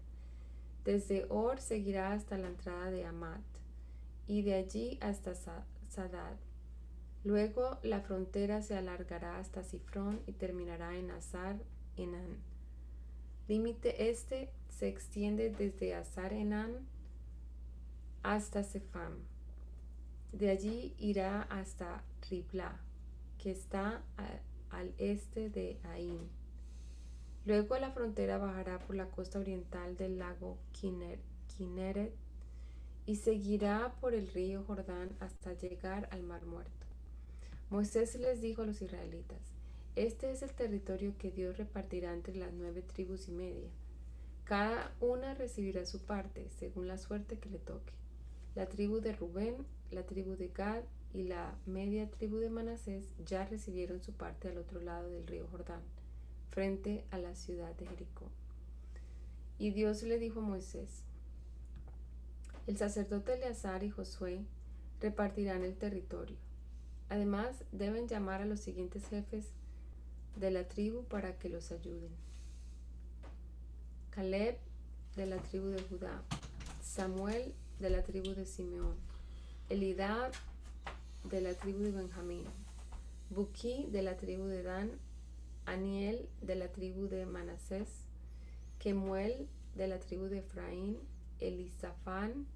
Desde 0.84 1.26
Or 1.30 1.60
seguirá 1.60 2.12
hasta 2.12 2.38
la 2.38 2.48
entrada 2.48 2.90
de 2.90 3.04
Amat 3.06 3.42
y 4.26 4.42
de 4.42 4.54
allí 4.54 4.98
hasta 5.00 5.34
Sadad. 5.34 6.36
Luego 7.24 7.78
la 7.82 8.00
frontera 8.00 8.62
se 8.62 8.76
alargará 8.76 9.38
hasta 9.38 9.64
Sifrón 9.64 10.20
y 10.26 10.32
terminará 10.32 10.96
en 10.96 11.10
Azar 11.10 11.56
Enan. 11.96 12.47
Límite 13.48 14.10
este 14.10 14.50
se 14.68 14.88
extiende 14.88 15.48
desde 15.50 15.94
Azar 15.94 16.34
hasta 18.22 18.62
Sefam. 18.62 19.14
De 20.32 20.50
allí 20.50 20.94
irá 20.98 21.42
hasta 21.44 22.04
Ribla, 22.28 22.78
que 23.38 23.50
está 23.50 24.02
al 24.68 24.92
este 24.98 25.48
de 25.48 25.78
Ain. 25.84 26.28
Luego 27.46 27.78
la 27.78 27.90
frontera 27.90 28.36
bajará 28.36 28.80
por 28.80 28.94
la 28.94 29.06
costa 29.06 29.38
oriental 29.38 29.96
del 29.96 30.18
lago 30.18 30.58
Kinneret 30.72 32.12
y 33.06 33.16
seguirá 33.16 33.94
por 33.98 34.12
el 34.12 34.28
río 34.28 34.62
Jordán 34.64 35.16
hasta 35.20 35.54
llegar 35.54 36.06
al 36.12 36.22
Mar 36.22 36.44
Muerto. 36.44 36.86
Moisés 37.70 38.14
les 38.16 38.42
dijo 38.42 38.60
a 38.60 38.66
los 38.66 38.82
israelitas, 38.82 39.57
este 40.06 40.30
es 40.30 40.42
el 40.42 40.52
territorio 40.52 41.16
que 41.18 41.32
Dios 41.32 41.58
repartirá 41.58 42.12
entre 42.12 42.36
las 42.36 42.52
nueve 42.52 42.82
tribus 42.82 43.26
y 43.26 43.32
media. 43.32 43.68
Cada 44.44 44.94
una 45.00 45.34
recibirá 45.34 45.84
su 45.86 46.00
parte, 46.00 46.48
según 46.58 46.86
la 46.86 46.98
suerte 46.98 47.38
que 47.38 47.50
le 47.50 47.58
toque. 47.58 47.92
La 48.54 48.66
tribu 48.66 49.00
de 49.00 49.12
Rubén, 49.12 49.66
la 49.90 50.04
tribu 50.04 50.36
de 50.36 50.48
Gad 50.48 50.84
y 51.12 51.24
la 51.24 51.58
media 51.66 52.08
tribu 52.10 52.38
de 52.38 52.48
Manasés 52.48 53.12
ya 53.26 53.44
recibieron 53.44 54.00
su 54.00 54.12
parte 54.12 54.48
al 54.48 54.58
otro 54.58 54.80
lado 54.80 55.10
del 55.10 55.26
río 55.26 55.48
Jordán, 55.50 55.82
frente 56.50 57.04
a 57.10 57.18
la 57.18 57.34
ciudad 57.34 57.74
de 57.76 57.86
Jericó. 57.86 58.30
Y 59.58 59.70
Dios 59.70 60.04
le 60.04 60.18
dijo 60.18 60.40
a 60.40 60.44
Moisés, 60.44 61.02
el 62.68 62.76
sacerdote 62.76 63.34
Eleazar 63.34 63.82
y 63.82 63.90
Josué 63.90 64.44
repartirán 65.00 65.64
el 65.64 65.76
territorio. 65.76 66.36
Además, 67.08 67.64
deben 67.72 68.06
llamar 68.06 68.42
a 68.42 68.46
los 68.46 68.60
siguientes 68.60 69.08
jefes 69.08 69.52
de 70.38 70.50
la 70.50 70.68
tribu 70.68 71.04
para 71.04 71.36
que 71.36 71.48
los 71.48 71.72
ayuden. 71.72 72.10
Caleb 74.10 74.56
de 75.16 75.26
la 75.26 75.38
tribu 75.38 75.68
de 75.68 75.82
Judá, 75.82 76.22
Samuel 76.82 77.54
de 77.80 77.90
la 77.90 78.02
tribu 78.02 78.34
de 78.34 78.46
Simeón, 78.46 78.94
Elidad 79.68 80.32
de 81.24 81.40
la 81.40 81.54
tribu 81.54 81.80
de 81.80 81.90
Benjamín, 81.90 82.44
Buki 83.30 83.86
de 83.90 84.02
la 84.02 84.16
tribu 84.16 84.44
de 84.44 84.62
Dan, 84.62 84.90
Aniel 85.66 86.28
de 86.40 86.54
la 86.54 86.68
tribu 86.68 87.08
de 87.08 87.26
Manasés, 87.26 87.88
Kemuel 88.78 89.48
de 89.74 89.88
la 89.88 89.98
tribu 89.98 90.24
de 90.24 90.38
Efraín, 90.38 90.98
Elisafán 91.40 92.46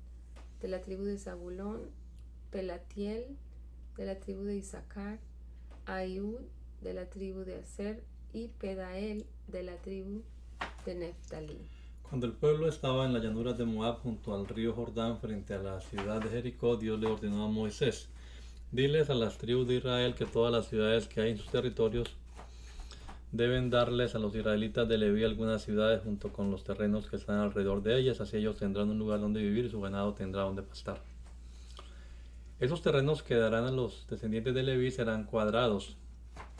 de 0.60 0.68
la 0.68 0.80
tribu 0.80 1.04
de 1.04 1.18
Zabulón, 1.18 1.90
Pelatiel 2.50 3.36
de 3.96 4.06
la 4.06 4.18
tribu 4.18 4.44
de 4.44 4.56
Isaacar, 4.56 5.18
Ayud 5.86 6.40
de 6.82 6.94
la 6.94 7.06
tribu 7.06 7.40
de 7.40 7.56
Aser 7.56 8.02
y 8.32 8.48
Pedael 8.48 9.24
de 9.48 9.62
la 9.62 9.76
tribu 9.76 10.22
de 10.84 10.94
Neftalí. 10.94 11.58
Cuando 12.02 12.26
el 12.26 12.32
pueblo 12.32 12.68
estaba 12.68 13.06
en 13.06 13.12
la 13.12 13.20
llanura 13.20 13.52
de 13.52 13.64
Moab 13.64 14.00
junto 14.00 14.34
al 14.34 14.46
río 14.46 14.74
Jordán 14.74 15.18
frente 15.18 15.54
a 15.54 15.62
la 15.62 15.80
ciudad 15.80 16.20
de 16.20 16.28
Jericó, 16.28 16.76
Dios 16.76 17.00
le 17.00 17.06
ordenó 17.06 17.44
a 17.44 17.48
Moisés, 17.48 18.08
diles 18.70 19.08
a 19.10 19.14
las 19.14 19.38
tribus 19.38 19.66
de 19.66 19.76
Israel 19.76 20.14
que 20.14 20.26
todas 20.26 20.52
las 20.52 20.68
ciudades 20.68 21.08
que 21.08 21.20
hay 21.20 21.30
en 21.30 21.38
sus 21.38 21.48
territorios 21.48 22.08
deben 23.30 23.70
darles 23.70 24.14
a 24.14 24.18
los 24.18 24.34
israelitas 24.34 24.86
de 24.88 24.98
Leví 24.98 25.24
algunas 25.24 25.62
ciudades 25.62 26.02
junto 26.02 26.30
con 26.32 26.50
los 26.50 26.64
terrenos 26.64 27.08
que 27.08 27.16
están 27.16 27.38
alrededor 27.38 27.82
de 27.82 27.98
ellas, 27.98 28.20
así 28.20 28.36
ellos 28.36 28.58
tendrán 28.58 28.90
un 28.90 28.98
lugar 28.98 29.20
donde 29.20 29.40
vivir 29.40 29.64
y 29.64 29.70
su 29.70 29.80
ganado 29.80 30.12
tendrá 30.12 30.42
donde 30.42 30.62
pastar. 30.62 31.00
Esos 32.60 32.82
terrenos 32.82 33.22
que 33.22 33.36
darán 33.36 33.64
a 33.64 33.70
los 33.70 34.06
descendientes 34.08 34.54
de 34.54 34.62
Leví 34.62 34.90
serán 34.90 35.24
cuadrados 35.24 35.96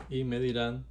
y 0.09 0.25
medirán 0.25 0.85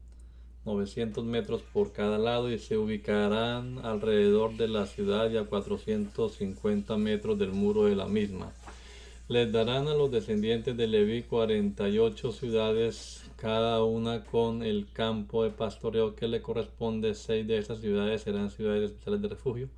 900 0.65 1.25
metros 1.25 1.63
por 1.73 1.91
cada 1.91 2.17
lado 2.17 2.51
y 2.51 2.59
se 2.59 2.77
ubicarán 2.77 3.79
alrededor 3.83 4.57
de 4.57 4.67
la 4.67 4.85
ciudad 4.85 5.29
y 5.31 5.37
a 5.37 5.45
450 5.45 6.97
metros 6.97 7.39
del 7.39 7.51
muro 7.51 7.85
de 7.85 7.95
la 7.95 8.05
misma. 8.05 8.51
Les 9.27 9.51
darán 9.51 9.87
a 9.87 9.93
los 9.93 10.11
descendientes 10.11 10.75
de 10.75 10.87
Leví 10.87 11.23
48 11.23 12.31
ciudades, 12.31 13.23
cada 13.37 13.83
una 13.83 14.25
con 14.25 14.61
el 14.61 14.87
campo 14.91 15.43
de 15.43 15.51
pastoreo 15.51 16.15
que 16.15 16.27
le 16.27 16.41
corresponde. 16.41 17.15
Seis 17.15 17.47
de 17.47 17.57
esas 17.57 17.79
ciudades 17.79 18.23
serán 18.23 18.51
ciudades 18.51 18.91
especiales 18.91 19.21
de 19.21 19.29
refugio. 19.29 19.69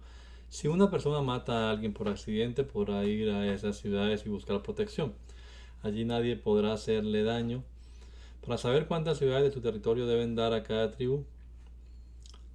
Si 0.50 0.68
una 0.68 0.90
persona 0.90 1.22
mata 1.22 1.68
a 1.68 1.72
alguien 1.72 1.94
por 1.94 2.10
accidente, 2.10 2.64
podrá 2.64 3.06
ir 3.06 3.30
a 3.30 3.54
esas 3.54 3.78
ciudades 3.78 4.26
y 4.26 4.30
buscar 4.30 4.64
protección. 4.64 5.14
Allí 5.82 6.04
nadie 6.04 6.36
podrá 6.36 6.74
hacerle 6.74 7.24
daño 7.24 7.64
para 8.46 8.58
saber 8.58 8.88
cuántas 8.88 9.18
ciudades 9.18 9.46
de 9.46 9.52
su 9.52 9.62
territorio 9.62 10.06
deben 10.06 10.36
dar 10.36 10.54
a 10.54 10.64
cada 10.64 10.92
tribu, 10.92 11.24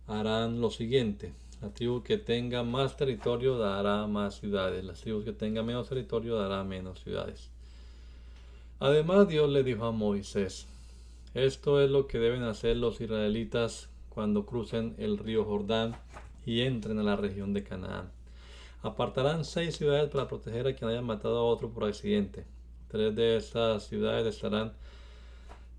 harán 0.07 0.61
lo 0.61 0.71
siguiente. 0.71 1.33
La 1.61 1.71
tribu 1.71 2.03
que 2.03 2.19
tenga 2.19 2.63
más 2.63 2.97
territorio 2.97 3.59
dará 3.59 4.07
más 4.07 4.39
ciudades. 4.39 4.85
Las 4.85 5.01
tribus 5.01 5.25
que 5.25 5.33
tengan 5.33 5.67
menos 5.67 5.89
territorio 5.89 6.37
dará 6.37 6.63
menos 6.63 7.01
ciudades. 7.01 7.51
Además 8.81 9.29
Dios 9.29 9.51
le 9.51 9.65
dijo 9.65 9.87
a 9.87 9.93
Moisés, 9.93 10.67
esto 11.35 11.81
es 11.81 11.91
lo 11.91 12.07
que 12.07 12.19
deben 12.19 12.43
hacer 12.43 12.77
los 12.77 13.01
israelitas 13.01 13.89
cuando 14.09 14.47
crucen 14.47 14.95
el 14.99 15.19
río 15.19 15.45
Jordán 15.45 15.97
y 16.47 16.61
entren 16.61 16.99
a 17.01 17.03
la 17.03 17.17
región 17.17 17.53
de 17.53 17.65
Canaán. 17.65 18.11
Apartarán 18.83 19.45
seis 19.45 19.77
ciudades 19.77 20.11
para 20.11 20.29
proteger 20.29 20.69
a 20.69 20.75
quien 20.75 20.91
haya 20.91 21.03
matado 21.03 21.39
a 21.39 21.45
otro 21.45 21.71
por 21.71 21.85
accidente. 21.85 22.45
Tres 22.89 23.17
de 23.17 23.37
esas 23.37 23.85
ciudades 23.89 24.35
estarán 24.35 24.73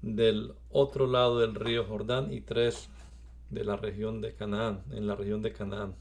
del 0.01 0.53
otro 0.69 1.07
lado 1.07 1.39
del 1.39 1.55
río 1.55 1.85
Jordán 1.85 2.31
y 2.31 2.41
tres 2.41 2.89
de 3.49 3.63
la 3.63 3.75
región 3.75 4.21
de 4.21 4.33
Canaán, 4.33 4.83
en 4.91 5.07
la 5.07 5.15
región 5.15 5.41
de 5.41 5.51
Canaán. 5.51 5.95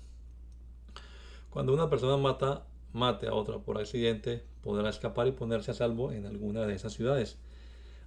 Cuando 1.50 1.72
una 1.72 1.88
persona 1.90 2.16
mata, 2.16 2.66
mate 2.92 3.26
a 3.26 3.34
otra 3.34 3.58
por 3.58 3.78
accidente, 3.78 4.44
podrá 4.62 4.90
escapar 4.90 5.26
y 5.26 5.32
ponerse 5.32 5.70
a 5.70 5.74
salvo 5.74 6.12
en 6.12 6.26
alguna 6.26 6.66
de 6.66 6.74
esas 6.74 6.92
ciudades. 6.92 7.38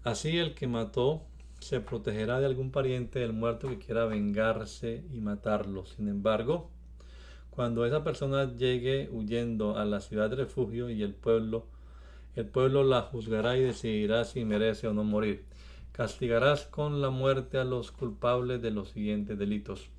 Así 0.03 0.37
el 0.37 0.53
que 0.53 0.67
mató 0.67 1.23
se 1.59 1.79
protegerá 1.79 2.39
de 2.39 2.47
algún 2.47 2.71
pariente 2.71 3.19
del 3.19 3.33
muerto 3.33 3.67
que 3.67 3.77
quiera 3.77 4.05
vengarse 4.05 5.03
y 5.13 5.19
matarlo. 5.19 5.85
Sin 5.85 6.07
embargo, 6.07 6.69
cuando 7.51 7.85
esa 7.85 8.03
persona 8.03 8.55
llegue 8.55 9.09
huyendo 9.11 9.77
a 9.77 9.85
la 9.85 10.01
ciudad 10.01 10.29
de 10.29 10.37
refugio 10.37 10.89
y 10.89 11.03
el 11.03 11.13
pueblo, 11.13 11.65
el 12.35 12.47
pueblo 12.47 12.83
la 12.83 13.01
juzgará 13.01 13.57
y 13.57 13.61
decidirá 13.61 14.23
si 14.23 14.45
merece 14.45 14.87
o 14.87 14.93
no 14.93 15.03
morir. 15.03 15.45
Castigarás 15.91 16.67
con 16.67 17.01
la 17.01 17.09
muerte 17.09 17.57
a 17.57 17.65
los 17.65 17.91
culpables 17.91 18.61
de 18.61 18.71
los 18.71 18.91
siguientes 18.91 19.37
delitos. 19.37 19.89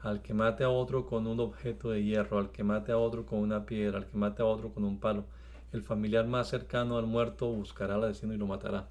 Al 0.00 0.22
que 0.22 0.32
mate 0.32 0.64
a 0.64 0.70
otro 0.70 1.04
con 1.04 1.26
un 1.26 1.38
objeto 1.38 1.90
de 1.90 2.02
hierro, 2.02 2.38
al 2.38 2.50
que 2.50 2.64
mate 2.64 2.92
a 2.92 2.98
otro 2.98 3.26
con 3.26 3.40
una 3.40 3.66
piedra, 3.66 3.98
al 3.98 4.06
que 4.06 4.16
mate 4.16 4.40
a 4.40 4.46
otro 4.46 4.72
con 4.72 4.84
un 4.84 4.98
palo. 4.98 5.24
El 5.70 5.82
familiar 5.82 6.26
más 6.26 6.48
cercano 6.48 6.96
al 6.96 7.06
muerto 7.06 7.46
buscará 7.46 7.96
al 7.96 8.04
asesino 8.04 8.32
y 8.32 8.38
lo 8.38 8.46
matará. 8.46 8.88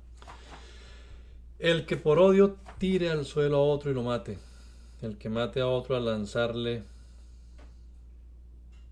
El 1.57 1.87
que 1.87 1.97
por 1.97 2.19
odio 2.19 2.55
tire 2.77 3.09
al 3.09 3.25
suelo 3.25 3.57
a 3.57 3.61
otro 3.61 3.89
y 3.89 3.95
lo 3.95 4.03
mate. 4.03 4.37
El 5.01 5.17
que 5.17 5.29
mate 5.29 5.59
a 5.59 5.67
otro 5.67 5.95
al 5.95 6.05
lanzarle 6.05 6.83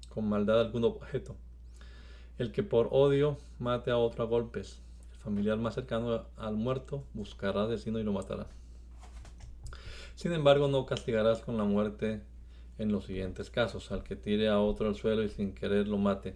con 0.10 0.28
maldad 0.28 0.62
algún 0.62 0.84
objeto. 0.84 1.36
El 2.40 2.52
que 2.52 2.64
por 2.64 2.90
odio 2.90 3.38
mate 3.60 3.92
a 3.92 3.98
otro 3.98 4.24
a 4.24 4.28
golpes 4.28 4.80
familiar 5.26 5.58
más 5.58 5.74
cercano 5.74 6.24
al 6.38 6.56
muerto 6.56 7.04
buscará 7.14 7.64
al 7.64 7.74
asesino 7.74 8.00
y 8.00 8.04
lo 8.04 8.14
matará. 8.14 8.46
Sin 10.16 10.32
embargo, 10.32 10.68
no 10.68 10.86
castigarás 10.86 11.42
con 11.42 11.58
la 11.58 11.64
muerte 11.64 12.22
en 12.78 12.92
los 12.92 13.06
siguientes 13.06 13.50
casos, 13.50 13.92
al 13.92 14.04
que 14.04 14.16
tire 14.16 14.48
a 14.48 14.60
otro 14.60 14.88
al 14.88 14.96
suelo 14.96 15.24
y 15.24 15.30
sin 15.30 15.54
querer 15.54 15.88
lo 15.88 15.98
mate, 15.98 16.36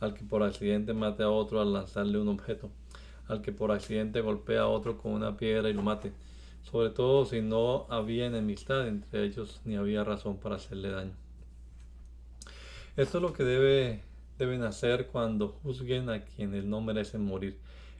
al 0.00 0.14
que 0.14 0.22
por 0.22 0.42
accidente 0.42 0.94
mate 0.94 1.24
a 1.24 1.30
otro 1.30 1.60
al 1.60 1.72
lanzarle 1.72 2.18
un 2.18 2.28
objeto, 2.28 2.70
al 3.26 3.42
que 3.42 3.52
por 3.52 3.72
accidente 3.72 4.20
golpea 4.20 4.62
a 4.62 4.68
otro 4.68 4.96
con 4.96 5.12
una 5.12 5.36
piedra 5.36 5.68
y 5.68 5.74
lo 5.74 5.82
mate, 5.82 6.12
sobre 6.62 6.90
todo 6.90 7.26
si 7.26 7.42
no 7.42 7.86
había 7.90 8.26
enemistad 8.26 8.86
entre 8.86 9.24
ellos 9.24 9.60
ni 9.64 9.76
había 9.76 10.04
razón 10.04 10.38
para 10.38 10.56
hacerle 10.56 10.90
daño. 10.90 11.14
Esto 12.96 13.18
es 13.18 13.22
lo 13.22 13.32
que 13.32 13.44
debe, 13.44 14.02
deben 14.38 14.62
hacer 14.62 15.08
cuando 15.08 15.48
juzguen 15.48 16.08
a 16.08 16.24
quienes 16.24 16.64
no 16.64 16.80
merecen 16.80 17.24
morir 17.24 17.58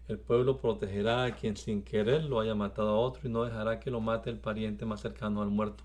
el 0.08 0.18
pueblo 0.18 0.56
protegerá 0.56 1.24
a 1.24 1.34
quien 1.34 1.56
sin 1.56 1.82
querer 1.82 2.24
lo 2.24 2.40
haya 2.40 2.54
matado 2.54 2.88
a 2.88 2.98
otro 2.98 3.28
y 3.28 3.30
no 3.30 3.44
dejará 3.44 3.78
que 3.78 3.90
lo 3.90 4.00
mate 4.00 4.30
el 4.30 4.38
pariente 4.38 4.86
más 4.86 5.02
cercano 5.02 5.42
al 5.42 5.50
muerto. 5.50 5.84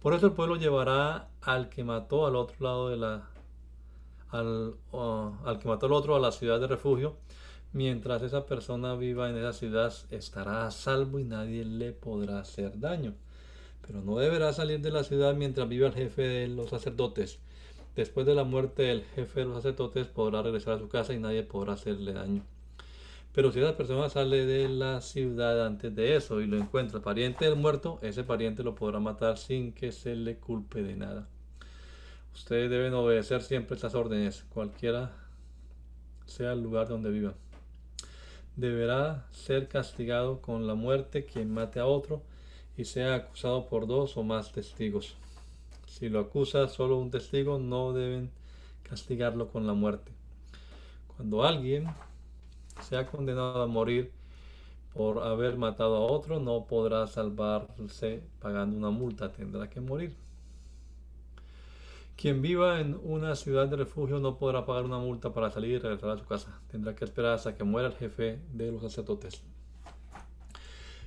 Por 0.00 0.14
eso 0.14 0.26
el 0.26 0.32
pueblo 0.32 0.56
llevará 0.56 1.28
al 1.42 1.68
que 1.68 1.82
mató 1.82 2.26
al 2.26 2.36
otro 2.36 2.56
lado 2.60 2.88
de 2.90 2.96
la 2.96 3.28
al, 4.30 4.74
al 5.44 5.58
que 5.58 5.68
mató 5.68 5.86
al 5.86 5.92
otro 5.92 6.14
a 6.14 6.20
la 6.20 6.30
ciudad 6.30 6.60
de 6.60 6.68
refugio. 6.68 7.16
Mientras 7.72 8.22
esa 8.22 8.46
persona 8.46 8.94
viva 8.94 9.28
en 9.28 9.36
esa 9.36 9.52
ciudad 9.52 9.92
estará 10.10 10.66
a 10.66 10.70
salvo 10.70 11.18
y 11.18 11.24
nadie 11.24 11.64
le 11.64 11.92
podrá 11.92 12.38
hacer 12.38 12.78
daño. 12.78 13.14
Pero 13.84 14.00
no 14.00 14.16
deberá 14.16 14.52
salir 14.52 14.80
de 14.80 14.92
la 14.92 15.02
ciudad 15.02 15.34
mientras 15.34 15.68
viva 15.68 15.88
el 15.88 15.94
jefe 15.94 16.22
de 16.22 16.48
los 16.48 16.70
sacerdotes. 16.70 17.40
Después 17.96 18.26
de 18.26 18.34
la 18.34 18.44
muerte 18.44 18.84
del 18.84 19.02
jefe 19.02 19.40
de 19.40 19.46
los 19.46 19.56
sacerdotes 19.56 20.06
podrá 20.06 20.42
regresar 20.42 20.74
a 20.74 20.78
su 20.78 20.88
casa 20.88 21.14
y 21.14 21.18
nadie 21.18 21.42
podrá 21.42 21.72
hacerle 21.72 22.12
daño. 22.12 22.44
Pero 23.34 23.50
si 23.50 23.58
esa 23.58 23.76
persona 23.76 24.08
sale 24.08 24.46
de 24.46 24.68
la 24.68 25.00
ciudad 25.00 25.66
antes 25.66 25.92
de 25.92 26.14
eso 26.14 26.40
y 26.40 26.46
lo 26.46 26.56
encuentra 26.56 27.00
pariente 27.00 27.44
del 27.44 27.56
muerto, 27.56 27.98
ese 28.00 28.22
pariente 28.22 28.62
lo 28.62 28.76
podrá 28.76 29.00
matar 29.00 29.38
sin 29.38 29.72
que 29.72 29.90
se 29.90 30.14
le 30.14 30.36
culpe 30.36 30.84
de 30.84 30.94
nada. 30.94 31.26
Ustedes 32.32 32.70
deben 32.70 32.94
obedecer 32.94 33.42
siempre 33.42 33.74
estas 33.74 33.96
órdenes, 33.96 34.44
cualquiera 34.50 35.16
sea 36.26 36.52
el 36.52 36.62
lugar 36.62 36.86
donde 36.86 37.10
vivan. 37.10 37.34
Deberá 38.54 39.26
ser 39.32 39.66
castigado 39.66 40.40
con 40.40 40.68
la 40.68 40.76
muerte 40.76 41.24
quien 41.24 41.52
mate 41.52 41.80
a 41.80 41.86
otro 41.86 42.22
y 42.76 42.84
sea 42.84 43.16
acusado 43.16 43.66
por 43.66 43.88
dos 43.88 44.16
o 44.16 44.22
más 44.22 44.52
testigos. 44.52 45.16
Si 45.88 46.08
lo 46.08 46.20
acusa 46.20 46.68
solo 46.68 46.98
un 46.98 47.10
testigo, 47.10 47.58
no 47.58 47.92
deben 47.92 48.30
castigarlo 48.84 49.48
con 49.48 49.66
la 49.66 49.74
muerte. 49.74 50.12
Cuando 51.16 51.44
alguien 51.44 51.88
sea 52.84 53.06
condenado 53.06 53.62
a 53.62 53.66
morir 53.66 54.12
por 54.94 55.24
haber 55.24 55.56
matado 55.56 55.96
a 55.96 56.00
otro, 56.00 56.38
no 56.38 56.66
podrá 56.66 57.06
salvarse 57.08 58.22
pagando 58.40 58.76
una 58.76 58.90
multa, 58.90 59.32
tendrá 59.32 59.68
que 59.68 59.80
morir. 59.80 60.14
Quien 62.16 62.42
viva 62.42 62.80
en 62.80 62.98
una 63.02 63.34
ciudad 63.34 63.66
de 63.66 63.76
refugio 63.76 64.20
no 64.20 64.38
podrá 64.38 64.64
pagar 64.64 64.84
una 64.84 64.98
multa 64.98 65.32
para 65.32 65.50
salir 65.50 65.72
y 65.72 65.78
regresar 65.78 66.10
a 66.10 66.18
su 66.18 66.24
casa. 66.24 66.60
Tendrá 66.70 66.94
que 66.94 67.04
esperar 67.04 67.34
hasta 67.34 67.56
que 67.56 67.64
muera 67.64 67.88
el 67.88 67.94
jefe 67.94 68.38
de 68.52 68.70
los 68.70 68.82
sacerdotes. 68.82 69.42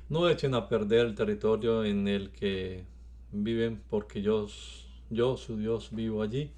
No 0.10 0.30
echen 0.30 0.54
a 0.54 0.68
perder 0.68 1.06
el 1.06 1.16
territorio 1.16 1.86
en 1.86 2.10
el 2.10 2.32
que 2.32 2.84
viven 3.32 3.82
porque 3.90 4.22
yo, 4.22 4.48
yo, 5.10 5.38
su 5.38 5.58
Dios, 5.58 5.90
vivo 5.92 6.22
allí 6.22 6.52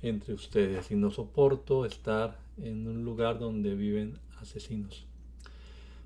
entre 0.00 0.34
ustedes 0.34 0.92
y 0.92 0.94
no 0.94 1.10
soporto 1.10 1.84
estar 1.84 2.38
en 2.62 2.86
un 2.86 3.04
lugar 3.04 3.38
donde 3.38 3.74
viven 3.74 4.14
asesinos. 4.40 5.06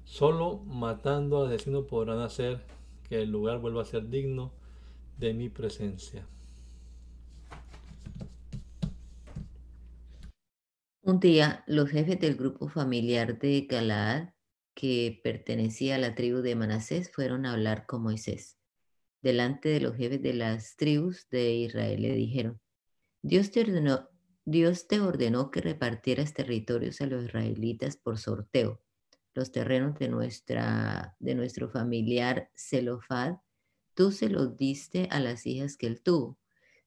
Solo 0.04 0.58
matando 0.58 1.40
al 1.40 1.52
asesino 1.52 1.86
podrán 1.86 2.20
hacer 2.20 2.64
que 3.08 3.22
el 3.22 3.30
lugar 3.30 3.60
vuelva 3.60 3.82
a 3.82 3.86
ser 3.86 4.08
digno 4.08 4.52
de 5.18 5.34
mi 5.34 5.48
presencia. 5.48 6.26
Un 11.04 11.18
día, 11.18 11.64
los 11.66 11.90
jefes 11.90 12.20
del 12.20 12.36
grupo 12.36 12.68
familiar 12.68 13.38
de 13.38 13.62
Galaad, 13.62 14.30
que 14.74 15.20
pertenecía 15.22 15.96
a 15.96 15.98
la 15.98 16.14
tribu 16.14 16.38
de 16.38 16.54
Manasés, 16.54 17.10
fueron 17.10 17.44
a 17.44 17.52
hablar 17.52 17.86
con 17.86 18.02
Moisés. 18.02 18.56
Delante 19.20 19.68
de 19.68 19.80
los 19.80 19.96
jefes 19.96 20.22
de 20.22 20.34
las 20.34 20.76
tribus 20.76 21.28
de 21.28 21.54
Israel 21.54 22.02
le 22.02 22.14
dijeron, 22.14 22.60
Dios 23.20 23.50
te 23.50 23.60
ordenó, 23.62 24.08
Dios 24.44 24.88
te 24.88 25.00
ordenó 25.00 25.50
que 25.50 25.60
repartieras 25.60 26.34
territorios 26.34 27.00
a 27.00 27.06
los 27.06 27.24
israelitas 27.24 27.96
por 27.96 28.18
sorteo. 28.18 28.80
Los 29.34 29.52
terrenos 29.52 29.98
de, 29.98 30.08
nuestra, 30.08 31.16
de 31.20 31.34
nuestro 31.34 31.70
familiar 31.70 32.50
Zelofad, 32.56 33.36
tú 33.94 34.10
se 34.12 34.28
los 34.28 34.56
diste 34.56 35.08
a 35.10 35.20
las 35.20 35.46
hijas 35.46 35.76
que 35.76 35.86
él 35.86 36.02
tuvo 36.02 36.38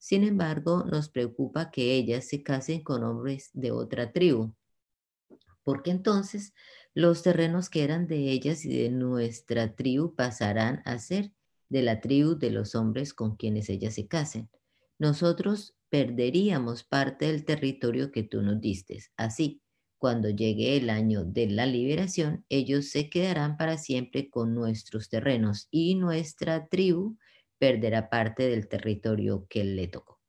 sin 0.06 0.24
embargo, 0.24 0.84
nos 0.84 1.10
preocupa 1.10 1.72
que 1.72 1.96
ellas 1.96 2.28
se 2.28 2.44
casen 2.44 2.84
con 2.84 3.04
hombres 3.04 3.50
de 3.54 3.72
otra 3.72 4.12
tribu, 4.12 4.54
porque 5.64 5.90
entonces 5.90 6.54
los 6.94 7.24
terrenos 7.24 7.72
que 7.72 7.84
eran 7.84 8.06
de 8.06 8.30
ellas 8.30 8.66
y 8.66 8.84
de 8.84 8.92
nuestra 8.92 9.76
tribu 9.76 10.14
pasarán 10.14 10.84
a 10.86 11.00
ser 11.00 11.32
de 11.70 11.82
la 11.82 12.02
tribu 12.02 12.36
de 12.36 12.52
los 12.52 12.76
hombres 12.76 13.16
con 13.16 13.36
quienes 13.36 13.68
ellas 13.68 13.96
se 13.96 14.08
casen. 14.08 14.48
Nosotros 15.00 15.74
perderíamos 15.96 16.84
parte 16.84 17.28
del 17.28 17.46
territorio 17.46 18.12
que 18.12 18.24
tú 18.24 18.42
nos 18.42 18.60
diste. 18.60 19.00
Así, 19.16 19.62
cuando 19.98 20.30
llegue 20.30 20.76
el 20.76 20.90
año 20.90 21.24
de 21.24 21.48
la 21.48 21.66
liberación, 21.66 22.44
ellos 22.50 22.90
se 22.90 23.10
quedarán 23.10 23.56
para 23.56 23.78
siempre 23.78 24.30
con 24.30 24.54
nuestros 24.54 25.08
terrenos 25.08 25.70
y 25.72 25.96
nuestra 25.96 26.68
tribu 26.68 27.18
perderá 27.60 28.10
parte 28.10 28.50
del 28.50 28.68
territorio 28.68 29.48
que 29.48 29.64
le 29.64 29.88
tocó. 29.88 30.20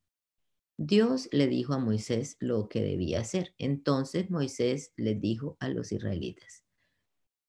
Dios 0.76 1.28
le 1.32 1.48
dijo 1.48 1.74
a 1.74 1.78
Moisés 1.78 2.36
lo 2.38 2.68
que 2.68 2.80
debía 2.80 3.18
hacer. 3.22 3.52
Entonces 3.58 4.30
Moisés 4.30 4.92
le 4.94 5.16
dijo 5.16 5.56
a 5.58 5.68
los 5.68 5.90
israelitas, 5.90 6.62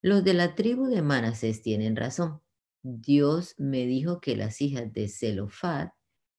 los 0.01 0.23
de 0.23 0.33
la 0.33 0.55
tribu 0.55 0.87
de 0.87 1.03
Manasés 1.03 1.61
tienen 1.61 1.95
razón. 1.95 2.41
Dios 2.81 3.53
me 3.59 3.85
dijo 3.85 4.21
que 4.21 4.35
las 4.35 4.59
hijas 4.59 4.91
de 4.91 5.07
Zelofad 5.07 5.89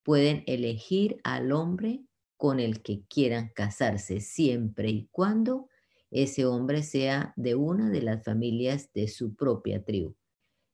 pueden 0.08 0.42
elegir 0.46 1.20
al 1.22 1.52
hombre 1.52 2.02
con 2.38 2.60
el 2.60 2.80
que 2.80 3.04
quieran 3.10 3.50
casarse 3.54 4.22
siempre 4.22 4.88
y 4.88 5.08
cuando 5.12 5.68
ese 6.10 6.46
hombre 6.46 6.82
sea 6.82 7.34
de 7.36 7.56
una 7.56 7.90
de 7.90 8.00
las 8.00 8.24
familias 8.24 8.90
de 8.94 9.06
su 9.08 9.34
propia 9.34 9.84
tribu. 9.84 10.16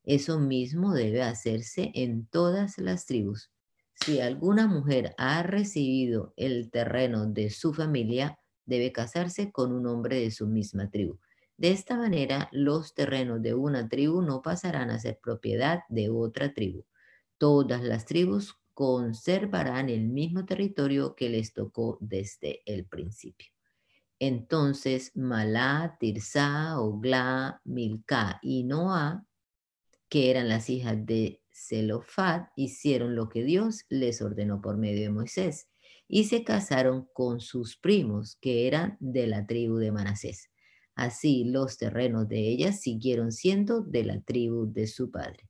Eso 0.05 0.39
mismo 0.39 0.95
debe 0.95 1.23
hacerse 1.23 1.91
en 1.95 2.29
todas 2.29 2.79
las 2.79 3.07
tribus. 3.07 3.51
Si 3.97 4.21
alguna 4.21 4.69
mujer 4.69 5.17
ha 5.19 5.43
recibido 5.43 6.33
el 6.37 6.71
terreno 6.71 7.27
de 7.27 7.51
su 7.51 7.75
familia, 7.75 8.39
debe 8.67 8.93
casarse 8.93 9.51
con 9.51 9.73
un 9.73 9.89
hombre 9.89 10.21
de 10.21 10.31
su 10.31 10.47
misma 10.47 10.91
tribu. 10.91 11.19
De 11.57 11.73
esta 11.73 11.97
manera, 11.97 12.49
los 12.53 12.95
terrenos 12.95 13.43
de 13.43 13.55
una 13.55 13.89
tribu 13.89 14.23
no 14.23 14.43
pasarán 14.43 14.91
a 14.91 15.01
ser 15.01 15.19
propiedad 15.21 15.81
de 15.89 16.09
otra 16.09 16.55
tribu. 16.55 16.85
Todas 17.37 17.83
las 17.83 18.07
tribus 18.07 18.61
conservarán 18.75 19.89
el 19.89 20.09
mismo 20.09 20.45
territorio 20.45 21.15
que 21.15 21.31
les 21.31 21.53
tocó 21.53 21.97
desde 22.01 22.61
el 22.67 22.87
principio. 22.87 23.49
Entonces, 24.19 25.13
Malá, 25.17 25.97
Tirsa, 25.99 26.81
Ogla, 26.81 27.61
Milca 27.65 28.39
y 28.43 28.65
Noah 28.65 29.25
que 30.15 30.31
eran 30.31 30.49
las 30.49 30.71
hijas 30.71 31.05
de 31.07 31.43
Zelofad, 31.53 32.43
hicieron 32.55 33.17
lo 33.17 33.29
que 33.29 33.43
Dios 33.43 33.85
les 33.89 34.23
ordenó 34.23 34.61
por 34.61 34.77
medio 34.77 35.03
de 35.03 35.11
Moisés 35.11 35.69
y 36.07 36.27
se 36.27 36.45
casaron 36.45 37.09
con 37.13 37.41
sus 37.41 37.77
primos, 37.77 38.37
que 38.41 38.69
eran 38.69 38.97
de 39.01 39.27
la 39.27 39.45
tribu 39.45 39.79
de 39.79 39.91
Manasés. 39.91 40.51
Así 40.95 41.43
los 41.43 41.79
terrenos 41.79 42.29
de 42.29 42.49
ellas 42.49 42.81
siguieron 42.81 43.33
siendo 43.33 43.81
de 43.81 44.05
la 44.05 44.21
tribu 44.21 44.73
de 44.73 44.87
su 44.87 45.11
padre. 45.11 45.49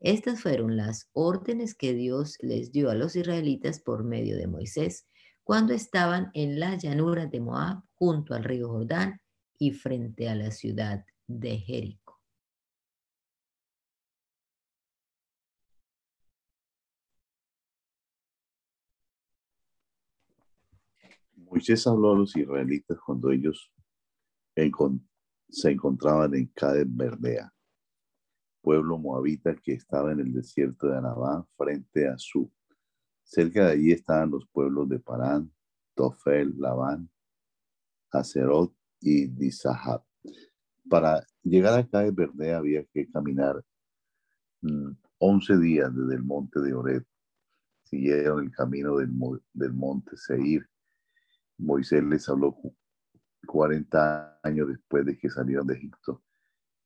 Estas 0.00 0.42
fueron 0.42 0.76
las 0.76 1.08
órdenes 1.12 1.74
que 1.74 1.94
Dios 1.94 2.36
les 2.40 2.72
dio 2.72 2.90
a 2.90 2.94
los 2.94 3.16
israelitas 3.16 3.80
por 3.80 4.04
medio 4.04 4.36
de 4.36 4.46
Moisés 4.46 5.06
cuando 5.42 5.72
estaban 5.72 6.30
en 6.34 6.58
la 6.58 6.76
llanura 6.76 7.26
de 7.26 7.40
Moab 7.40 7.82
junto 7.94 8.34
al 8.34 8.44
río 8.44 8.68
Jordán 8.68 9.20
y 9.58 9.72
frente 9.72 10.28
a 10.28 10.34
la 10.34 10.50
ciudad 10.50 11.04
de 11.26 11.58
Jericó. 11.58 12.04
Moisés 21.54 21.86
habló 21.86 22.12
a 22.12 22.18
los 22.18 22.36
israelitas 22.36 22.98
cuando 22.98 23.30
ellos 23.30 23.70
se 25.48 25.70
encontraban 25.70 26.34
en 26.34 26.46
Cades 26.48 26.84
Berdea, 26.88 27.53
pueblo 28.64 28.98
moabita 28.98 29.54
que 29.54 29.74
estaba 29.74 30.10
en 30.12 30.20
el 30.20 30.32
desierto 30.32 30.86
de 30.86 30.96
Anabá, 30.96 31.46
frente 31.54 32.08
a 32.08 32.16
Su. 32.16 32.50
Cerca 33.22 33.66
de 33.66 33.72
allí 33.72 33.92
estaban 33.92 34.30
los 34.30 34.46
pueblos 34.48 34.88
de 34.88 34.98
Parán, 34.98 35.52
Tofel, 35.94 36.54
Labán, 36.58 37.10
Acerot 38.10 38.74
y 39.00 39.26
Dizahab. 39.26 40.02
Para 40.88 41.26
llegar 41.42 41.78
a 41.78 41.86
Cades 41.86 42.14
Berdea 42.14 42.56
había 42.56 42.84
que 42.84 43.06
caminar 43.10 43.62
11 45.18 45.54
mm, 45.54 45.60
días 45.60 45.94
desde 45.94 46.14
el 46.14 46.22
monte 46.22 46.60
de 46.60 46.72
Oret. 46.72 47.06
Siguieron 47.82 48.44
el 48.44 48.50
camino 48.50 48.96
del, 48.96 49.10
del 49.52 49.72
monte 49.74 50.16
Seir 50.16 50.66
Moisés 51.58 52.02
les 52.02 52.28
habló 52.28 52.56
40 53.46 54.40
años 54.42 54.68
después 54.68 55.04
de 55.06 55.16
que 55.16 55.30
salieron 55.30 55.66
de 55.66 55.74
Egipto. 55.74 56.22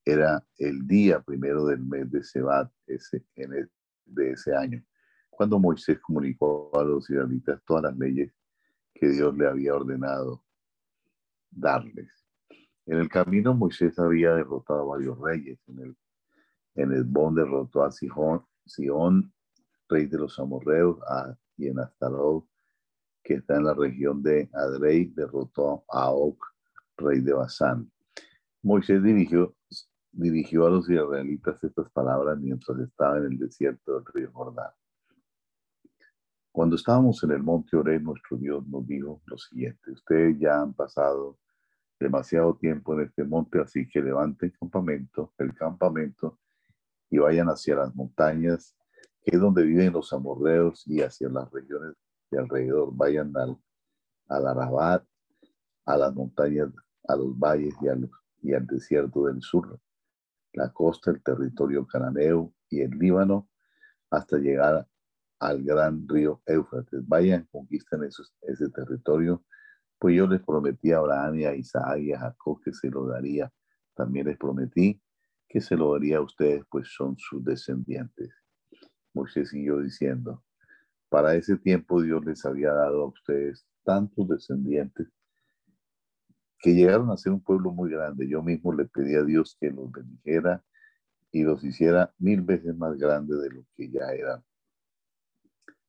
Era 0.08 0.42
el 0.56 0.86
día 0.86 1.20
primero 1.20 1.66
del 1.66 1.80
mes 1.80 2.10
de 2.10 2.24
Sebat 2.24 2.72
ese, 2.86 3.26
de 4.06 4.30
ese 4.30 4.56
año, 4.56 4.82
cuando 5.28 5.58
Moisés 5.58 5.98
comunicó 6.00 6.70
a 6.80 6.82
los 6.82 7.10
israelitas 7.10 7.60
todas 7.66 7.82
las 7.82 7.98
leyes 7.98 8.32
que 8.94 9.10
Dios 9.10 9.36
le 9.36 9.46
había 9.46 9.74
ordenado 9.74 10.42
darles. 11.50 12.10
En 12.86 12.96
el 12.96 13.10
camino 13.10 13.52
Moisés 13.52 13.98
había 13.98 14.34
derrotado 14.34 14.80
a 14.80 14.96
varios 14.96 15.20
reyes. 15.20 15.60
En 15.66 15.78
el, 15.78 15.96
en 16.74 17.12
Bon 17.12 17.34
derrotó 17.34 17.84
a 17.84 17.92
Sihón, 17.92 19.30
rey 19.90 20.06
de 20.06 20.16
los 20.16 20.38
amorreos, 20.38 21.00
y 21.58 21.68
en 21.68 21.80
Astarot 21.80 22.48
que 23.22 23.34
está 23.34 23.56
en 23.56 23.64
la 23.64 23.74
región 23.74 24.22
de 24.22 24.48
Adrei, 24.54 25.12
derrotó 25.14 25.84
a 25.90 26.10
Og, 26.12 26.38
rey 26.96 27.20
de 27.20 27.34
Basán. 27.34 27.92
Moisés 28.62 29.02
dirigió, 29.02 29.54
dirigió 30.18 30.66
a 30.66 30.70
los 30.70 30.90
israelitas 30.90 31.62
estas 31.62 31.88
palabras 31.90 32.36
mientras 32.38 32.76
estaba 32.80 33.18
en 33.18 33.26
el 33.26 33.38
desierto 33.38 33.94
del 33.94 34.04
río 34.12 34.32
Jordán. 34.32 34.72
Cuando 36.50 36.74
estábamos 36.74 37.22
en 37.22 37.30
el 37.30 37.42
monte 37.42 37.76
Oré, 37.76 38.00
nuestro 38.00 38.36
Dios 38.36 38.66
nos 38.66 38.84
dijo 38.86 39.22
lo 39.26 39.38
siguiente, 39.38 39.92
ustedes 39.92 40.36
ya 40.40 40.60
han 40.60 40.74
pasado 40.74 41.38
demasiado 42.00 42.56
tiempo 42.56 42.94
en 42.94 43.06
este 43.06 43.22
monte, 43.22 43.60
así 43.60 43.88
que 43.88 44.02
levanten 44.02 44.52
campamento, 44.58 45.32
el 45.38 45.54
campamento, 45.54 46.38
y 47.10 47.18
vayan 47.18 47.46
hacia 47.48 47.76
las 47.76 47.94
montañas, 47.94 48.76
que 49.22 49.36
es 49.36 49.40
donde 49.40 49.62
viven 49.62 49.92
los 49.92 50.12
amorreos, 50.12 50.84
y 50.86 51.00
hacia 51.00 51.28
las 51.28 51.48
regiones 51.52 51.94
de 52.30 52.38
alrededor, 52.40 52.90
vayan 52.92 53.36
al, 53.36 53.56
al 54.28 54.46
Arabat, 54.48 55.04
a 55.84 55.96
las 55.96 56.12
montañas, 56.12 56.70
a 57.06 57.14
los 57.14 57.38
valles 57.38 57.74
y, 57.80 58.48
y 58.48 58.54
al 58.54 58.66
desierto 58.66 59.26
del 59.26 59.40
sur, 59.42 59.78
la 60.58 60.72
costa, 60.72 61.10
el 61.10 61.22
territorio 61.22 61.86
cananeo 61.86 62.52
y 62.68 62.80
el 62.80 62.90
Líbano, 62.90 63.48
hasta 64.10 64.36
llegar 64.38 64.86
al 65.40 65.62
gran 65.62 66.06
río 66.08 66.42
Éufrates. 66.46 67.06
Vayan, 67.06 67.46
conquisten 67.50 68.04
ese 68.04 68.68
territorio, 68.70 69.44
pues 69.98 70.16
yo 70.16 70.26
les 70.26 70.42
prometí 70.42 70.92
a 70.92 70.98
Abraham 70.98 71.34
a 71.46 71.54
Isaac 71.54 71.98
y 71.98 72.12
a 72.12 72.18
Jacob 72.20 72.60
que 72.62 72.72
se 72.72 72.90
lo 72.90 73.06
daría. 73.06 73.50
También 73.94 74.26
les 74.26 74.36
prometí 74.36 75.00
que 75.48 75.60
se 75.60 75.76
lo 75.76 75.92
daría 75.92 76.18
a 76.18 76.22
ustedes, 76.22 76.64
pues 76.70 76.88
son 76.88 77.16
sus 77.16 77.42
descendientes. 77.44 78.30
Moisés 79.14 79.50
siguió 79.50 79.78
diciendo, 79.80 80.44
para 81.08 81.34
ese 81.34 81.56
tiempo 81.56 82.02
Dios 82.02 82.24
les 82.24 82.44
había 82.44 82.72
dado 82.72 83.02
a 83.02 83.06
ustedes 83.06 83.66
tantos 83.84 84.28
descendientes 84.28 85.08
que 86.58 86.74
llegaron 86.74 87.10
a 87.10 87.16
ser 87.16 87.32
un 87.32 87.40
pueblo 87.40 87.70
muy 87.72 87.90
grande. 87.90 88.28
Yo 88.28 88.42
mismo 88.42 88.72
le 88.72 88.84
pedí 88.86 89.14
a 89.14 89.22
Dios 89.22 89.56
que 89.60 89.70
los 89.70 89.90
bendijera 89.90 90.62
y 91.30 91.42
los 91.42 91.62
hiciera 91.64 92.12
mil 92.18 92.42
veces 92.42 92.76
más 92.76 92.96
grandes 92.96 93.40
de 93.40 93.50
lo 93.50 93.64
que 93.76 93.90
ya 93.90 94.10
eran. 94.12 94.42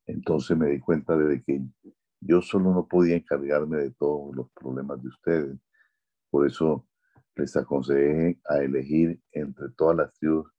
Entonces 0.06 0.58
me 0.58 0.68
di 0.70 0.80
cuenta 0.80 1.16
de 1.16 1.42
que 1.44 1.62
yo 2.22 2.42
solo 2.42 2.74
no 2.74 2.88
podía 2.88 3.16
encargarme 3.16 3.78
de 3.78 3.92
todos 3.92 4.36
los 4.36 4.50
problemas 4.52 5.02
de 5.02 5.10
ustedes. 5.10 5.58
Por 6.30 6.48
eso 6.48 6.88
les 7.36 7.56
aconsejé 7.56 8.40
a 8.46 8.58
elegir 8.58 9.20
entre 9.32 9.70
todas 9.70 9.98
las 9.98 10.14
tribus 10.16 10.52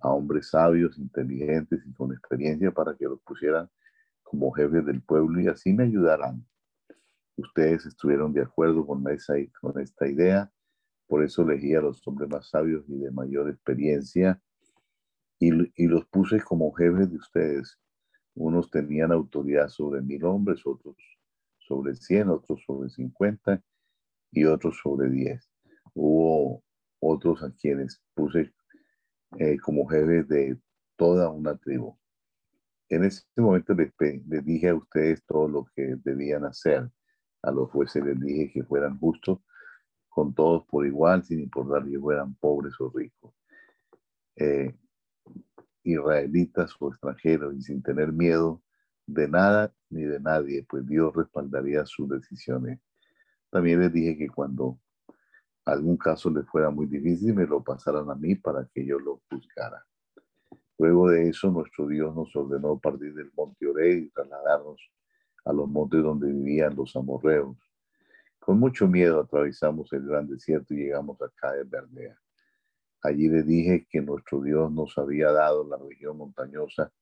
a 0.00 0.10
hombres 0.10 0.50
sabios, 0.50 0.98
inteligentes 0.98 1.82
y 1.86 1.92
con 1.94 2.12
experiencia 2.12 2.70
para 2.70 2.96
que 2.96 3.04
los 3.04 3.20
pusieran 3.22 3.68
como 4.22 4.50
jefes 4.52 4.84
del 4.84 5.02
pueblo 5.02 5.40
y 5.40 5.48
así 5.48 5.72
me 5.72 5.84
ayudarán. 5.84 6.44
Ustedes 7.36 7.86
estuvieron 7.86 8.32
de 8.32 8.42
acuerdo 8.42 8.86
con, 8.86 9.04
esta 9.10 10.08
idea, 10.08 10.50
por 11.06 11.22
eso 11.22 11.42
elegí 11.42 11.74
a 11.74 11.80
los 11.80 12.06
hombres 12.06 12.30
más 12.30 12.48
sabios 12.48 12.84
y 12.88 12.98
de 12.98 13.10
mayor 13.10 13.50
experiencia 13.50 14.40
y, 15.38 15.50
los 15.50 16.06
puse 16.06 16.40
como 16.40 16.72
jefes 16.72 17.10
de 17.10 17.16
ustedes. 17.16 17.78
Unos 18.34 18.70
tenían 18.70 19.12
autoridad 19.12 19.68
sobre 19.68 20.00
mil 20.00 20.24
hombres, 20.24 20.62
otros 20.64 20.96
sobre 21.58 21.94
cien, 21.94 22.28
otros 22.28 22.62
sobre 22.64 22.88
cincuenta 22.88 23.62
y 24.30 24.44
otros 24.44 24.78
sobre 24.82 25.10
diez. 25.10 25.50
Hubo 25.94 26.62
otros 27.00 27.42
a 27.42 27.52
quienes 27.54 28.00
puse 28.14 28.52
eh, 29.38 29.58
como 29.58 29.86
jefes 29.86 30.28
de 30.28 30.58
toda 30.96 31.30
una 31.30 31.56
tribu. 31.56 31.98
En 32.88 33.04
ese 33.04 33.24
momento 33.36 33.74
les, 33.74 33.92
dije 34.44 34.68
a 34.68 34.74
ustedes 34.74 35.24
todo 35.26 35.48
lo 35.48 35.64
que 35.74 35.96
debían 36.04 36.44
hacer. 36.44 36.90
A 37.46 37.52
los 37.52 37.70
jueces 37.70 38.04
les 38.04 38.20
dije 38.20 38.50
que 38.52 38.64
fueran 38.64 38.98
justos 38.98 39.38
con 40.08 40.34
todos 40.34 40.64
por 40.66 40.84
igual, 40.84 41.22
sin 41.22 41.38
importar 41.38 41.86
si 41.86 41.96
fueran 41.96 42.34
pobres 42.34 42.74
o 42.80 42.90
ricos, 42.90 43.32
eh, 44.34 44.74
israelitas 45.84 46.74
o 46.80 46.88
extranjeros, 46.88 47.54
y 47.54 47.62
sin 47.62 47.82
tener 47.82 48.12
miedo 48.12 48.62
de 49.06 49.28
nada 49.28 49.72
ni 49.90 50.02
de 50.02 50.18
nadie, 50.18 50.66
pues 50.68 50.84
Dios 50.86 51.14
respaldaría 51.14 51.86
sus 51.86 52.08
decisiones. 52.08 52.80
También 53.48 53.78
les 53.78 53.92
dije 53.92 54.18
que 54.18 54.28
cuando 54.28 54.80
algún 55.64 55.96
caso 55.96 56.28
les 56.30 56.46
fuera 56.46 56.70
muy 56.70 56.86
difícil, 56.86 57.32
me 57.32 57.46
lo 57.46 57.62
pasaran 57.62 58.10
a 58.10 58.16
mí 58.16 58.34
para 58.34 58.66
que 58.74 58.84
yo 58.84 58.98
lo 58.98 59.20
juzgara. 59.30 59.86
Luego 60.78 61.10
de 61.10 61.28
eso, 61.28 61.50
nuestro 61.52 61.86
Dios 61.86 62.12
nos 62.12 62.34
ordenó 62.34 62.76
partir 62.76 63.14
del 63.14 63.30
monte 63.36 63.68
Oré 63.68 63.92
y 63.98 64.08
trasladarnos 64.10 64.80
a 65.46 65.52
los 65.52 65.68
montes 65.68 66.02
donde 66.02 66.30
vivían 66.30 66.76
los 66.76 66.94
amorreos. 66.96 67.56
Con 68.38 68.58
mucho 68.58 68.86
miedo 68.86 69.20
atravesamos 69.20 69.92
el 69.92 70.06
gran 70.06 70.28
desierto 70.28 70.74
y 70.74 70.78
llegamos 70.78 71.20
a 71.22 71.30
Caer 71.34 71.64
Bernea. 71.64 72.16
Allí 73.02 73.28
le 73.28 73.42
dije 73.42 73.86
que 73.88 74.00
nuestro 74.00 74.42
Dios 74.42 74.70
nos 74.72 74.98
había 74.98 75.30
dado 75.30 75.66
la 75.68 75.78
región 75.78 76.18
montañosa 76.18 76.92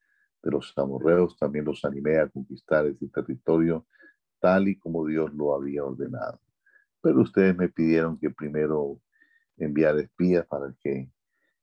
de 0.42 0.50
los 0.50 0.72
amorreos. 0.76 1.36
También 1.38 1.64
los 1.64 1.84
animé 1.84 2.18
a 2.18 2.28
conquistar 2.28 2.86
ese 2.86 3.08
territorio 3.08 3.86
tal 4.40 4.68
y 4.68 4.76
como 4.76 5.06
Dios 5.06 5.32
lo 5.32 5.54
había 5.54 5.84
ordenado. 5.84 6.38
Pero 7.00 7.22
ustedes 7.22 7.56
me 7.56 7.70
pidieron 7.70 8.18
que 8.18 8.30
primero 8.30 9.00
enviara 9.56 10.00
espías 10.00 10.46
para 10.46 10.74
que 10.80 11.10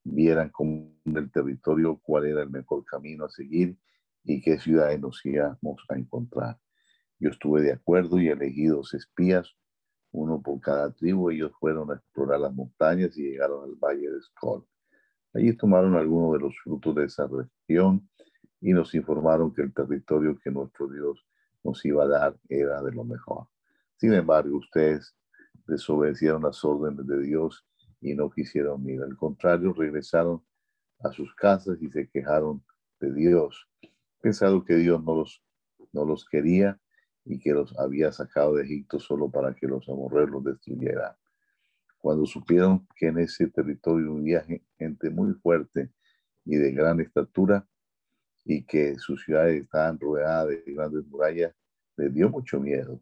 vieran 0.03 0.49
con 0.49 0.95
el 1.05 1.31
territorio 1.31 1.99
cuál 2.01 2.25
era 2.25 2.41
el 2.41 2.49
mejor 2.49 2.83
camino 2.85 3.25
a 3.25 3.29
seguir 3.29 3.77
y 4.23 4.41
qué 4.41 4.57
ciudades 4.57 4.99
nos 4.99 5.23
íbamos 5.23 5.83
a 5.89 5.95
encontrar. 5.95 6.57
Yo 7.21 7.29
estuve 7.29 7.61
de 7.61 7.73
acuerdo 7.73 8.19
y 8.19 8.29
elegí 8.29 8.65
dos 8.65 8.95
espías, 8.95 9.55
uno 10.11 10.41
por 10.41 10.59
cada 10.59 10.91
tribu. 10.91 11.29
Ellos 11.29 11.51
fueron 11.59 11.91
a 11.91 11.93
explorar 11.93 12.39
las 12.39 12.51
montañas 12.51 13.15
y 13.15 13.21
llegaron 13.21 13.63
al 13.63 13.75
valle 13.75 14.09
de 14.09 14.19
Skol. 14.21 14.65
Allí 15.35 15.55
tomaron 15.55 15.93
algunos 15.93 16.33
de 16.33 16.39
los 16.39 16.55
frutos 16.63 16.95
de 16.95 17.05
esa 17.05 17.27
región 17.27 18.09
y 18.59 18.73
nos 18.73 18.95
informaron 18.95 19.53
que 19.53 19.61
el 19.61 19.71
territorio 19.71 20.35
que 20.43 20.49
nuestro 20.49 20.87
Dios 20.87 21.23
nos 21.63 21.85
iba 21.85 22.05
a 22.05 22.07
dar 22.07 22.39
era 22.49 22.81
de 22.81 22.91
lo 22.91 23.03
mejor. 23.03 23.45
Sin 23.97 24.13
embargo, 24.13 24.57
ustedes 24.57 25.15
desobedecieron 25.67 26.41
las 26.41 26.65
órdenes 26.65 27.05
de 27.05 27.21
Dios 27.21 27.63
y 28.01 28.15
no 28.15 28.31
quisieron 28.31 28.89
ir. 28.89 29.03
Al 29.03 29.15
contrario, 29.15 29.73
regresaron 29.73 30.43
a 31.03 31.11
sus 31.11 31.35
casas 31.35 31.79
y 31.83 31.91
se 31.91 32.09
quejaron 32.09 32.63
de 32.99 33.13
Dios, 33.13 33.69
pensando 34.21 34.65
que 34.65 34.73
Dios 34.73 35.03
no 35.03 35.17
los, 35.17 35.43
no 35.93 36.03
los 36.03 36.25
quería 36.25 36.81
y 37.25 37.39
que 37.39 37.53
los 37.53 37.77
había 37.77 38.11
sacado 38.11 38.55
de 38.55 38.63
Egipto 38.63 38.99
solo 38.99 39.29
para 39.29 39.53
que 39.53 39.67
los 39.67 39.87
amorreos 39.89 40.29
los 40.29 40.43
destruyeran. 40.43 41.15
Cuando 41.97 42.25
supieron 42.25 42.87
que 42.95 43.07
en 43.07 43.19
ese 43.19 43.47
territorio 43.47 44.15
vivía 44.15 44.43
gente 44.77 45.09
muy 45.09 45.33
fuerte 45.35 45.91
y 46.45 46.55
de 46.55 46.71
gran 46.71 46.99
estatura 46.99 47.67
y 48.43 48.63
que 48.63 48.97
sus 48.97 49.23
ciudades 49.23 49.63
estaban 49.63 49.99
rodeadas 49.99 50.49
de 50.49 50.63
grandes 50.73 51.05
murallas, 51.05 51.53
les 51.97 52.13
dio 52.13 52.29
mucho 52.29 52.59
miedo 52.59 52.99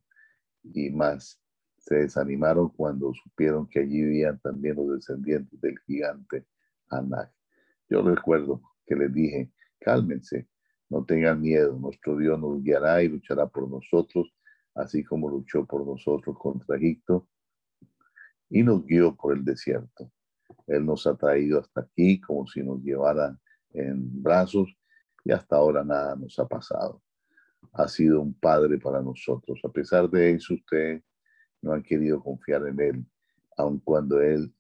y 0.63 0.89
más 0.89 1.39
se 1.77 1.95
desanimaron 1.95 2.69
cuando 2.69 3.13
supieron 3.13 3.67
que 3.67 3.79
allí 3.79 4.03
vivían 4.03 4.39
también 4.39 4.75
los 4.75 4.95
descendientes 4.95 5.59
del 5.61 5.79
gigante 5.79 6.45
Anak. 6.89 7.31
Yo 7.89 8.01
recuerdo 8.01 8.61
que 8.85 8.95
les 8.95 9.13
dije, 9.13 9.51
cálmense, 9.79 10.47
no 10.89 11.05
tengan 11.05 11.41
miedo, 11.41 11.73
nuestro 11.73 12.17
Dios 12.17 12.39
nos 12.39 12.61
guiará 12.63 13.03
y 13.03 13.09
luchará 13.09 13.47
por 13.47 13.69
nosotros, 13.69 14.33
así 14.73 15.03
como 15.03 15.29
luchó 15.29 15.65
por 15.65 15.85
nosotros 15.85 16.37
contra 16.37 16.77
Egipto 16.77 17.27
y 18.49 18.63
nos 18.63 18.85
guió 18.85 19.15
por 19.15 19.37
el 19.37 19.45
desierto. 19.45 20.11
Él 20.67 20.85
nos 20.85 21.05
ha 21.05 21.15
traído 21.15 21.59
hasta 21.59 21.81
aquí 21.81 22.19
como 22.19 22.47
si 22.47 22.63
nos 22.63 22.81
llevara 22.81 23.37
en 23.71 24.21
brazos 24.21 24.75
y 25.23 25.31
hasta 25.31 25.55
ahora 25.55 25.83
nada 25.83 26.15
nos 26.15 26.37
ha 26.39 26.47
pasado. 26.47 27.01
Ha 27.73 27.87
sido 27.87 28.21
un 28.21 28.33
padre 28.33 28.79
para 28.79 29.01
nosotros. 29.01 29.59
A 29.63 29.69
pesar 29.69 30.09
de 30.09 30.31
eso, 30.31 30.55
usted 30.55 31.03
no 31.61 31.73
han 31.73 31.83
querido 31.83 32.23
confiar 32.23 32.65
en 32.67 32.79
Él, 32.79 33.05
aun 33.57 33.79
cuando 33.79 34.19
Él 34.21 34.51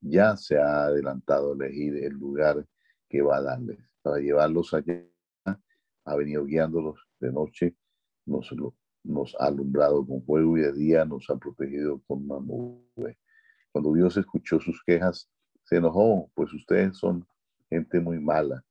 ya 0.00 0.36
se 0.36 0.58
ha 0.58 0.84
adelantado 0.84 1.52
a 1.52 1.54
elegir 1.54 1.96
el 1.96 2.12
lugar 2.12 2.64
que 3.08 3.22
va 3.22 3.38
a 3.38 3.42
darles. 3.42 3.78
Para 4.02 4.18
llevarlos 4.18 4.72
allá, 4.74 5.02
ha 6.06 6.14
venido 6.14 6.44
guiándolos 6.44 6.98
de 7.20 7.32
noche, 7.32 7.76
nos, 8.24 9.34
ha 9.38 9.46
alumbrado 9.46 10.06
con 10.06 10.22
fuego 10.24 10.56
y 10.56 10.62
de 10.62 10.72
día 10.72 11.04
nos 11.04 11.28
ha 11.28 11.36
protegido 11.36 12.00
con 12.06 12.24
una 12.30 12.40
nube. 12.40 13.18
Cuando 13.72 13.92
Dios 13.92 14.16
escuchó 14.16 14.60
sus 14.60 14.82
quejas, 14.84 15.28
se 15.64 15.76
enojó, 15.76 16.30
pues 16.34 16.52
ustedes 16.52 16.96
son 16.96 17.26
gente 17.68 18.00
muy 18.00 18.18
mala. 18.20 18.64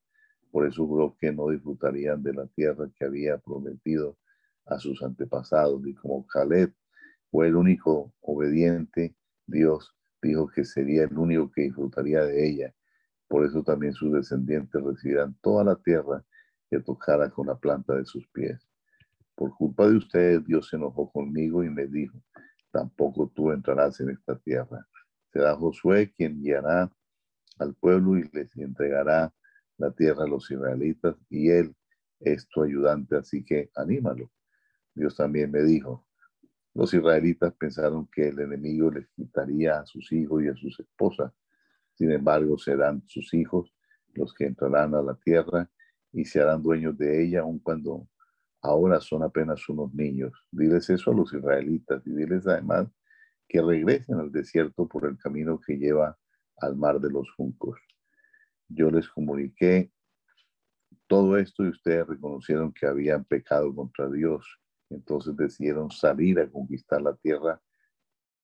Por 0.50 0.66
eso 0.66 0.88
juró 0.88 1.16
que 1.20 1.32
no 1.32 1.50
disfrutarían 1.50 2.24
de 2.24 2.34
la 2.34 2.48
tierra 2.48 2.90
que 2.98 3.06
había 3.06 3.38
prometido 3.38 4.18
a 4.66 4.80
sus 4.80 5.04
antepasados. 5.04 5.86
Y 5.86 5.94
como 5.94 6.26
Caleb 6.28 6.74
fue 7.30 7.48
el 7.48 7.56
único 7.56 8.14
obediente, 8.22 9.16
Dios 9.46 9.94
dijo 10.22 10.48
que 10.48 10.64
sería 10.64 11.04
el 11.04 11.18
único 11.18 11.52
que 11.52 11.64
disfrutaría 11.64 12.24
de 12.24 12.48
ella. 12.48 12.74
Por 13.28 13.46
eso 13.46 13.62
también 13.64 13.94
sus 13.94 14.14
descendientes 14.14 14.82
recibirán 14.82 15.36
toda 15.42 15.66
la 15.66 15.76
tierra 15.76 16.24
que 16.70 16.80
tocara 16.80 17.30
con 17.30 17.48
la 17.48 17.56
planta 17.56 17.96
de 17.96 18.06
sus 18.06 18.28
pies. 18.28 18.68
Por 19.36 19.56
culpa 19.56 19.88
de 19.88 19.98
ustedes, 19.98 20.46
Dios 20.46 20.70
se 20.70 20.78
enojó 20.78 21.12
conmigo 21.12 21.64
y 21.64 21.70
me 21.70 21.88
dijo, 21.88 22.22
tampoco 22.72 23.32
tú 23.34 23.52
entrarás 23.52 24.00
en 24.00 24.10
esta 24.12 24.38
tierra. 24.40 24.88
Será 25.32 25.56
Josué 25.56 26.12
quien 26.16 26.42
guiará 26.42 26.92
al 27.60 27.74
pueblo 27.76 28.18
y 28.18 28.30
les 28.32 28.56
entregará 28.58 29.34
la 29.78 29.92
tierra 29.92 30.24
a 30.24 30.28
los 30.28 30.50
israelitas 30.50 31.16
y 31.30 31.50
él 31.50 31.76
es 32.20 32.48
tu 32.48 32.64
ayudante, 32.64 33.18
así 33.18 33.44
que 33.44 33.70
anímalo. 33.76 34.32
Dios 34.94 35.16
también 35.18 35.52
me 35.52 35.62
dijo, 35.64 36.06
los 36.74 36.94
israelitas 36.94 37.54
pensaron 37.54 38.08
que 38.08 38.30
el 38.30 38.40
enemigo 38.40 38.92
les 38.92 39.08
quitaría 39.10 39.80
a 39.80 39.86
sus 39.86 40.12
hijos 40.12 40.44
y 40.44 40.48
a 40.48 40.56
sus 40.56 40.80
esposas. 40.80 41.32
Sin 41.94 42.12
embargo, 42.12 42.58
serán 42.58 43.04
sus 43.08 43.34
hijos 43.34 43.74
los 44.14 44.34
que 44.34 44.46
entrarán 44.46 44.96
a 44.96 45.02
la 45.02 45.16
tierra 45.16 45.70
y 46.16 46.26
se 46.26 46.42
harán 46.42 46.64
dueños 46.64 46.98
de 46.98 47.24
ella, 47.24 47.42
aun 47.42 47.60
cuando 47.60 48.08
ahora 48.62 49.00
son 49.00 49.24
apenas 49.24 49.68
unos 49.70 49.94
niños. 49.94 50.34
Diles 50.52 50.90
eso 50.90 51.12
a 51.12 51.14
los 51.16 51.34
israelitas 51.34 52.02
y 52.08 52.12
diles 52.12 52.48
además 52.48 52.88
que 53.48 53.62
regresen 53.62 54.20
al 54.20 54.32
desierto 54.32 54.88
por 54.88 55.06
el 55.06 55.18
camino 55.18 55.60
que 55.60 55.78
lleva 55.78 56.18
al 56.58 56.76
mar 56.76 57.00
de 57.00 57.12
los 57.12 57.30
juncos. 57.34 57.80
Yo 58.68 58.90
les 58.90 59.08
comuniqué 59.10 59.92
todo 61.08 61.38
esto 61.38 61.64
y 61.64 61.70
ustedes 61.70 62.08
reconocieron 62.08 62.74
que 62.74 62.88
habían 62.88 63.24
pecado 63.26 63.76
contra 63.76 64.10
Dios 64.10 64.44
entonces 64.90 65.36
decidieron 65.36 65.90
salir 65.92 66.40
a 66.40 66.50
conquistar 66.50 67.02
la 67.02 67.16
tierra 67.16 67.62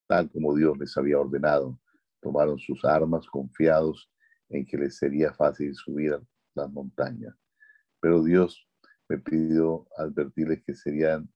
tal 0.08 0.30
como 0.30 0.56
Dios 0.56 0.78
les 0.78 0.98
había 0.98 1.20
ordenado. 1.20 1.80
Tomaron 2.22 2.60
sus 2.60 2.84
armas 2.84 3.26
confiados 3.28 4.12
en 4.50 4.66
que 4.66 4.78
les 4.78 4.98
sería 4.98 5.34
fácil 5.34 5.74
subir 5.74 6.20
las 6.54 6.70
montañas. 6.70 7.34
Pero 8.02 8.24
Dios 8.24 8.68
me 9.08 9.18
pidió 9.18 9.88
advertirles 9.98 10.64
que 10.64 10.76
serían 10.76 11.32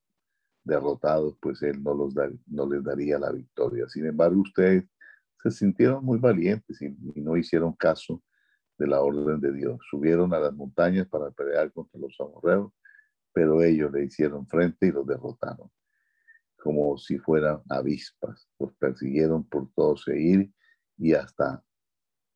derrotados, 0.63 1.37
pues 1.41 1.61
Él 1.61 1.81
no, 2.47 2.69
les 2.69 2.83
daría 2.83 3.17
la 3.19 3.31
victoria. 3.31 3.87
Sin 3.87 4.05
embargo, 4.05 4.41
ustedes 4.41 4.83
se 5.43 5.51
sintieron 5.51 6.03
muy 6.03 6.19
valientes 6.19 6.81
y, 6.81 6.89
no 7.15 7.37
hicieron 7.37 7.73
caso 7.73 8.21
de 8.77 8.87
la 8.87 8.99
orden 8.99 9.39
de 9.39 9.53
Dios. 9.53 9.79
Subieron 9.89 10.33
a 10.33 10.39
las 10.39 10.53
montañas 10.53 11.07
para 11.07 11.31
pelear 11.31 11.71
contra 11.71 11.99
los 11.99 12.19
amorreos 12.19 12.73
pero 13.35 13.61
ellos 13.61 13.91
le 13.91 14.05
hicieron 14.05 14.47
frente 14.47 14.87
y 14.87 14.91
los 14.91 15.05
derrotaron, 15.05 15.69
como 16.55 16.97
si 16.97 17.19
fueran 17.19 17.61
avispas. 17.69 18.49
Los 18.57 18.73
persiguieron 18.75 19.43
por 19.43 19.69
todo 19.73 19.97
Seir 19.97 20.49
y 20.97 21.13
hasta 21.13 21.61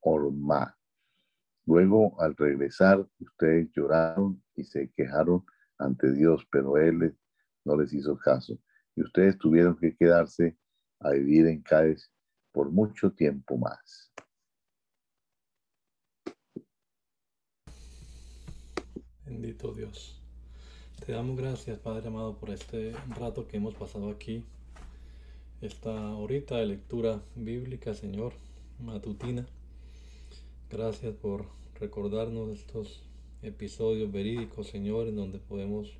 Orma. 0.01 0.77
Luego, 1.70 2.20
al 2.20 2.36
regresar, 2.36 3.07
ustedes 3.20 3.70
lloraron 3.76 4.41
y 4.55 4.63
se 4.63 4.89
quejaron 4.89 5.45
ante 5.78 6.11
Dios, 6.11 6.43
pero 6.51 6.78
Él 6.78 7.15
no 7.63 7.78
les 7.78 7.93
hizo 7.93 8.17
caso. 8.17 8.57
y 8.95 9.03
ustedes 9.03 9.38
tuvieron 9.38 9.78
que 9.78 9.95
quedarse 9.95 10.57
a 10.99 11.11
vivir 11.11 11.45
en 11.45 11.61
Cádiz 11.61 12.11
por 12.51 12.72
mucho 12.72 13.11
tiempo 13.11 13.55
más. 13.55 14.11
Bendito 19.24 19.72
Dios. 19.72 20.20
Te 21.05 21.11
damos 21.11 21.38
gracias, 21.38 21.78
Padre 21.78 22.07
amado, 22.07 22.36
por 22.39 22.49
este 22.49 22.93
rato 23.15 23.47
que 23.47 23.57
hemos 23.57 23.76
pasado 23.76 24.09
aquí. 24.09 24.43
Esta 25.61 25.91
horita 26.15 26.57
de 26.57 26.65
lectura 26.65 27.22
bíblica, 27.36 27.93
Señor, 27.93 28.34
matutina. 28.80 29.45
Gracias 30.72 31.15
por 31.15 31.45
recordarnos 31.80 32.51
estos 32.51 33.01
episodios 33.41 34.11
verídicos, 34.11 34.67
Señor, 34.67 35.07
en 35.07 35.15
donde 35.15 35.39
podemos 35.39 35.97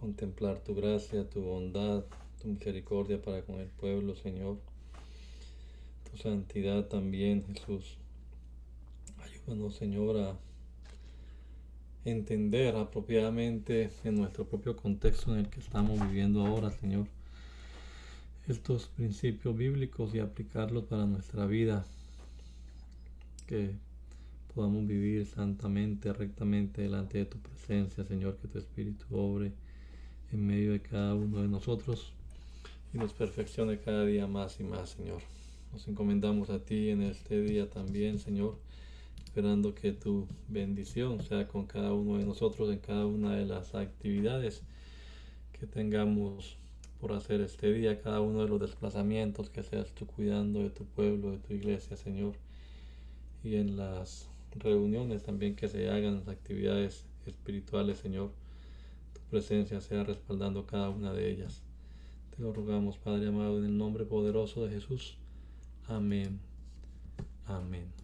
contemplar 0.00 0.60
tu 0.60 0.74
gracia, 0.74 1.28
tu 1.28 1.42
bondad, 1.42 2.02
tu 2.40 2.48
misericordia 2.48 3.20
para 3.20 3.42
con 3.42 3.56
el 3.60 3.68
pueblo, 3.68 4.16
Señor. 4.16 4.56
Tu 6.10 6.16
santidad 6.16 6.86
también, 6.86 7.44
Jesús. 7.44 7.98
Ayúdanos, 9.18 9.74
Señor, 9.74 10.16
a 10.16 10.38
entender 12.06 12.76
apropiadamente 12.76 13.90
en 14.02 14.14
nuestro 14.14 14.46
propio 14.46 14.76
contexto 14.76 15.34
en 15.34 15.40
el 15.40 15.50
que 15.50 15.60
estamos 15.60 16.00
viviendo 16.00 16.46
ahora, 16.46 16.70
Señor, 16.70 17.06
estos 18.48 18.86
principios 18.86 19.54
bíblicos 19.54 20.14
y 20.14 20.20
aplicarlos 20.20 20.84
para 20.84 21.04
nuestra 21.04 21.44
vida. 21.44 21.84
Que 23.46 23.76
podamos 24.54 24.86
vivir 24.86 25.26
santamente, 25.26 26.12
rectamente 26.12 26.82
delante 26.82 27.18
de 27.18 27.26
tu 27.26 27.38
presencia, 27.38 28.04
Señor, 28.04 28.36
que 28.36 28.48
tu 28.48 28.58
Espíritu 28.58 29.04
obre 29.10 29.52
en 30.32 30.46
medio 30.46 30.72
de 30.72 30.80
cada 30.80 31.14
uno 31.14 31.42
de 31.42 31.48
nosotros 31.48 32.12
y 32.92 32.98
nos 32.98 33.12
perfeccione 33.12 33.78
cada 33.78 34.04
día 34.04 34.26
más 34.26 34.60
y 34.60 34.64
más, 34.64 34.90
Señor. 34.90 35.20
Nos 35.72 35.88
encomendamos 35.88 36.50
a 36.50 36.60
ti 36.60 36.90
en 36.90 37.02
este 37.02 37.40
día 37.42 37.68
también, 37.68 38.20
Señor, 38.20 38.56
esperando 39.24 39.74
que 39.74 39.92
tu 39.92 40.28
bendición 40.48 41.20
sea 41.20 41.48
con 41.48 41.66
cada 41.66 41.92
uno 41.92 42.18
de 42.18 42.24
nosotros 42.24 42.70
en 42.70 42.78
cada 42.78 43.06
una 43.06 43.34
de 43.34 43.46
las 43.46 43.74
actividades 43.74 44.62
que 45.58 45.66
tengamos 45.66 46.56
por 47.00 47.12
hacer 47.12 47.40
este 47.40 47.72
día, 47.72 48.00
cada 48.00 48.20
uno 48.20 48.42
de 48.42 48.48
los 48.48 48.60
desplazamientos 48.60 49.50
que 49.50 49.64
seas 49.64 49.90
tú 49.90 50.06
cuidando 50.06 50.60
de 50.60 50.70
tu 50.70 50.84
pueblo, 50.84 51.32
de 51.32 51.38
tu 51.38 51.52
iglesia, 51.52 51.96
Señor, 51.96 52.34
y 53.44 53.56
en 53.56 53.76
las 53.76 54.28
reuniones 54.56 55.22
también 55.22 55.54
que 55.54 55.68
se 55.68 55.90
hagan, 55.90 56.16
las 56.16 56.28
actividades 56.28 57.04
espirituales, 57.26 57.98
Señor 57.98 58.30
presencia 59.34 59.80
sea 59.80 60.04
respaldando 60.04 60.64
cada 60.64 60.90
una 60.90 61.12
de 61.12 61.28
ellas. 61.28 61.60
Te 62.36 62.40
lo 62.40 62.52
rogamos, 62.52 62.98
Padre 62.98 63.26
amado, 63.26 63.58
en 63.58 63.64
el 63.64 63.76
nombre 63.76 64.04
poderoso 64.04 64.64
de 64.64 64.74
Jesús. 64.74 65.16
Amén. 65.88 66.38
Amén. 67.46 68.03